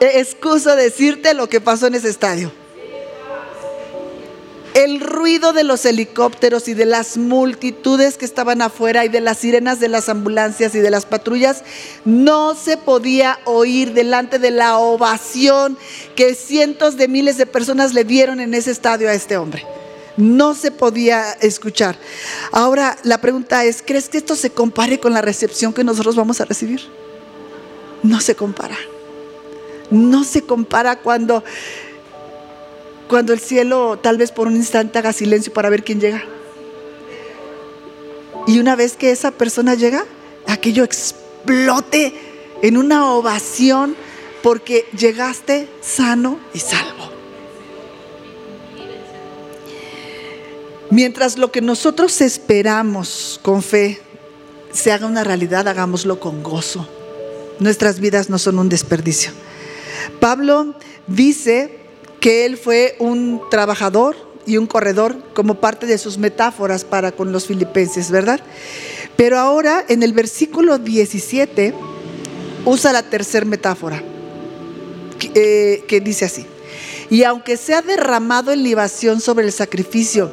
E, 0.00 0.18
excuso 0.18 0.74
decirte 0.74 1.34
lo 1.34 1.48
que 1.48 1.60
pasó 1.60 1.86
en 1.86 1.94
ese 1.94 2.08
estadio. 2.08 2.63
El 4.74 5.00
ruido 5.00 5.52
de 5.52 5.62
los 5.62 5.84
helicópteros 5.84 6.66
y 6.66 6.74
de 6.74 6.84
las 6.84 7.16
multitudes 7.16 8.16
que 8.16 8.24
estaban 8.24 8.60
afuera 8.60 9.04
y 9.04 9.08
de 9.08 9.20
las 9.20 9.38
sirenas 9.38 9.78
de 9.78 9.88
las 9.88 10.08
ambulancias 10.08 10.74
y 10.74 10.80
de 10.80 10.90
las 10.90 11.06
patrullas 11.06 11.62
no 12.04 12.56
se 12.56 12.76
podía 12.76 13.38
oír 13.44 13.92
delante 13.92 14.40
de 14.40 14.50
la 14.50 14.78
ovación 14.78 15.78
que 16.16 16.34
cientos 16.34 16.96
de 16.96 17.06
miles 17.06 17.36
de 17.36 17.46
personas 17.46 17.94
le 17.94 18.02
dieron 18.02 18.40
en 18.40 18.52
ese 18.52 18.72
estadio 18.72 19.08
a 19.08 19.14
este 19.14 19.36
hombre. 19.36 19.64
No 20.16 20.56
se 20.56 20.72
podía 20.72 21.30
escuchar. 21.40 21.96
Ahora 22.50 22.96
la 23.04 23.20
pregunta 23.20 23.64
es, 23.64 23.80
¿crees 23.80 24.08
que 24.08 24.18
esto 24.18 24.34
se 24.34 24.50
compare 24.50 24.98
con 24.98 25.14
la 25.14 25.22
recepción 25.22 25.72
que 25.72 25.84
nosotros 25.84 26.16
vamos 26.16 26.40
a 26.40 26.46
recibir? 26.46 26.80
No 28.02 28.20
se 28.20 28.34
compara. 28.34 28.76
No 29.90 30.24
se 30.24 30.42
compara 30.42 30.96
cuando 30.96 31.44
cuando 33.08 33.32
el 33.32 33.40
cielo 33.40 33.98
tal 33.98 34.18
vez 34.18 34.30
por 34.32 34.46
un 34.46 34.56
instante 34.56 34.98
haga 34.98 35.12
silencio 35.12 35.52
para 35.52 35.70
ver 35.70 35.84
quién 35.84 36.00
llega. 36.00 36.24
Y 38.46 38.58
una 38.58 38.76
vez 38.76 38.96
que 38.96 39.10
esa 39.10 39.30
persona 39.30 39.74
llega, 39.74 40.04
aquello 40.46 40.84
explote 40.84 42.14
en 42.62 42.76
una 42.76 43.12
ovación 43.12 43.96
porque 44.42 44.86
llegaste 44.96 45.68
sano 45.80 46.38
y 46.52 46.58
salvo. 46.58 47.10
Mientras 50.90 51.38
lo 51.38 51.50
que 51.50 51.60
nosotros 51.60 52.20
esperamos 52.20 53.40
con 53.42 53.62
fe 53.62 54.00
se 54.72 54.92
haga 54.92 55.06
una 55.06 55.24
realidad, 55.24 55.66
hagámoslo 55.66 56.20
con 56.20 56.42
gozo. 56.42 56.86
Nuestras 57.58 58.00
vidas 58.00 58.28
no 58.28 58.38
son 58.38 58.58
un 58.58 58.68
desperdicio. 58.68 59.32
Pablo 60.20 60.74
dice 61.06 61.83
que 62.24 62.46
él 62.46 62.56
fue 62.56 62.96
un 63.00 63.42
trabajador 63.50 64.16
y 64.46 64.56
un 64.56 64.66
corredor 64.66 65.14
como 65.34 65.56
parte 65.56 65.84
de 65.84 65.98
sus 65.98 66.16
metáforas 66.16 66.82
para 66.82 67.12
con 67.12 67.32
los 67.32 67.46
filipenses, 67.46 68.10
¿verdad? 68.10 68.40
Pero 69.14 69.38
ahora 69.38 69.84
en 69.90 70.02
el 70.02 70.14
versículo 70.14 70.78
17 70.78 71.74
usa 72.64 72.94
la 72.94 73.02
tercera 73.02 73.44
metáfora, 73.44 74.02
que, 75.18 75.84
eh, 75.86 76.00
dice 76.00 76.24
así, 76.24 76.46
y 77.10 77.24
aunque 77.24 77.58
sea 77.58 77.82
derramado 77.82 78.52
en 78.52 78.62
libación 78.62 79.20
sobre 79.20 79.44
el 79.44 79.52
sacrificio 79.52 80.32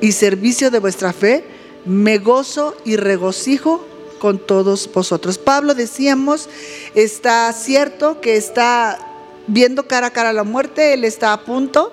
y 0.00 0.12
servicio 0.12 0.70
de 0.70 0.78
vuestra 0.78 1.12
fe, 1.12 1.44
me 1.84 2.16
gozo 2.16 2.74
y 2.86 2.96
regocijo 2.96 3.86
con 4.20 4.38
todos 4.38 4.90
vosotros. 4.90 5.36
Pablo, 5.36 5.74
decíamos, 5.74 6.48
está 6.94 7.52
cierto 7.52 8.22
que 8.22 8.38
está 8.38 9.09
viendo 9.52 9.86
cara 9.86 10.08
a 10.08 10.10
cara 10.10 10.32
la 10.32 10.44
muerte, 10.44 10.94
Él 10.94 11.04
está 11.04 11.32
a 11.32 11.44
punto. 11.44 11.92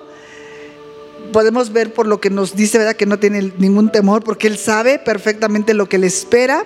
Podemos 1.32 1.72
ver 1.72 1.92
por 1.92 2.06
lo 2.06 2.20
que 2.20 2.30
nos 2.30 2.56
dice, 2.56 2.78
¿verdad? 2.78 2.96
Que 2.96 3.04
no 3.04 3.18
tiene 3.18 3.52
ningún 3.58 3.92
temor 3.92 4.24
porque 4.24 4.46
Él 4.46 4.56
sabe 4.56 4.98
perfectamente 4.98 5.74
lo 5.74 5.88
que 5.88 5.98
le 5.98 6.06
espera. 6.06 6.64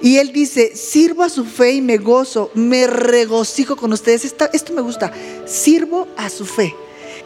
Y 0.00 0.16
Él 0.16 0.32
dice, 0.32 0.74
sirvo 0.74 1.22
a 1.22 1.28
su 1.28 1.44
fe 1.44 1.72
y 1.72 1.82
me 1.82 1.98
gozo, 1.98 2.50
me 2.54 2.86
regocijo 2.86 3.76
con 3.76 3.92
ustedes. 3.92 4.24
esto 4.52 4.72
me 4.72 4.80
gusta, 4.80 5.12
sirvo 5.44 6.08
a 6.16 6.30
su 6.30 6.46
fe. 6.46 6.74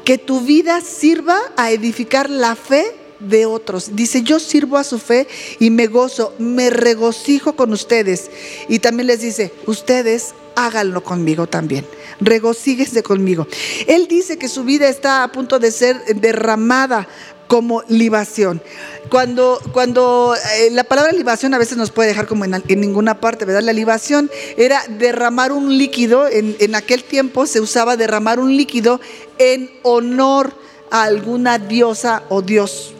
Que 0.05 0.19
tu 0.19 0.41
vida 0.41 0.81
sirva 0.81 1.39
a 1.57 1.71
edificar 1.71 2.29
la 2.29 2.57
fe 2.57 2.85
de 3.21 3.47
otros. 3.47 3.95
Dice, 3.95 4.23
yo 4.23 4.41
sirvo 4.41 4.77
a 4.77 4.85
su 4.85 4.99
fe 4.99 5.29
y 5.59 5.71
me 5.71 5.87
gozo, 5.87 6.35
me 6.39 6.71
regocijo 6.71 7.55
con 7.55 7.73
ustedes. 7.73 8.31
Y 8.69 8.81
también 8.81 9.07
les 9.07 9.21
dice, 9.21 9.53
ustedes 9.67 10.35
háganlo 10.57 11.03
conmigo 11.03 11.47
también. 11.47 11.87
Regocíguese 12.21 13.03
conmigo. 13.03 13.47
Él 13.87 14.07
dice 14.09 14.39
que 14.39 14.49
su 14.49 14.65
vida 14.65 14.89
está 14.89 15.25
a 15.25 15.33
punto 15.33 15.59
de 15.59 15.71
ser 15.71 16.03
derramada 16.17 17.09
como 17.47 17.83
libación. 17.89 18.63
Cuando, 19.11 19.61
cuando 19.73 20.35
eh, 20.57 20.71
la 20.71 20.85
palabra 20.85 21.13
libación 21.13 21.55
a 21.55 21.59
veces 21.59 21.77
nos 21.77 21.91
puede 21.91 22.09
dejar 22.09 22.27
como 22.27 22.45
en, 22.45 22.63
ninguna 22.69 23.21
parte, 23.21 23.45
¿verdad? 23.45 23.63
La 23.63 23.73
libación 23.73 24.31
era 24.57 24.83
derramar 24.89 25.53
un 25.53 25.77
líquido, 25.77 26.27
en, 26.27 26.57
en 26.59 26.75
aquel 26.75 27.05
tiempo 27.05 27.47
se 27.47 27.61
usaba 27.61 27.97
derramar 27.97 28.41
un 28.41 28.57
líquido 28.57 29.01
en 29.39 29.71
honor 29.83 30.55
a 30.91 31.03
alguna 31.03 31.59
diosa 31.59 32.23
o 32.29 32.41
dios 32.41 32.94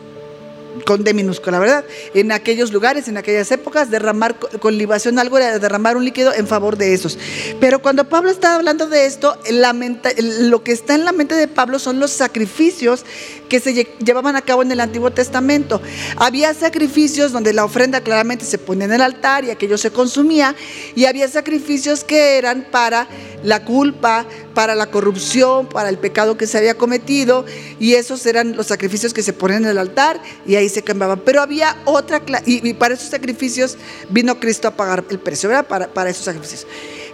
con 0.87 1.05
D 1.05 1.15
minúscula, 1.15 1.59
¿verdad? 1.59 1.85
En 2.15 2.33
aquellos 2.33 2.73
lugares, 2.73 3.09
en 3.09 3.17
aquellas 3.17 3.51
épocas, 3.51 3.91
derramar 3.91 4.37
con 4.37 4.77
libación 4.77 5.19
algo 5.19 5.39
era 5.39 5.59
derramar 5.59 5.97
un 5.97 6.05
líquido 6.05 6.33
en 6.35 6.47
favor 6.47 6.77
de 6.77 6.95
esos. 6.95 7.19
Pero 7.61 7.81
cuando 7.81 8.09
Pablo 8.09 8.31
está 8.31 8.55
hablando 8.55 8.89
de 8.89 9.07
esto, 9.07 9.37
lo 9.51 10.63
que 10.65 10.73
está 10.73 10.95
en 10.95 11.05
la 11.05 11.13
mente 11.13 11.35
de 11.35 11.49
Pablo 11.49 11.79
son 11.79 12.01
los 12.01 12.11
sacrificios 12.11 13.05
que 13.49 13.61
se 13.61 13.75
llevaban 13.75 14.37
a 14.37 14.43
cabo 14.43 14.63
en 14.63 14.73
el 14.73 14.81
Antiguo 14.81 15.11
Testamento. 15.11 15.81
Había 16.17 16.55
sacrificios 16.55 17.33
donde 17.33 17.53
la 17.53 17.65
ofrenda 17.65 18.01
claramente 18.01 18.45
se 18.45 18.59
ponía 18.59 18.87
en 18.87 18.93
el 18.93 19.03
altar 19.03 19.45
y 19.45 19.51
aquello 19.51 19.79
se 19.79 19.91
consumía, 19.91 20.55
y 20.95 21.05
había 21.05 21.29
sacrificios 21.29 22.05
que 22.05 22.39
eran 22.39 22.67
para 22.71 23.07
la 23.43 23.65
culpa, 23.65 24.27
para 24.55 24.75
la 24.75 24.91
corrupción, 24.91 25.69
para 25.69 25.89
el 25.89 25.99
pecado 25.99 26.37
que 26.37 26.47
se 26.47 26.59
había 26.59 26.77
cometido, 26.77 27.45
y 27.79 27.95
esos 27.95 28.25
eran 28.27 28.57
los 28.57 28.67
sacrificios 28.67 29.13
que 29.13 29.23
se 29.23 29.33
ponían 29.33 29.65
en 29.65 29.71
el 29.71 29.79
altar 29.79 30.21
y 30.47 30.57
ahí 30.57 30.69
se 30.69 30.83
cambiaban. 30.83 31.21
Pero 31.21 31.43
había 31.43 31.77
otra, 31.85 32.23
y, 32.47 32.67
y 32.69 32.75
para 32.75 32.95
esos 32.95 33.09
sacrificios 33.09 33.77
vino 34.11 34.41
Cristo 34.41 34.69
a 34.69 34.71
pagar 34.73 35.05
el 35.11 35.19
precio, 35.19 35.49
¿verdad? 35.49 35.67
Para, 35.67 35.89
para 35.89 36.11
esos 36.11 36.25
sacrificios. 36.25 36.67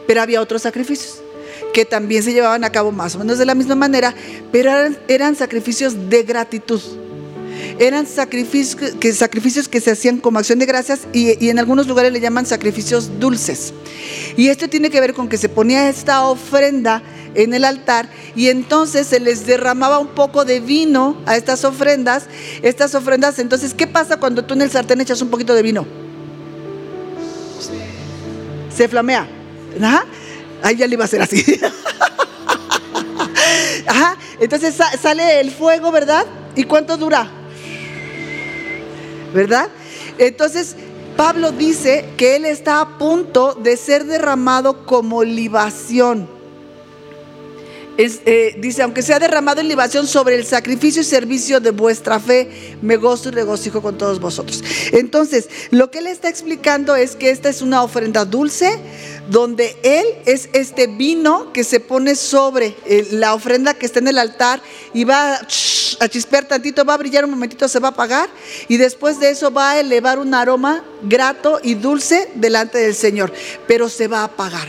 Pero 0.06 0.22
había 0.22 0.40
otros 0.40 0.62
sacrificios 0.62 1.22
que 1.72 1.84
también 1.84 2.22
se 2.22 2.32
llevaban 2.32 2.64
a 2.64 2.70
cabo 2.70 2.92
más 2.92 3.14
o 3.14 3.18
menos 3.18 3.38
de 3.38 3.46
la 3.46 3.54
misma 3.54 3.74
manera, 3.74 4.14
pero 4.52 4.70
eran, 5.08 5.36
sacrificios 5.36 6.10
de 6.10 6.22
gratitud. 6.22 6.80
Eran 7.78 8.06
sacrificios 8.06 8.94
que, 8.98 9.12
sacrificios 9.12 9.68
que 9.68 9.80
se 9.80 9.90
hacían 9.90 10.18
como 10.18 10.38
acción 10.38 10.58
de 10.58 10.66
gracias 10.66 11.00
y, 11.12 11.48
en 11.48 11.58
algunos 11.58 11.86
lugares 11.86 12.12
le 12.12 12.20
llaman 12.20 12.46
sacrificios 12.46 13.20
dulces. 13.20 13.72
Y 14.36 14.48
esto 14.48 14.68
tiene 14.68 14.90
que 14.90 15.00
ver 15.00 15.14
con 15.14 15.28
que 15.28 15.36
se 15.36 15.48
ponía 15.48 15.88
esta 15.88 16.26
ofrenda 16.26 17.02
en 17.34 17.54
el 17.54 17.64
altar 17.64 18.08
y 18.34 18.48
entonces 18.48 19.06
se 19.06 19.20
les 19.20 19.46
derramaba 19.46 19.98
un 19.98 20.08
poco 20.08 20.44
de 20.44 20.60
vino 20.60 21.16
a 21.26 21.36
estas 21.36 21.64
ofrendas. 21.64 22.24
Estas 22.62 22.94
ofrendas, 22.94 23.38
entonces, 23.38 23.74
¿qué 23.74 23.86
pasa 23.86 24.18
cuando 24.18 24.44
tú 24.44 24.54
en 24.54 24.62
el 24.62 24.70
sartén 24.70 25.00
echas 25.00 25.22
un 25.22 25.28
poquito 25.28 25.54
de 25.54 25.62
vino? 25.62 25.86
Se 28.74 28.88
flamea. 28.88 29.40
¿verdad? 29.72 30.04
Ahí 30.62 30.76
ya 30.76 30.86
le 30.86 30.94
iba 30.94 31.04
a 31.04 31.08
ser 31.08 31.22
así. 31.22 31.44
Ajá, 33.86 34.16
entonces 34.40 34.74
sale 35.00 35.40
el 35.40 35.50
fuego, 35.50 35.90
¿verdad? 35.90 36.26
¿Y 36.54 36.64
cuánto 36.64 36.96
dura? 36.96 37.30
¿Verdad? 39.32 39.68
Entonces, 40.18 40.76
Pablo 41.16 41.52
dice 41.52 42.04
que 42.16 42.36
él 42.36 42.44
está 42.44 42.80
a 42.80 42.98
punto 42.98 43.54
de 43.54 43.76
ser 43.76 44.04
derramado 44.04 44.86
como 44.86 45.22
libación. 45.22 46.40
Eh, 48.02 48.56
dice, 48.58 48.80
aunque 48.80 49.02
sea 49.02 49.18
derramado 49.18 49.60
en 49.60 49.68
libación 49.68 50.06
sobre 50.06 50.34
el 50.34 50.46
sacrificio 50.46 51.02
y 51.02 51.04
servicio 51.04 51.60
de 51.60 51.70
vuestra 51.70 52.18
fe, 52.18 52.76
me 52.80 52.96
gozo 52.96 53.28
y 53.28 53.32
regocijo 53.32 53.82
con 53.82 53.98
todos 53.98 54.20
vosotros. 54.20 54.64
Entonces, 54.92 55.50
lo 55.70 55.90
que 55.90 55.98
él 55.98 56.06
está 56.06 56.30
explicando 56.30 56.96
es 56.96 57.14
que 57.14 57.28
esta 57.28 57.50
es 57.50 57.60
una 57.60 57.82
ofrenda 57.82 58.24
dulce, 58.24 58.78
donde 59.30 59.76
él 59.84 60.06
es 60.26 60.48
este 60.52 60.88
vino 60.88 61.52
que 61.52 61.62
se 61.62 61.78
pone 61.78 62.16
sobre 62.16 62.74
eh, 62.84 63.06
la 63.12 63.32
ofrenda 63.32 63.74
que 63.74 63.86
está 63.86 64.00
en 64.00 64.08
el 64.08 64.18
altar 64.18 64.60
y 64.92 65.04
va 65.04 65.34
a 65.34 66.08
chispear 66.08 66.46
tantito, 66.46 66.84
va 66.84 66.94
a 66.94 66.98
brillar 66.98 67.24
un 67.24 67.30
momentito, 67.30 67.68
se 67.68 67.78
va 67.78 67.88
a 67.88 67.90
apagar 67.92 68.28
y 68.66 68.76
después 68.76 69.20
de 69.20 69.30
eso 69.30 69.52
va 69.52 69.70
a 69.70 69.80
elevar 69.80 70.18
un 70.18 70.34
aroma 70.34 70.84
grato 71.02 71.60
y 71.62 71.74
dulce 71.74 72.28
delante 72.34 72.78
del 72.78 72.94
Señor, 72.94 73.32
pero 73.68 73.88
se 73.88 74.08
va 74.08 74.20
a 74.20 74.24
apagar. 74.24 74.68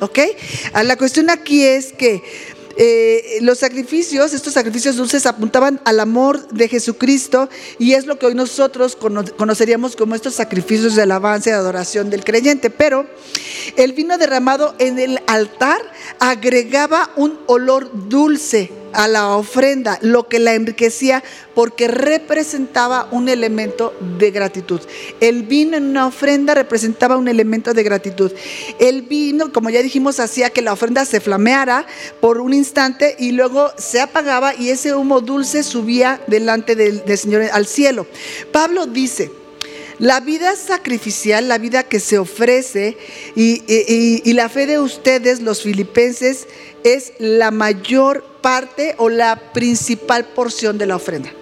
¿Ok? 0.00 0.18
Ah, 0.74 0.84
la 0.84 0.96
cuestión 0.96 1.30
aquí 1.30 1.64
es 1.64 1.92
que 1.92 2.22
eh, 2.80 3.38
los 3.40 3.58
sacrificios, 3.58 4.32
estos 4.32 4.52
sacrificios 4.54 4.94
dulces 4.94 5.26
apuntaban 5.26 5.80
al 5.84 5.98
amor 5.98 6.46
de 6.50 6.68
Jesucristo 6.68 7.48
y 7.80 7.94
es 7.94 8.06
lo 8.06 8.20
que 8.20 8.26
hoy 8.26 8.36
nosotros 8.36 8.94
conoceríamos 8.94 9.96
como 9.96 10.14
estos 10.14 10.34
sacrificios 10.34 10.94
de 10.94 11.02
alabanza 11.02 11.50
y 11.50 11.54
adoración 11.54 12.08
del 12.08 12.22
creyente. 12.22 12.70
Pero 12.70 13.04
el 13.76 13.94
vino 13.94 14.16
derramado 14.16 14.76
en 14.78 15.00
el 15.00 15.20
altar 15.26 15.80
agregaba 16.20 17.10
un 17.16 17.40
olor 17.46 17.90
dulce 18.08 18.70
a 18.92 19.08
la 19.08 19.36
ofrenda, 19.36 19.98
lo 20.02 20.28
que 20.28 20.38
la 20.38 20.54
enriquecía 20.54 21.22
porque 21.54 21.88
representaba 21.88 23.08
un 23.10 23.28
elemento 23.28 23.94
de 24.18 24.30
gratitud. 24.30 24.80
El 25.20 25.42
vino 25.42 25.76
en 25.76 25.84
una 25.84 26.06
ofrenda 26.06 26.54
representaba 26.54 27.16
un 27.16 27.28
elemento 27.28 27.74
de 27.74 27.82
gratitud. 27.82 28.32
El 28.78 29.02
vino, 29.02 29.52
como 29.52 29.70
ya 29.70 29.82
dijimos, 29.82 30.20
hacía 30.20 30.50
que 30.50 30.62
la 30.62 30.72
ofrenda 30.72 31.04
se 31.04 31.20
flameara 31.20 31.86
por 32.20 32.40
un 32.40 32.54
instante 32.54 33.16
y 33.18 33.32
luego 33.32 33.72
se 33.76 34.00
apagaba 34.00 34.54
y 34.54 34.70
ese 34.70 34.94
humo 34.94 35.20
dulce 35.20 35.62
subía 35.62 36.20
delante 36.26 36.76
del, 36.76 37.02
Señor 37.18 37.42
al 37.52 37.66
cielo. 37.66 38.06
Pablo 38.52 38.86
dice, 38.86 39.30
la 39.98 40.20
vida 40.20 40.54
sacrificial, 40.56 41.48
la 41.48 41.58
vida 41.58 41.82
que 41.82 42.00
se 42.00 42.18
ofrece 42.18 42.96
y, 43.34 44.32
la 44.32 44.48
fe 44.48 44.66
de 44.66 44.78
ustedes, 44.78 45.40
los 45.40 45.62
filipenses, 45.62 46.46
es 46.84 47.12
la 47.18 47.50
mayor 47.50 48.24
parte 48.40 48.94
o 48.98 49.08
la 49.08 49.52
principal 49.52 50.24
porción 50.26 50.78
de 50.78 50.86
la 50.86 50.96
ofrenda. 50.96 51.32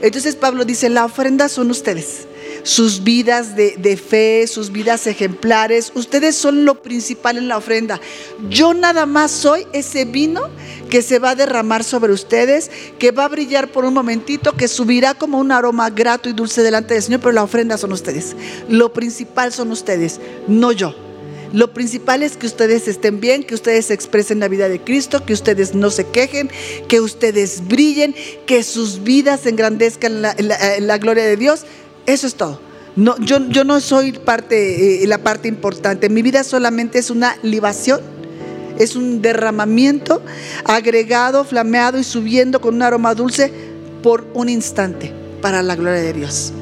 Entonces 0.00 0.36
Pablo 0.36 0.64
dice, 0.64 0.88
la 0.88 1.04
ofrenda 1.04 1.48
son 1.48 1.70
ustedes. 1.70 2.26
Sus 2.62 3.04
vidas 3.04 3.56
de, 3.56 3.96
fe, 3.96 4.46
sus 4.46 4.70
vidas 4.70 5.06
ejemplares. 5.06 5.92
Ustedes 5.94 6.36
son 6.36 6.64
lo 6.64 6.82
principal 6.82 7.38
en 7.38 7.48
la 7.48 7.56
ofrenda. 7.56 8.00
Yo 8.48 8.74
nada 8.74 9.06
más 9.06 9.30
soy 9.30 9.66
ese 9.72 10.04
vino 10.04 10.48
que 10.90 11.02
se 11.02 11.18
va 11.18 11.30
a 11.30 11.34
derramar 11.34 11.84
sobre 11.84 12.12
ustedes, 12.12 12.70
que 12.98 13.10
va 13.10 13.24
a 13.24 13.28
brillar 13.28 13.68
por 13.68 13.84
un 13.84 13.94
momentito, 13.94 14.52
que 14.52 14.68
subirá 14.68 15.14
como 15.14 15.38
un 15.38 15.52
aroma 15.52 15.90
grato 15.90 16.28
y 16.28 16.32
dulce 16.32 16.62
delante 16.62 16.94
del 16.94 17.02
Señor, 17.02 17.20
pero 17.20 17.32
la 17.32 17.42
ofrenda 17.42 17.78
son 17.78 17.92
ustedes. 17.92 18.36
Lo 18.68 18.92
principal 18.92 19.52
son 19.52 19.70
ustedes, 19.72 20.20
no 20.46 20.72
yo. 20.72 20.94
Lo 21.52 21.72
principal 21.72 22.22
es 22.22 22.36
que 22.36 22.46
ustedes 22.46 22.88
estén 22.88 23.20
bien, 23.20 23.42
que 23.42 23.54
ustedes 23.54 23.90
expresen 23.90 24.40
la 24.40 24.48
vida 24.48 24.68
de 24.68 24.80
Cristo, 24.80 25.24
que 25.24 25.32
ustedes 25.32 25.74
no 25.74 25.90
se 25.90 26.06
quejen, 26.06 26.50
que 26.88 27.00
ustedes 27.00 27.66
brillen, 27.66 28.14
que 28.46 28.62
sus 28.62 29.02
vidas 29.02 29.46
engrandezcan 29.46 30.20
la, 30.20 30.98
gloria 30.98 31.24
de 31.24 31.36
Dios. 31.36 31.64
Eso 32.08 32.26
es 32.26 32.34
todo. 32.34 32.58
Yo 32.96 33.64
no 33.64 33.80
soy 33.80 34.12
parte, 34.12 35.04
eh, 35.04 35.06
la 35.06 35.18
parte 35.18 35.46
importante. 35.46 36.08
Mi 36.08 36.22
vida 36.22 36.42
solamente 36.42 36.98
es 36.98 37.10
una 37.10 37.36
libación, 37.42 38.00
es 38.78 38.96
un 38.96 39.20
derramamiento 39.20 40.22
agregado, 40.64 41.44
flameado 41.44 41.98
y 41.98 42.04
subiendo 42.04 42.60
con 42.60 42.76
un 42.76 42.82
aroma 42.82 43.14
dulce 43.14 43.52
por 44.02 44.26
un 44.32 44.48
instante 44.48 45.12
para 45.42 45.62
la 45.62 45.76
gloria 45.76 46.00
de 46.00 46.14
Dios. 46.14 46.52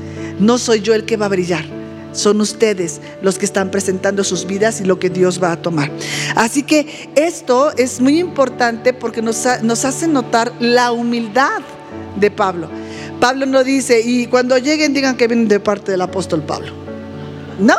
No 0.40 0.58
soy 0.58 0.80
yo 0.80 0.94
el 0.94 1.04
que 1.06 1.16
va 1.16 1.26
a 1.26 1.30
brillar 1.30 1.64
son 2.12 2.40
ustedes 2.40 3.00
los 3.20 3.38
que 3.38 3.44
están 3.44 3.70
presentando 3.70 4.24
sus 4.24 4.46
vidas 4.46 4.80
y 4.80 4.84
lo 4.84 4.98
que 4.98 5.10
Dios 5.10 5.40
va 5.42 5.52
a 5.52 5.60
tomar. 5.60 5.90
Así 6.34 6.62
que 6.62 7.10
esto 7.14 7.72
es 7.76 8.00
muy 8.00 8.18
importante 8.18 8.94
porque 8.94 9.22
nos, 9.22 9.46
nos 9.62 9.84
hace 9.84 10.08
notar 10.08 10.50
la 10.58 10.92
humildad 10.92 11.60
de 12.18 12.30
Pablo. 12.30 12.70
Pablo 13.20 13.46
no 13.46 13.64
dice, 13.64 14.00
y 14.04 14.26
cuando 14.26 14.58
lleguen 14.58 14.92
digan 14.94 15.16
que 15.16 15.26
vienen 15.26 15.48
de 15.48 15.60
parte 15.60 15.92
del 15.92 16.02
apóstol 16.02 16.42
Pablo. 16.42 16.72
No, 17.58 17.74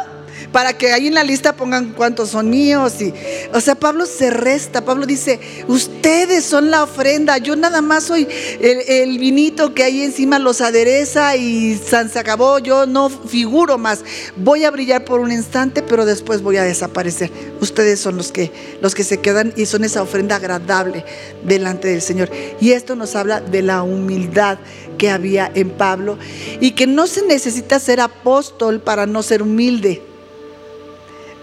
para 0.52 0.78
que 0.78 0.92
ahí 0.92 1.08
en 1.08 1.14
la 1.14 1.24
lista 1.24 1.56
pongan 1.56 1.94
cuántos 1.94 2.30
son 2.30 2.50
míos. 2.50 3.02
Y, 3.02 3.14
o 3.54 3.62
sea, 3.62 3.76
Pablo 3.76 4.06
se 4.06 4.30
resta, 4.30 4.84
Pablo 4.84 5.06
dice, 5.06 5.40
ustedes 5.68 6.46
son 6.46 6.72
la 6.72 6.84
ofrenda, 6.84 7.38
yo 7.38 7.56
nada 7.56 7.82
más 7.82 8.06
soy 8.06 8.28
el, 8.60 9.18
vinito 9.20 9.74
que 9.74 9.84
ahí 9.84 10.02
encima 10.02 10.40
los 10.40 10.62
adereza 10.62 11.36
y 11.36 11.76
se 11.78 12.20
acabó, 12.20 12.60
yo 12.60 12.86
no 12.86 13.10
figuro 13.10 13.78
más. 13.78 14.04
Voy 14.36 14.64
a 14.64 14.72
brillar 14.72 15.06
por 15.06 15.20
un 15.20 15.32
instante, 15.32 15.82
pero 15.82 16.06
después 16.06 16.42
voy 16.42 16.58
a 16.58 16.64
desaparecer. 16.64 17.32
Ustedes 17.62 18.00
son 18.00 18.18
los 18.18 18.32
que, 18.32 18.52
los 18.82 18.96
que 18.96 19.04
se 19.04 19.20
quedan 19.20 19.54
y 19.56 19.66
son 19.66 19.84
esa 19.84 20.02
ofrenda 20.02 20.36
agradable 20.36 21.04
delante 21.44 21.88
del 21.88 22.02
Señor. 22.02 22.30
Y 22.62 22.72
esto 22.72 22.96
nos 22.96 23.16
habla 23.16 23.42
de 23.42 23.62
la 23.62 23.84
humildad 23.84 24.60
que 24.98 25.10
había 25.10 25.52
en 25.54 25.70
Pablo 25.70 26.18
y 26.60 26.72
que 26.72 26.88
no 26.88 27.08
se 27.08 27.26
necesita 27.26 27.80
ser 27.80 28.00
apóstol 28.00 28.82
para 28.82 29.06
no 29.06 29.24
ser 29.24 29.42
humilde 29.42 30.02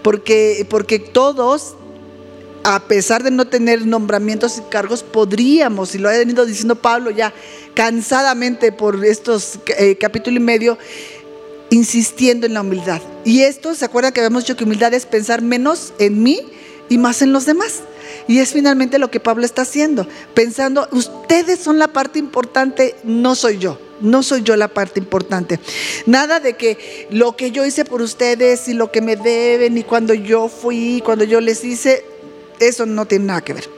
porque, 0.05 0.67
porque 0.69 0.99
todos, 0.99 1.73
a 2.63 2.79
pesar 2.81 3.23
de 3.23 3.31
no 3.31 3.45
tener 3.45 3.87
nombramientos 3.87 4.59
y 4.59 4.61
cargos, 4.69 5.01
podríamos, 5.01 5.95
y 5.95 5.97
lo 5.97 6.09
ha 6.09 6.11
venido 6.11 6.45
diciendo 6.45 6.75
Pablo 6.75 7.09
ya 7.09 7.33
cansadamente 7.73 8.71
por 8.71 9.03
estos 9.03 9.57
eh, 9.79 9.97
capítulo 9.99 10.37
y 10.37 10.41
medio, 10.41 10.77
insistiendo 11.71 12.45
en 12.45 12.53
la 12.53 12.61
humildad. 12.61 13.01
Y 13.23 13.41
esto, 13.41 13.73
¿se 13.73 13.83
acuerdan 13.83 14.13
que 14.13 14.19
habíamos 14.19 14.43
dicho 14.43 14.55
que 14.55 14.65
humildad 14.65 14.93
es 14.93 15.07
pensar 15.07 15.41
menos 15.41 15.91
en 15.97 16.21
mí 16.21 16.39
y 16.87 16.99
más 16.99 17.23
en 17.23 17.33
los 17.33 17.47
demás? 17.47 17.81
Y 18.27 18.39
es 18.39 18.53
finalmente 18.53 18.99
lo 18.99 19.11
que 19.11 19.19
Pablo 19.19 19.45
está 19.45 19.63
haciendo, 19.63 20.07
pensando, 20.33 20.87
ustedes 20.91 21.59
son 21.59 21.77
la 21.77 21.89
parte 21.89 22.19
importante, 22.19 22.95
no 23.03 23.35
soy 23.35 23.57
yo. 23.57 23.79
No 24.01 24.23
soy 24.23 24.43
yo 24.43 24.57
la 24.57 24.67
parte 24.67 24.99
importante. 24.99 25.57
Nada 26.05 26.41
de 26.41 26.57
que 26.57 27.07
lo 27.11 27.37
que 27.37 27.51
yo 27.51 27.65
hice 27.65 27.85
por 27.85 28.01
ustedes 28.01 28.67
y 28.67 28.73
lo 28.73 28.91
que 28.91 28.99
me 28.99 29.15
deben 29.15 29.77
y 29.77 29.83
cuando 29.83 30.13
yo 30.13 30.49
fui, 30.49 31.01
cuando 31.05 31.23
yo 31.23 31.39
les 31.39 31.63
hice, 31.63 32.03
eso 32.59 32.85
no 32.85 33.05
tiene 33.05 33.25
nada 33.25 33.41
que 33.41 33.53
ver. 33.53 33.69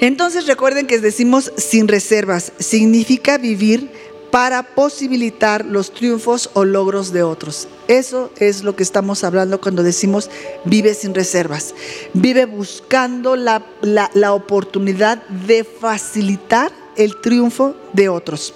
Entonces 0.00 0.46
recuerden 0.46 0.86
que 0.86 1.00
decimos 1.00 1.52
sin 1.56 1.88
reservas. 1.88 2.52
Significa 2.58 3.38
vivir 3.38 3.90
para 4.30 4.62
posibilitar 4.74 5.64
los 5.64 5.92
triunfos 5.92 6.50
o 6.54 6.64
logros 6.64 7.12
de 7.12 7.22
otros. 7.22 7.68
Eso 7.88 8.30
es 8.38 8.62
lo 8.62 8.76
que 8.76 8.82
estamos 8.82 9.24
hablando 9.24 9.60
cuando 9.60 9.82
decimos 9.82 10.30
vive 10.64 10.94
sin 10.94 11.14
reservas. 11.14 11.74
Vive 12.12 12.46
buscando 12.46 13.36
la, 13.36 13.64
la 13.82 14.32
oportunidad 14.32 15.22
de 15.26 15.64
facilitar 15.64 16.72
el 16.96 17.20
triunfo 17.20 17.74
de 17.92 18.08
otros. 18.08 18.54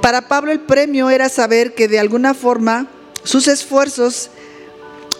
Para 0.00 0.28
Pablo 0.28 0.52
el 0.52 0.60
premio 0.60 1.10
era 1.10 1.28
saber 1.28 1.74
que 1.74 1.88
de 1.88 1.98
alguna 1.98 2.34
forma 2.34 2.88
sus 3.22 3.48
esfuerzos 3.48 4.30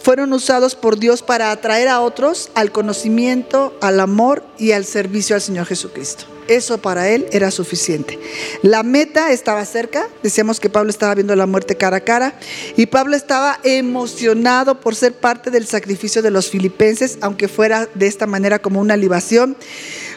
fueron 0.03 0.33
usados 0.33 0.75
por 0.75 0.99
Dios 0.99 1.23
para 1.23 1.51
atraer 1.51 1.89
a 1.89 2.01
otros 2.01 2.51
al 2.55 2.73
conocimiento, 2.73 3.77
al 3.83 4.01
amor 4.01 4.43
y 4.59 4.73
al 4.73 4.87
servicio 4.87 5.37
al 5.37 5.43
Señor 5.43 5.67
Jesucristo. 5.67 6.25
Eso 6.51 6.79
para 6.79 7.09
él 7.09 7.29
era 7.31 7.53
suficiente. 7.53 8.19
La 8.63 8.83
meta 8.83 9.31
estaba 9.31 9.65
cerca, 9.65 10.09
decíamos 10.21 10.59
que 10.59 10.69
Pablo 10.69 10.91
estaba 10.91 11.15
viendo 11.15 11.37
la 11.37 11.47
muerte 11.47 11.77
cara 11.77 11.99
a 11.99 12.01
cara 12.01 12.35
y 12.77 12.87
Pablo 12.87 13.15
estaba 13.15 13.61
emocionado 13.63 14.81
por 14.81 14.97
ser 14.97 15.13
parte 15.13 15.53
del 15.53 15.69
sacrificio 15.69 16.23
de 16.23 16.33
los 16.33 16.51
filipenses, 16.51 17.19
aunque 17.21 17.47
fuera 17.47 17.89
de 17.95 18.09
esta 18.09 18.27
manera 18.27 18.59
como 18.59 18.81
una 18.81 18.97
libación, 18.97 19.57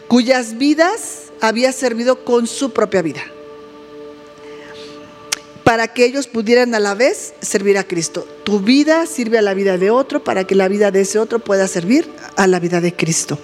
cuyas 0.07 0.57
vidas 0.57 1.25
había 1.39 1.71
servido 1.71 2.25
con 2.25 2.47
su 2.47 2.73
propia 2.73 3.03
vida 3.03 3.21
para 5.63 5.87
que 5.87 6.03
ellos 6.03 6.25
pudieran 6.25 6.73
a 6.73 6.79
la 6.79 6.95
vez 6.95 7.35
servir 7.41 7.77
a 7.77 7.83
Cristo. 7.83 8.27
Tu 8.43 8.59
vida 8.59 9.05
sirve 9.05 9.37
a 9.37 9.43
la 9.43 9.53
vida 9.53 9.77
de 9.77 9.91
otro 9.91 10.23
para 10.23 10.45
que 10.45 10.55
la 10.55 10.67
vida 10.67 10.89
de 10.89 11.01
ese 11.01 11.19
otro 11.19 11.37
pueda 11.37 11.67
servir 11.67 12.09
a 12.35 12.47
la 12.47 12.59
vida 12.59 12.81
de 12.81 12.95
Cristo. 12.95 13.37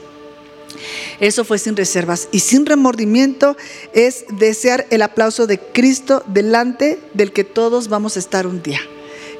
Eso 1.19 1.43
fue 1.43 1.57
sin 1.57 1.75
reservas 1.75 2.29
y 2.31 2.39
sin 2.39 2.65
remordimiento 2.65 3.57
es 3.93 4.25
desear 4.29 4.85
el 4.89 5.01
aplauso 5.01 5.47
de 5.47 5.59
Cristo 5.59 6.23
delante 6.27 6.99
del 7.13 7.31
que 7.31 7.43
todos 7.43 7.87
vamos 7.89 8.15
a 8.15 8.19
estar 8.19 8.47
un 8.47 8.61
día. 8.63 8.79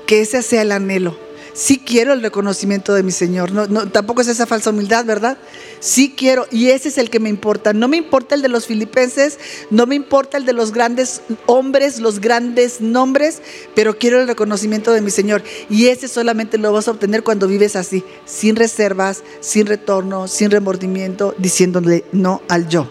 Que 0.05 0.21
ese 0.21 0.41
sea 0.41 0.63
el 0.63 0.71
anhelo 0.71 1.28
sí 1.53 1.81
quiero 1.85 2.13
el 2.13 2.21
reconocimiento 2.21 2.93
de 2.93 3.03
mi 3.03 3.11
Señor. 3.11 3.51
No, 3.51 3.67
no, 3.67 3.89
tampoco 3.89 4.21
es 4.21 4.27
esa 4.27 4.45
falsa 4.45 4.69
humildad, 4.69 5.05
¿verdad? 5.05 5.37
Sí 5.79 6.13
quiero, 6.15 6.47
y 6.51 6.69
ese 6.69 6.89
es 6.89 6.97
el 6.97 7.09
que 7.09 7.19
me 7.19 7.29
importa. 7.29 7.73
No 7.73 7.87
me 7.87 7.97
importa 7.97 8.35
el 8.35 8.41
de 8.41 8.49
los 8.49 8.65
filipenses, 8.65 9.39
no 9.69 9.85
me 9.85 9.95
importa 9.95 10.37
el 10.37 10.45
de 10.45 10.53
los 10.53 10.71
grandes 10.71 11.21
hombres, 11.45 11.99
los 11.99 12.19
grandes 12.19 12.81
nombres, 12.81 13.41
pero 13.75 13.97
quiero 13.97 14.19
el 14.19 14.27
reconocimiento 14.27 14.91
de 14.91 15.01
mi 15.01 15.11
Señor. 15.11 15.43
Y 15.69 15.87
ese 15.87 16.07
solamente 16.07 16.57
lo 16.57 16.73
vas 16.73 16.87
a 16.87 16.91
obtener 16.91 17.23
cuando 17.23 17.47
vives 17.47 17.75
así, 17.75 18.03
sin 18.25 18.55
reservas, 18.55 19.23
sin 19.39 19.67
retorno, 19.67 20.27
sin 20.27 20.51
remordimiento, 20.51 21.33
diciéndole 21.37 22.05
no 22.11 22.41
al 22.47 22.67
yo. 22.67 22.89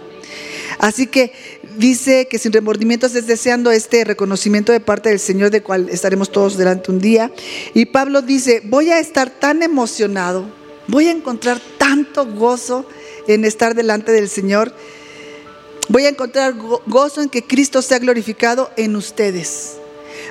Así 0.79 1.09
que 1.09 1.33
dice 1.79 2.27
que 2.29 2.39
sin 2.39 2.53
remordimientos 2.53 3.15
es 3.15 3.27
deseando 3.27 3.71
este 3.71 4.05
reconocimiento 4.05 4.73
de 4.73 4.81
parte 4.81 5.09
del 5.09 5.21
Señor, 5.21 5.51
de 5.51 5.63
cual 5.63 5.89
estaremos 5.89 6.31
todos 6.31 6.57
delante 6.57 6.91
un 6.91 7.01
día. 7.01 7.33
Y 7.75 7.87
Pablo 7.87 8.21
dice, 8.21 8.61
voy 8.65 8.91
a 8.91 8.99
estar 8.99 9.31
tan 9.31 9.63
emocionado, 9.63 10.45
voy 10.89 11.09
a 11.09 11.13
encontrar 11.13 11.61
tanto 11.79 12.27
gozo 12.27 12.87
en 13.27 13.45
estar 13.45 13.75
delante 13.75 14.13
del 14.13 14.29
Señor. 14.29 14.75
Voy 15.89 16.05
a 16.05 16.11
encontrar 16.11 16.55
gozo 16.87 17.23
en 17.23 17.31
que 17.31 17.45
Cristo 17.45 17.81
sea 17.81 17.99
glorificado 17.99 18.71
en 18.77 18.97
ustedes. 18.97 19.77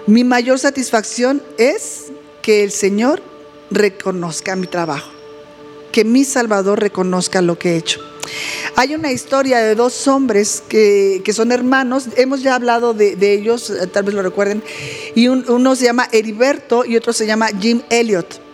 Mi 0.06 0.24
mayor 0.24 0.60
satisfacción 0.60 1.42
es 1.58 2.06
que 2.42 2.64
el 2.64 2.72
Señor 2.72 3.22
reconozca 3.72 4.56
mi 4.56 4.68
trabajo, 4.68 5.12
que 5.92 6.04
mi 6.04 6.24
Salvador 6.24 6.80
reconozca 6.80 7.42
lo 7.42 7.58
que 7.58 7.72
he 7.72 7.78
hecho. 7.78 8.07
Hay 8.76 8.96
una 8.96 9.12
historia 9.12 9.60
de 9.60 9.76
dos 9.76 10.08
hombres 10.08 10.64
que, 10.68 11.22
son 11.34 11.52
hermanos, 11.52 12.08
hemos 12.16 12.42
ya 12.42 12.56
hablado 12.56 12.94
de, 12.94 13.34
ellos, 13.34 13.70
eh, 13.70 13.88
tal 13.88 14.04
vez 14.04 14.16
lo 14.16 14.22
recuerden, 14.22 14.64
y 15.16 15.28
uno 15.28 15.76
se 15.76 15.86
llama 15.86 16.08
Heriberto 16.12 16.86
y 16.86 16.98
otro 16.98 17.14
se 17.14 17.26
llama 17.26 17.50
Jim 17.60 17.82
Elliot. 17.90 18.47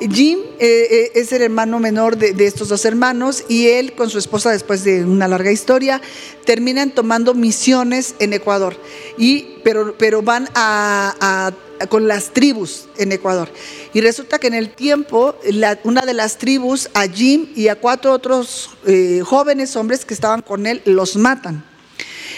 Jim 0.00 0.38
eh, 0.58 0.88
eh, 0.90 1.12
es 1.14 1.32
el 1.32 1.42
hermano 1.42 1.78
menor 1.78 2.16
de, 2.16 2.46
estos 2.46 2.68
dos 2.68 2.84
hermanos 2.84 3.44
y 3.48 3.68
él 3.68 3.92
con 3.92 4.10
su 4.10 4.18
esposa, 4.18 4.50
después 4.50 4.84
de 4.84 5.04
una 5.04 5.28
larga 5.28 5.52
historia, 5.52 6.00
terminan 6.44 6.90
tomando 6.90 7.34
misiones 7.34 8.14
en 8.18 8.32
Ecuador, 8.32 8.76
y, 9.16 9.58
pero, 9.62 9.94
pero 9.96 10.22
van 10.22 10.48
a 10.54 11.52
con 11.88 12.08
las 12.08 12.30
tribus 12.32 12.88
en 12.96 13.12
Ecuador. 13.12 13.48
Y 13.92 14.00
resulta 14.00 14.38
que 14.38 14.46
en 14.46 14.54
el 14.54 14.70
tiempo, 14.70 15.36
una 15.84 16.02
de 16.02 16.14
las 16.14 16.38
tribus, 16.38 16.88
a 16.94 17.06
Jim 17.06 17.48
y 17.54 17.68
a 17.68 17.76
cuatro 17.76 18.12
otros 18.12 18.70
eh, 18.86 19.20
jóvenes 19.24 19.76
hombres 19.76 20.04
que 20.04 20.14
estaban 20.14 20.42
con 20.42 20.66
él, 20.66 20.82
los 20.84 21.16
matan. 21.16 21.64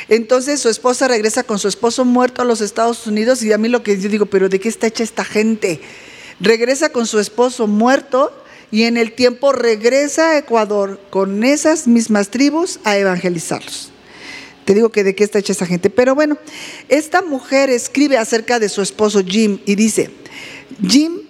Entonces 0.08 0.60
su 0.60 0.68
esposa 0.68 1.08
regresa 1.08 1.44
con 1.44 1.58
su 1.58 1.68
esposo 1.68 2.04
muerto 2.04 2.42
a 2.42 2.44
los 2.44 2.60
Estados 2.60 3.06
Unidos 3.06 3.42
y 3.42 3.52
a 3.52 3.58
mí 3.58 3.68
lo 3.68 3.82
que 3.82 3.98
yo 3.98 4.08
digo, 4.08 4.26
pero 4.26 4.48
¿de 4.48 4.60
qué 4.60 4.68
está 4.68 4.86
hecha 4.86 5.02
esta 5.02 5.24
gente? 5.24 5.80
Regresa 6.40 6.90
con 6.90 7.06
su 7.06 7.18
esposo 7.18 7.66
muerto 7.66 8.32
y 8.70 8.84
en 8.84 8.96
el 8.96 9.12
tiempo 9.12 9.52
regresa 9.52 10.30
a 10.30 10.38
Ecuador 10.38 11.00
con 11.10 11.44
esas 11.44 11.86
mismas 11.86 12.30
tribus 12.30 12.80
a 12.84 12.96
evangelizarlos. 12.96 13.92
Te 14.64 14.74
digo 14.74 14.90
que 14.90 15.04
de 15.04 15.14
qué 15.14 15.24
está 15.24 15.38
hecha 15.38 15.52
esa 15.52 15.66
gente. 15.66 15.90
Pero 15.90 16.14
bueno, 16.14 16.38
esta 16.88 17.22
mujer 17.22 17.70
escribe 17.70 18.16
acerca 18.18 18.58
de 18.58 18.68
su 18.68 18.82
esposo 18.82 19.22
Jim 19.24 19.58
y 19.66 19.74
dice, 19.74 20.10
Jim 20.86 21.20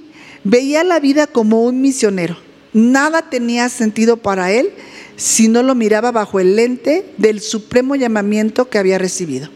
veía 0.44 0.84
la 0.84 1.00
vida 1.00 1.26
como 1.26 1.64
un 1.64 1.80
misionero. 1.80 2.38
Nada 2.72 3.28
tenía 3.28 3.68
sentido 3.68 4.16
para 4.16 4.52
él 4.52 4.72
si 5.16 5.48
no 5.48 5.62
lo 5.62 5.74
miraba 5.74 6.12
bajo 6.12 6.40
el 6.40 6.56
lente 6.56 7.04
del 7.18 7.40
supremo 7.40 7.94
llamamiento 7.94 8.68
que 8.68 8.78
había 8.78 8.98
recibido. 8.98 9.48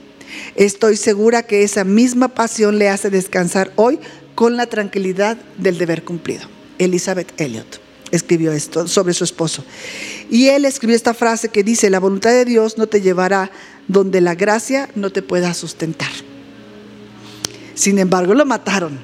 Estoy 0.56 0.96
segura 0.96 1.42
que 1.42 1.62
esa 1.62 1.84
misma 1.84 2.28
pasión 2.28 2.78
le 2.78 2.88
hace 2.88 3.10
descansar 3.10 3.72
hoy 3.76 3.98
con 4.38 4.56
la 4.56 4.66
tranquilidad 4.66 5.36
del 5.56 5.78
deber 5.78 6.04
cumplido. 6.04 6.42
Elizabeth 6.78 7.40
Elliot 7.40 7.80
escribió 8.12 8.52
esto 8.52 8.86
sobre 8.86 9.12
su 9.12 9.24
esposo. 9.24 9.64
Y 10.30 10.46
él 10.46 10.64
escribió 10.64 10.94
esta 10.94 11.12
frase 11.12 11.48
que 11.48 11.64
dice, 11.64 11.90
la 11.90 11.98
voluntad 11.98 12.30
de 12.30 12.44
Dios 12.44 12.78
no 12.78 12.86
te 12.86 13.00
llevará 13.00 13.50
donde 13.88 14.20
la 14.20 14.36
gracia 14.36 14.90
no 14.94 15.10
te 15.10 15.22
pueda 15.22 15.54
sustentar. 15.54 16.12
Sin 17.74 17.98
embargo, 17.98 18.32
lo 18.32 18.46
mataron, 18.46 19.00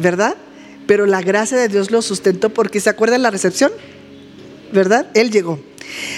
¿verdad? 0.00 0.36
Pero 0.86 1.06
la 1.06 1.22
gracia 1.22 1.58
de 1.58 1.66
Dios 1.66 1.90
lo 1.90 2.00
sustentó 2.00 2.50
porque 2.50 2.78
se 2.78 2.88
acuerdan 2.88 3.22
la 3.22 3.32
recepción, 3.32 3.72
¿verdad? 4.72 5.08
Él 5.14 5.32
llegó. 5.32 5.58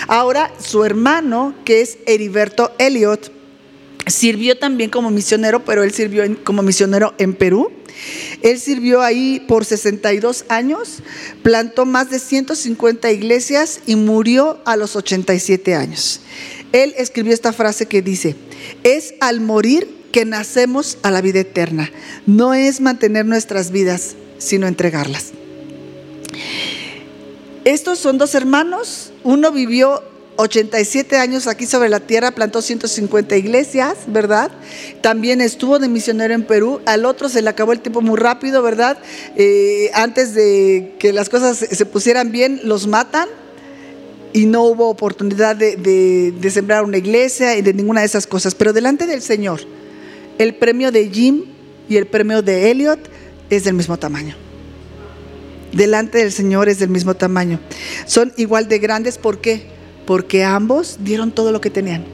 Ahora, 0.06 0.52
su 0.62 0.84
hermano, 0.84 1.54
que 1.64 1.80
es 1.80 1.96
Heriberto 2.04 2.72
Elliot, 2.76 3.32
sirvió 4.06 4.58
también 4.58 4.90
como 4.90 5.10
misionero, 5.10 5.64
pero 5.64 5.82
él 5.82 5.92
sirvió 5.92 6.24
como 6.44 6.60
misionero 6.60 7.14
en 7.16 7.32
Perú. 7.32 7.72
Él 8.42 8.58
sirvió 8.58 9.02
ahí 9.02 9.44
por 9.46 9.64
62 9.64 10.44
años, 10.48 10.98
plantó 11.42 11.86
más 11.86 12.10
de 12.10 12.18
150 12.18 13.10
iglesias 13.12 13.80
y 13.86 13.96
murió 13.96 14.60
a 14.64 14.76
los 14.76 14.96
87 14.96 15.74
años. 15.74 16.20
Él 16.72 16.94
escribió 16.96 17.32
esta 17.32 17.52
frase 17.52 17.86
que 17.86 18.02
dice, 18.02 18.36
es 18.82 19.14
al 19.20 19.40
morir 19.40 20.02
que 20.12 20.24
nacemos 20.24 20.98
a 21.02 21.10
la 21.10 21.20
vida 21.20 21.40
eterna. 21.40 21.90
No 22.26 22.54
es 22.54 22.80
mantener 22.80 23.26
nuestras 23.26 23.70
vidas, 23.70 24.14
sino 24.38 24.66
entregarlas. 24.66 25.32
Estos 27.64 27.98
son 27.98 28.18
dos 28.18 28.34
hermanos. 28.34 29.12
Uno 29.22 29.52
vivió 29.52 30.02
87 30.36 31.16
años 31.16 31.46
aquí 31.46 31.66
sobre 31.66 31.88
la 31.88 32.00
tierra, 32.00 32.30
plantó 32.30 32.62
150 32.62 33.36
iglesias, 33.36 33.98
¿verdad? 34.06 34.50
También 35.00 35.40
estuvo 35.40 35.78
de 35.78 35.88
misionero 35.88 36.34
en 36.34 36.44
Perú. 36.44 36.80
Al 36.86 37.04
otro 37.04 37.28
se 37.28 37.42
le 37.42 37.50
acabó 37.50 37.72
el 37.72 37.80
tiempo 37.80 38.00
muy 38.00 38.18
rápido, 38.18 38.62
¿verdad? 38.62 38.98
Eh, 39.36 39.90
antes 39.94 40.34
de 40.34 40.94
que 40.98 41.12
las 41.12 41.28
cosas 41.28 41.58
se 41.58 41.86
pusieran 41.86 42.32
bien, 42.32 42.60
los 42.64 42.86
matan 42.86 43.28
y 44.32 44.46
no 44.46 44.62
hubo 44.64 44.88
oportunidad 44.88 45.56
de, 45.56 45.76
de 45.76 46.50
sembrar 46.50 46.84
una 46.84 46.96
iglesia 46.96 47.56
y 47.56 47.62
de 47.62 47.74
ninguna 47.74 48.00
de 48.00 48.06
esas 48.06 48.26
cosas. 48.26 48.54
Pero 48.54 48.72
delante 48.72 49.06
del 49.06 49.22
Señor, 49.22 49.60
el 50.38 50.54
premio 50.54 50.90
de 50.90 51.08
Jim 51.10 51.44
y 51.88 51.96
el 51.96 52.06
premio 52.06 52.42
de 52.42 52.70
Elliot 52.70 53.00
es 53.50 53.64
del 53.64 53.74
mismo 53.74 53.98
tamaño 53.98 54.36
delante 55.72 56.18
del 56.18 56.32
Señor 56.32 56.68
es 56.68 56.78
del 56.78 56.90
mismo 56.90 57.14
tamaño. 57.14 57.58
Son 58.06 58.32
igual 58.36 58.68
de 58.68 58.78
grandes, 58.78 59.18
¿por 59.18 59.40
qué? 59.40 59.66
Porque 60.06 60.44
ambos 60.44 60.98
dieron 61.00 61.30
todo 61.32 61.52
lo 61.52 61.60
que 61.60 61.70
tenían. 61.70 62.04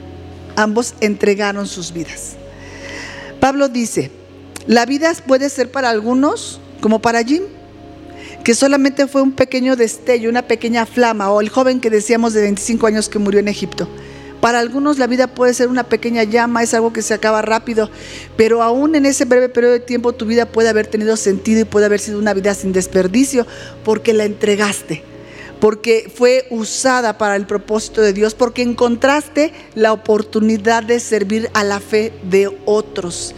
Ambos 0.55 0.93
entregaron 0.99 1.67
sus 1.67 1.93
vidas. 1.93 2.35
Pablo 3.39 3.69
dice, 3.69 4.11
la 4.67 4.85
vida 4.85 5.13
puede 5.25 5.49
ser 5.49 5.71
para 5.71 5.89
algunos 5.89 6.59
como 6.81 7.01
para 7.01 7.23
Jim, 7.23 7.43
que 8.43 8.53
solamente 8.55 9.07
fue 9.07 9.21
un 9.21 9.31
pequeño 9.31 9.75
destello, 9.75 10.29
una 10.29 10.43
pequeña 10.43 10.85
flama, 10.85 11.31
o 11.31 11.41
el 11.41 11.49
joven 11.49 11.79
que 11.79 11.89
decíamos 11.89 12.33
de 12.33 12.41
25 12.41 12.87
años 12.87 13.09
que 13.09 13.19
murió 13.19 13.39
en 13.39 13.47
Egipto. 13.47 13.87
Para 14.41 14.59
algunos 14.59 14.97
la 14.97 15.07
vida 15.07 15.27
puede 15.27 15.53
ser 15.53 15.67
una 15.67 15.83
pequeña 15.83 16.23
llama, 16.23 16.63
es 16.63 16.73
algo 16.73 16.93
que 16.93 17.01
se 17.01 17.13
acaba 17.13 17.41
rápido, 17.41 17.89
pero 18.37 18.63
aún 18.63 18.95
en 18.95 19.05
ese 19.05 19.25
breve 19.25 19.49
periodo 19.49 19.73
de 19.73 19.79
tiempo 19.81 20.13
tu 20.13 20.25
vida 20.25 20.45
puede 20.45 20.69
haber 20.69 20.87
tenido 20.87 21.17
sentido 21.17 21.61
y 21.61 21.65
puede 21.65 21.87
haber 21.87 21.99
sido 21.99 22.19
una 22.19 22.33
vida 22.33 22.53
sin 22.53 22.71
desperdicio 22.71 23.45
porque 23.83 24.13
la 24.13 24.23
entregaste 24.23 25.03
porque 25.59 26.11
fue 26.13 26.45
usada 26.49 27.17
para 27.17 27.35
el 27.35 27.45
propósito 27.45 28.01
de 28.01 28.13
Dios, 28.13 28.33
porque 28.33 28.61
encontraste 28.61 29.51
la 29.75 29.93
oportunidad 29.93 30.83
de 30.83 30.99
servir 30.99 31.49
a 31.53 31.63
la 31.63 31.79
fe 31.79 32.13
de 32.23 32.49
otros. 32.65 33.35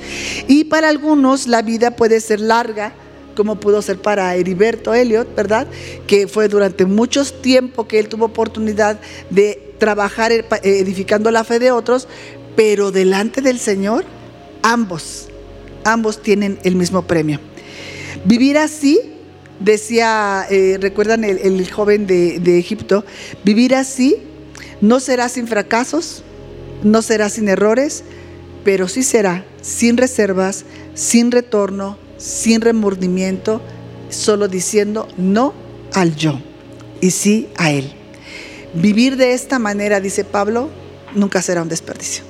Y 0.48 0.66
para 0.66 0.90
algunos 0.90 1.48
la 1.48 1.62
vida 1.62 1.96
puede 1.96 2.20
ser 2.20 2.40
larga, 2.40 2.94
como 3.36 3.60
pudo 3.60 3.82
ser 3.82 3.98
para 3.98 4.36
Heriberto 4.36 4.94
Elliot, 4.94 5.36
¿verdad? 5.36 5.68
Que 6.06 6.28
fue 6.28 6.48
durante 6.48 6.86
mucho 6.86 7.24
tiempo 7.26 7.88
que 7.88 8.00
él 8.00 8.08
tuvo 8.08 8.26
oportunidad 8.26 9.00
de 9.30 9.74
trabajar 9.80 10.32
edificando 10.32 11.32
la 11.32 11.44
fe 11.44 11.58
de 11.58 11.72
otros, 11.72 12.08
pero 12.56 12.92
delante 12.92 13.42
del 13.42 13.58
Señor, 13.58 14.06
ambos, 14.62 15.28
ambos 15.84 16.22
tienen 16.22 16.60
el 16.64 16.76
mismo 16.76 17.04
premio. 17.04 17.40
Vivir 18.26 18.58
así 18.58 19.11
Decía, 19.64 20.46
eh, 20.50 20.78
recuerdan 20.82 21.24
el, 21.24 21.72
joven 21.72 22.08
de, 22.08 22.40
de 22.40 22.58
Egipto, 22.58 23.06
vivir 23.44 23.76
así 23.76 24.18
no 24.82 25.00
será 25.00 25.30
sin 25.30 25.48
fracasos, 25.48 26.24
no 26.84 27.02
será 27.04 27.30
sin 27.30 27.48
errores, 27.48 28.04
pero 28.64 28.88
sí 28.88 29.04
será 29.04 29.46
sin 29.62 29.98
reservas, 29.98 30.66
sin 30.96 31.32
retorno, 31.32 31.98
sin 32.18 32.62
remordimiento, 32.62 33.62
solo 34.10 34.48
diciendo 34.48 35.08
no 35.18 35.54
al 35.94 36.16
yo 36.16 36.40
y 37.00 37.12
sí 37.12 37.50
a 37.58 37.72
él. 37.72 37.92
Vivir 38.74 39.18
de 39.18 39.34
esta 39.34 39.60
manera, 39.60 40.00
dice 40.00 40.24
Pablo, 40.24 40.70
nunca 41.14 41.42
será 41.42 41.62
un 41.62 41.70
desperdicio. 41.70 42.24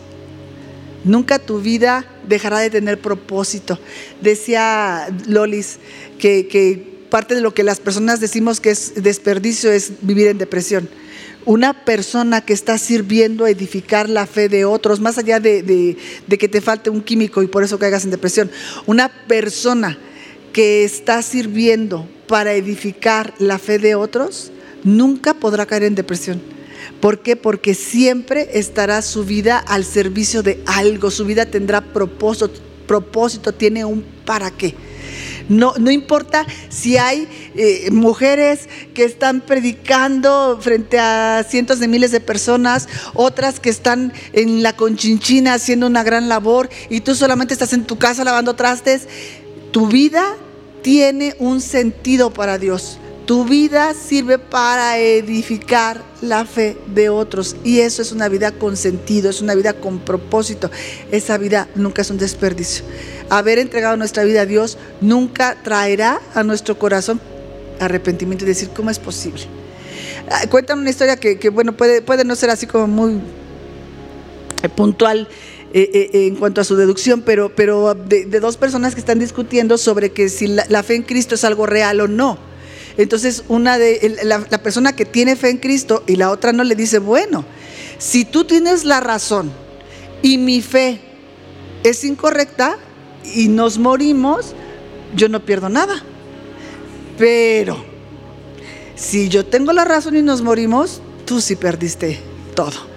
Nunca 1.04 1.40
tu 1.40 1.60
vida 1.62 2.06
dejará 2.28 2.60
de 2.60 2.70
tener 2.70 3.00
propósito. 3.00 3.80
Decía 4.22 5.08
Lolis 5.28 5.80
que, 6.20 6.48
que 6.48 6.91
parte 7.12 7.36
de 7.36 7.42
lo 7.42 7.54
que 7.54 7.64
las 7.64 7.80
personas 7.80 8.20
decimos 8.20 8.60
que 8.60 8.72
es 8.72 8.94
desperdicio 8.96 9.72
es 9.72 9.92
vivir 10.02 10.28
en 10.28 10.40
depresión. 10.40 10.90
Una 11.46 11.86
persona 11.86 12.42
que 12.42 12.54
está 12.54 12.78
sirviendo 12.78 13.46
a 13.46 13.50
edificar 13.50 14.10
la 14.10 14.26
fe 14.26 14.48
de 14.48 14.64
otros, 14.66 15.00
más 15.00 15.18
allá 15.18 15.40
de, 15.40 15.98
que 16.28 16.48
te 16.48 16.62
falte 16.62 16.90
un 16.90 17.02
químico 17.02 17.44
y 17.44 17.48
por 17.48 17.64
eso 17.64 17.78
caigas 17.78 18.06
en 18.06 18.12
depresión, 18.12 18.50
una 18.86 19.10
persona 19.28 20.00
que 20.54 20.84
está 20.84 21.22
sirviendo 21.22 22.08
para 22.28 22.54
edificar 22.54 23.34
la 23.40 23.60
fe 23.60 23.78
de 23.78 23.96
otros, 23.96 24.52
nunca 24.84 25.34
podrá 25.34 25.66
caer 25.66 25.84
en 25.84 25.96
depresión. 25.96 26.42
¿Por 27.02 27.20
qué? 27.20 27.36
Porque 27.36 27.74
siempre 27.74 28.50
estará 28.54 29.02
su 29.02 29.26
vida 29.26 29.58
al 29.58 29.84
servicio 29.84 30.44
de 30.44 30.62
algo, 30.66 31.12
su 31.12 31.26
vida 31.26 31.46
tendrá 31.46 31.82
propósito, 31.82 32.52
propósito 32.88 33.52
tiene 33.52 33.84
un 33.84 34.04
para 34.26 34.52
qué. 34.52 34.76
No, 35.50 35.74
no 35.78 35.92
importa 35.92 36.46
si 36.70 36.98
hay 36.98 37.28
eh, 37.56 37.90
mujeres 37.92 38.70
que 38.94 39.04
están 39.04 39.42
predicando 39.42 40.60
frente 40.62 41.00
a 41.00 41.46
cientos 41.48 41.80
de 41.80 41.88
miles 41.88 42.12
de 42.12 42.20
personas, 42.20 42.88
otras 43.14 43.60
que 43.60 43.70
están 43.70 44.14
en 44.34 44.64
la 44.64 44.76
conchinchina 44.76 45.54
haciendo 45.54 45.88
una 45.88 46.04
gran 46.04 46.30
labor 46.30 46.70
y 46.90 47.02
tú 47.02 47.16
solamente 47.16 47.54
estás 47.54 47.74
en 47.74 47.86
tu 47.86 47.98
casa 47.98 48.24
lavando 48.24 48.56
trastes. 48.56 49.08
Tu 49.72 49.88
vida 49.88 50.36
tiene 50.82 51.36
un 51.40 51.62
sentido 51.62 52.32
para 52.32 52.58
Dios. 52.58 53.01
Tu 53.26 53.46
vida 53.46 53.94
sirve 53.94 54.40
para 54.40 54.98
edificar 54.98 56.02
la 56.22 56.46
fe 56.46 56.78
de 56.88 57.10
otros 57.10 57.56
y 57.64 57.80
eso 57.80 58.02
es 58.02 58.12
una 58.12 58.28
vida 58.28 58.52
con 58.52 58.76
sentido, 58.76 59.30
es 59.30 59.42
una 59.42 59.56
vida 59.56 59.74
con 59.74 60.00
propósito. 60.00 60.72
Esa 61.12 61.38
vida 61.38 61.68
nunca 61.76 62.02
es 62.02 62.10
un 62.10 62.18
desperdicio. 62.18 62.84
Haber 63.30 63.60
entregado 63.60 63.96
nuestra 63.96 64.24
vida 64.24 64.42
a 64.42 64.46
Dios 64.46 64.78
nunca 65.02 65.56
traerá 65.64 66.20
a 66.34 66.44
nuestro 66.44 66.78
corazón 66.78 67.22
arrepentimiento 67.80 68.44
y 68.44 68.48
decir, 68.48 68.70
¿cómo 68.76 68.90
es 68.90 69.00
posible? 69.00 69.44
Cuentan 70.50 70.80
una 70.80 70.90
historia 70.90 71.18
que, 71.18 71.50
bueno, 71.50 71.74
puede, 71.74 72.02
puede 72.02 72.24
no 72.24 72.36
ser 72.36 72.50
así 72.50 72.66
como 72.68 72.88
muy 72.88 73.20
eh, 74.62 74.70
puntual 74.70 75.28
eh, 75.74 75.90
eh, 75.94 76.28
en 76.28 76.36
cuanto 76.36 76.62
a 76.62 76.64
su 76.64 76.76
deducción, 76.76 77.22
pero, 77.22 77.54
pero 77.56 77.94
de, 77.94 78.26
dos 78.40 78.58
personas 78.58 78.94
que 78.94 79.00
están 79.00 79.20
discutiendo 79.20 79.78
sobre 79.78 80.12
que 80.12 80.30
si 80.30 80.48
la 80.48 80.84
fe 80.84 80.96
en 80.96 81.04
Cristo 81.04 81.36
es 81.36 81.44
algo 81.44 81.66
real 81.66 82.02
o 82.02 82.08
no. 82.08 82.51
Entonces, 82.98 83.44
una 83.48 83.78
de 83.78 84.18
la, 84.24 84.40
persona 84.62 84.96
que 84.96 85.06
tiene 85.06 85.36
fe 85.36 85.50
en 85.50 85.58
Cristo 85.58 86.04
y 86.08 86.16
la 86.16 86.32
otra 86.32 86.54
no 86.54 86.64
le 86.64 86.76
dice, 86.76 87.00
bueno, 87.00 87.46
si 87.98 88.26
tú 88.26 88.44
tienes 88.44 88.86
la 88.86 89.00
razón 89.00 89.52
y 90.22 90.38
mi 90.38 90.62
fe 90.62 91.00
es 91.84 92.04
incorrecta 92.04 92.78
y 93.34 93.48
nos 93.48 93.78
morimos, 93.78 94.54
yo 95.16 95.30
no 95.30 95.44
pierdo 95.46 95.70
nada. 95.70 96.04
Pero 97.18 97.84
si 98.96 99.30
yo 99.30 99.46
tengo 99.46 99.74
la 99.74 99.86
razón 99.86 100.16
y 100.16 100.22
nos 100.22 100.42
morimos, 100.42 101.02
tú 101.26 101.42
sí 101.42 101.56
perdiste 101.56 102.20
todo. 102.56 102.90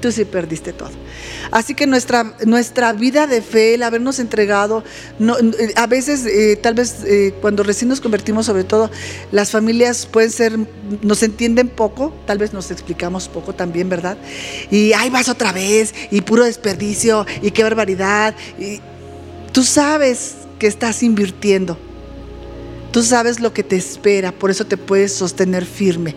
tú 0.00 0.12
sí 0.12 0.24
perdiste 0.24 0.72
todo. 0.72 1.03
Así 1.50 1.74
que 1.74 1.86
nuestra, 1.86 2.34
nuestra 2.44 2.92
vida 2.92 3.26
de 3.26 3.42
fe, 3.42 3.74
el 3.74 3.82
habernos 3.82 4.18
entregado, 4.18 4.84
eh, 5.20 5.72
a 5.76 5.86
veces, 5.86 6.26
eh, 6.26 6.56
tal 6.56 6.74
vez 6.74 6.96
eh, 7.04 7.34
cuando 7.40 7.62
recién 7.62 7.88
nos 7.88 8.00
convertimos, 8.00 8.46
sobre 8.46 8.64
todo, 8.64 8.90
las 9.32 9.50
familias 9.50 10.06
pueden 10.06 10.30
ser, 10.30 10.58
nos 11.02 11.22
entienden 11.22 11.68
poco, 11.68 12.14
tal 12.26 12.38
vez 12.38 12.52
nos 12.52 12.70
explicamos 12.70 13.28
poco 13.28 13.54
también, 13.54 13.88
¿verdad? 13.88 14.16
Y 14.70 14.92
ahí 14.92 15.10
vas 15.10 15.28
otra 15.28 15.52
vez, 15.52 15.94
y 16.10 16.20
puro 16.20 16.44
desperdicio, 16.44 17.26
y 17.42 17.50
qué 17.50 17.62
barbaridad. 17.62 18.34
Y 18.58 18.80
tú 19.52 19.62
sabes 19.64 20.34
que 20.58 20.66
estás 20.66 21.02
invirtiendo. 21.02 21.78
Tú 22.94 23.02
sabes 23.02 23.40
lo 23.40 23.52
que 23.52 23.64
te 23.64 23.74
espera, 23.74 24.30
por 24.30 24.52
eso 24.52 24.66
te 24.66 24.76
puedes 24.76 25.12
sostener 25.12 25.66
firme. 25.66 26.14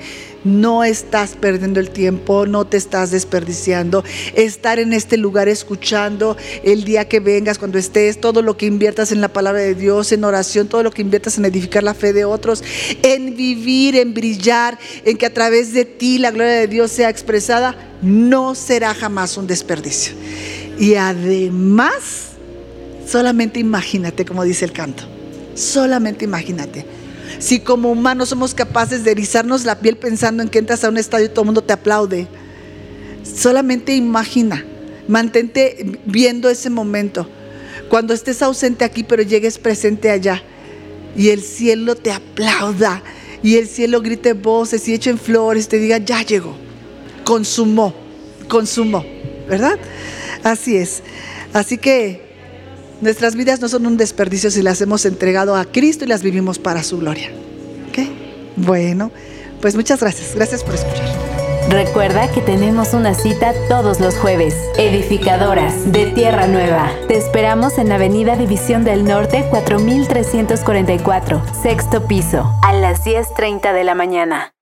No 0.47 0.85
estás 0.85 1.35
perdiendo 1.35 1.81
el 1.81 1.89
tiempo, 1.89 2.45
no 2.45 2.65
te 2.65 2.77
estás 2.77 3.11
desperdiciando. 3.11 4.03
Estar 4.33 4.79
en 4.79 4.93
este 4.93 5.17
lugar 5.17 5.49
escuchando 5.49 6.37
el 6.63 6.85
día 6.85 7.09
que 7.09 7.19
vengas, 7.19 7.57
cuando 7.57 7.77
estés, 7.77 8.21
todo 8.21 8.41
lo 8.41 8.55
que 8.55 8.65
inviertas 8.65 9.11
en 9.11 9.19
la 9.19 9.27
palabra 9.27 9.59
de 9.59 9.75
Dios, 9.75 10.13
en 10.13 10.23
oración, 10.23 10.67
todo 10.69 10.83
lo 10.83 10.91
que 10.91 11.01
inviertas 11.01 11.37
en 11.37 11.43
edificar 11.43 11.83
la 11.83 11.93
fe 11.93 12.13
de 12.13 12.23
otros, 12.23 12.63
en 13.03 13.35
vivir, 13.35 13.97
en 13.97 14.13
brillar, 14.13 14.79
en 15.03 15.17
que 15.17 15.25
a 15.25 15.33
través 15.33 15.73
de 15.73 15.83
ti 15.83 16.17
la 16.17 16.31
gloria 16.31 16.53
de 16.53 16.67
Dios 16.67 16.91
sea 16.91 17.09
expresada, 17.09 17.75
no 18.01 18.55
será 18.55 18.93
jamás 18.93 19.35
un 19.35 19.47
desperdicio. 19.47 20.13
Y 20.79 20.95
además, 20.95 22.29
solamente 23.05 23.59
imagínate, 23.59 24.23
como 24.23 24.43
dice 24.43 24.63
el 24.63 24.71
canto 24.71 25.03
Solamente 25.57 26.23
imagínate. 26.23 26.85
Si 27.39 27.59
como 27.59 27.91
humanos 27.91 28.29
somos 28.29 28.53
capaces 28.53 29.03
de 29.03 29.11
erizarnos 29.11 29.65
la 29.65 29.79
piel 29.79 29.97
pensando 29.97 30.43
en 30.43 30.49
que 30.49 30.59
entras 30.59 30.83
a 30.83 30.89
un 30.89 30.97
estadio 30.97 31.25
y 31.25 31.29
todo 31.29 31.41
el 31.41 31.47
mundo 31.47 31.63
te 31.63 31.73
aplaude, 31.73 32.27
solamente 33.23 33.95
imagina, 33.95 34.65
mantente 35.07 35.99
viendo 36.05 36.49
ese 36.49 36.69
momento. 36.69 37.29
Cuando 37.89 38.13
estés 38.13 38.41
ausente 38.41 38.83
aquí, 38.83 39.03
pero 39.03 39.23
llegues 39.23 39.57
presente 39.57 40.09
allá 40.09 40.43
y 41.15 41.29
el 41.29 41.41
cielo 41.41 41.95
te 41.95 42.11
aplauda 42.11 43.01
y 43.41 43.57
el 43.57 43.67
cielo 43.67 44.01
grite 44.01 44.33
voces 44.33 44.87
y 44.87 44.93
echen 44.93 45.17
flores, 45.17 45.67
te 45.67 45.77
diga, 45.77 45.99
ya 45.99 46.21
llegó, 46.21 46.55
consumó, 47.23 47.93
consumó, 48.47 49.05
¿verdad? 49.47 49.77
Así 50.43 50.75
es. 50.75 51.01
Así 51.53 51.77
que 51.77 52.26
Nuestras 53.01 53.35
vidas 53.35 53.61
no 53.61 53.69
son 53.69 53.85
un 53.85 53.97
desperdicio 53.97 54.49
si 54.49 54.61
las 54.61 54.81
hemos 54.81 55.05
entregado 55.05 55.55
a 55.55 55.65
Cristo 55.65 56.05
y 56.05 56.07
las 56.07 56.23
vivimos 56.23 56.57
para 56.57 56.83
su 56.83 56.97
gloria. 56.97 57.29
¿Ok? 57.89 58.07
Bueno, 58.55 59.11
pues 59.61 59.75
muchas 59.75 59.99
gracias. 59.99 60.33
Gracias 60.35 60.63
por 60.63 60.75
escuchar. 60.75 61.05
Recuerda 61.69 62.31
que 62.31 62.41
tenemos 62.41 62.93
una 62.93 63.13
cita 63.13 63.53
todos 63.67 63.99
los 63.99 64.15
jueves. 64.15 64.55
Edificadoras 64.77 65.91
de 65.91 66.07
Tierra 66.07 66.47
Nueva. 66.47 66.89
Te 67.07 67.17
esperamos 67.17 67.77
en 67.77 67.91
Avenida 67.91 68.37
División 68.37 68.83
del 68.85 69.03
Norte 69.03 69.45
4344, 69.49 71.43
sexto 71.61 72.07
piso, 72.07 72.49
a 72.63 72.73
las 72.73 73.03
10.30 73.03 73.73
de 73.73 73.83
la 73.83 73.95
mañana. 73.95 74.56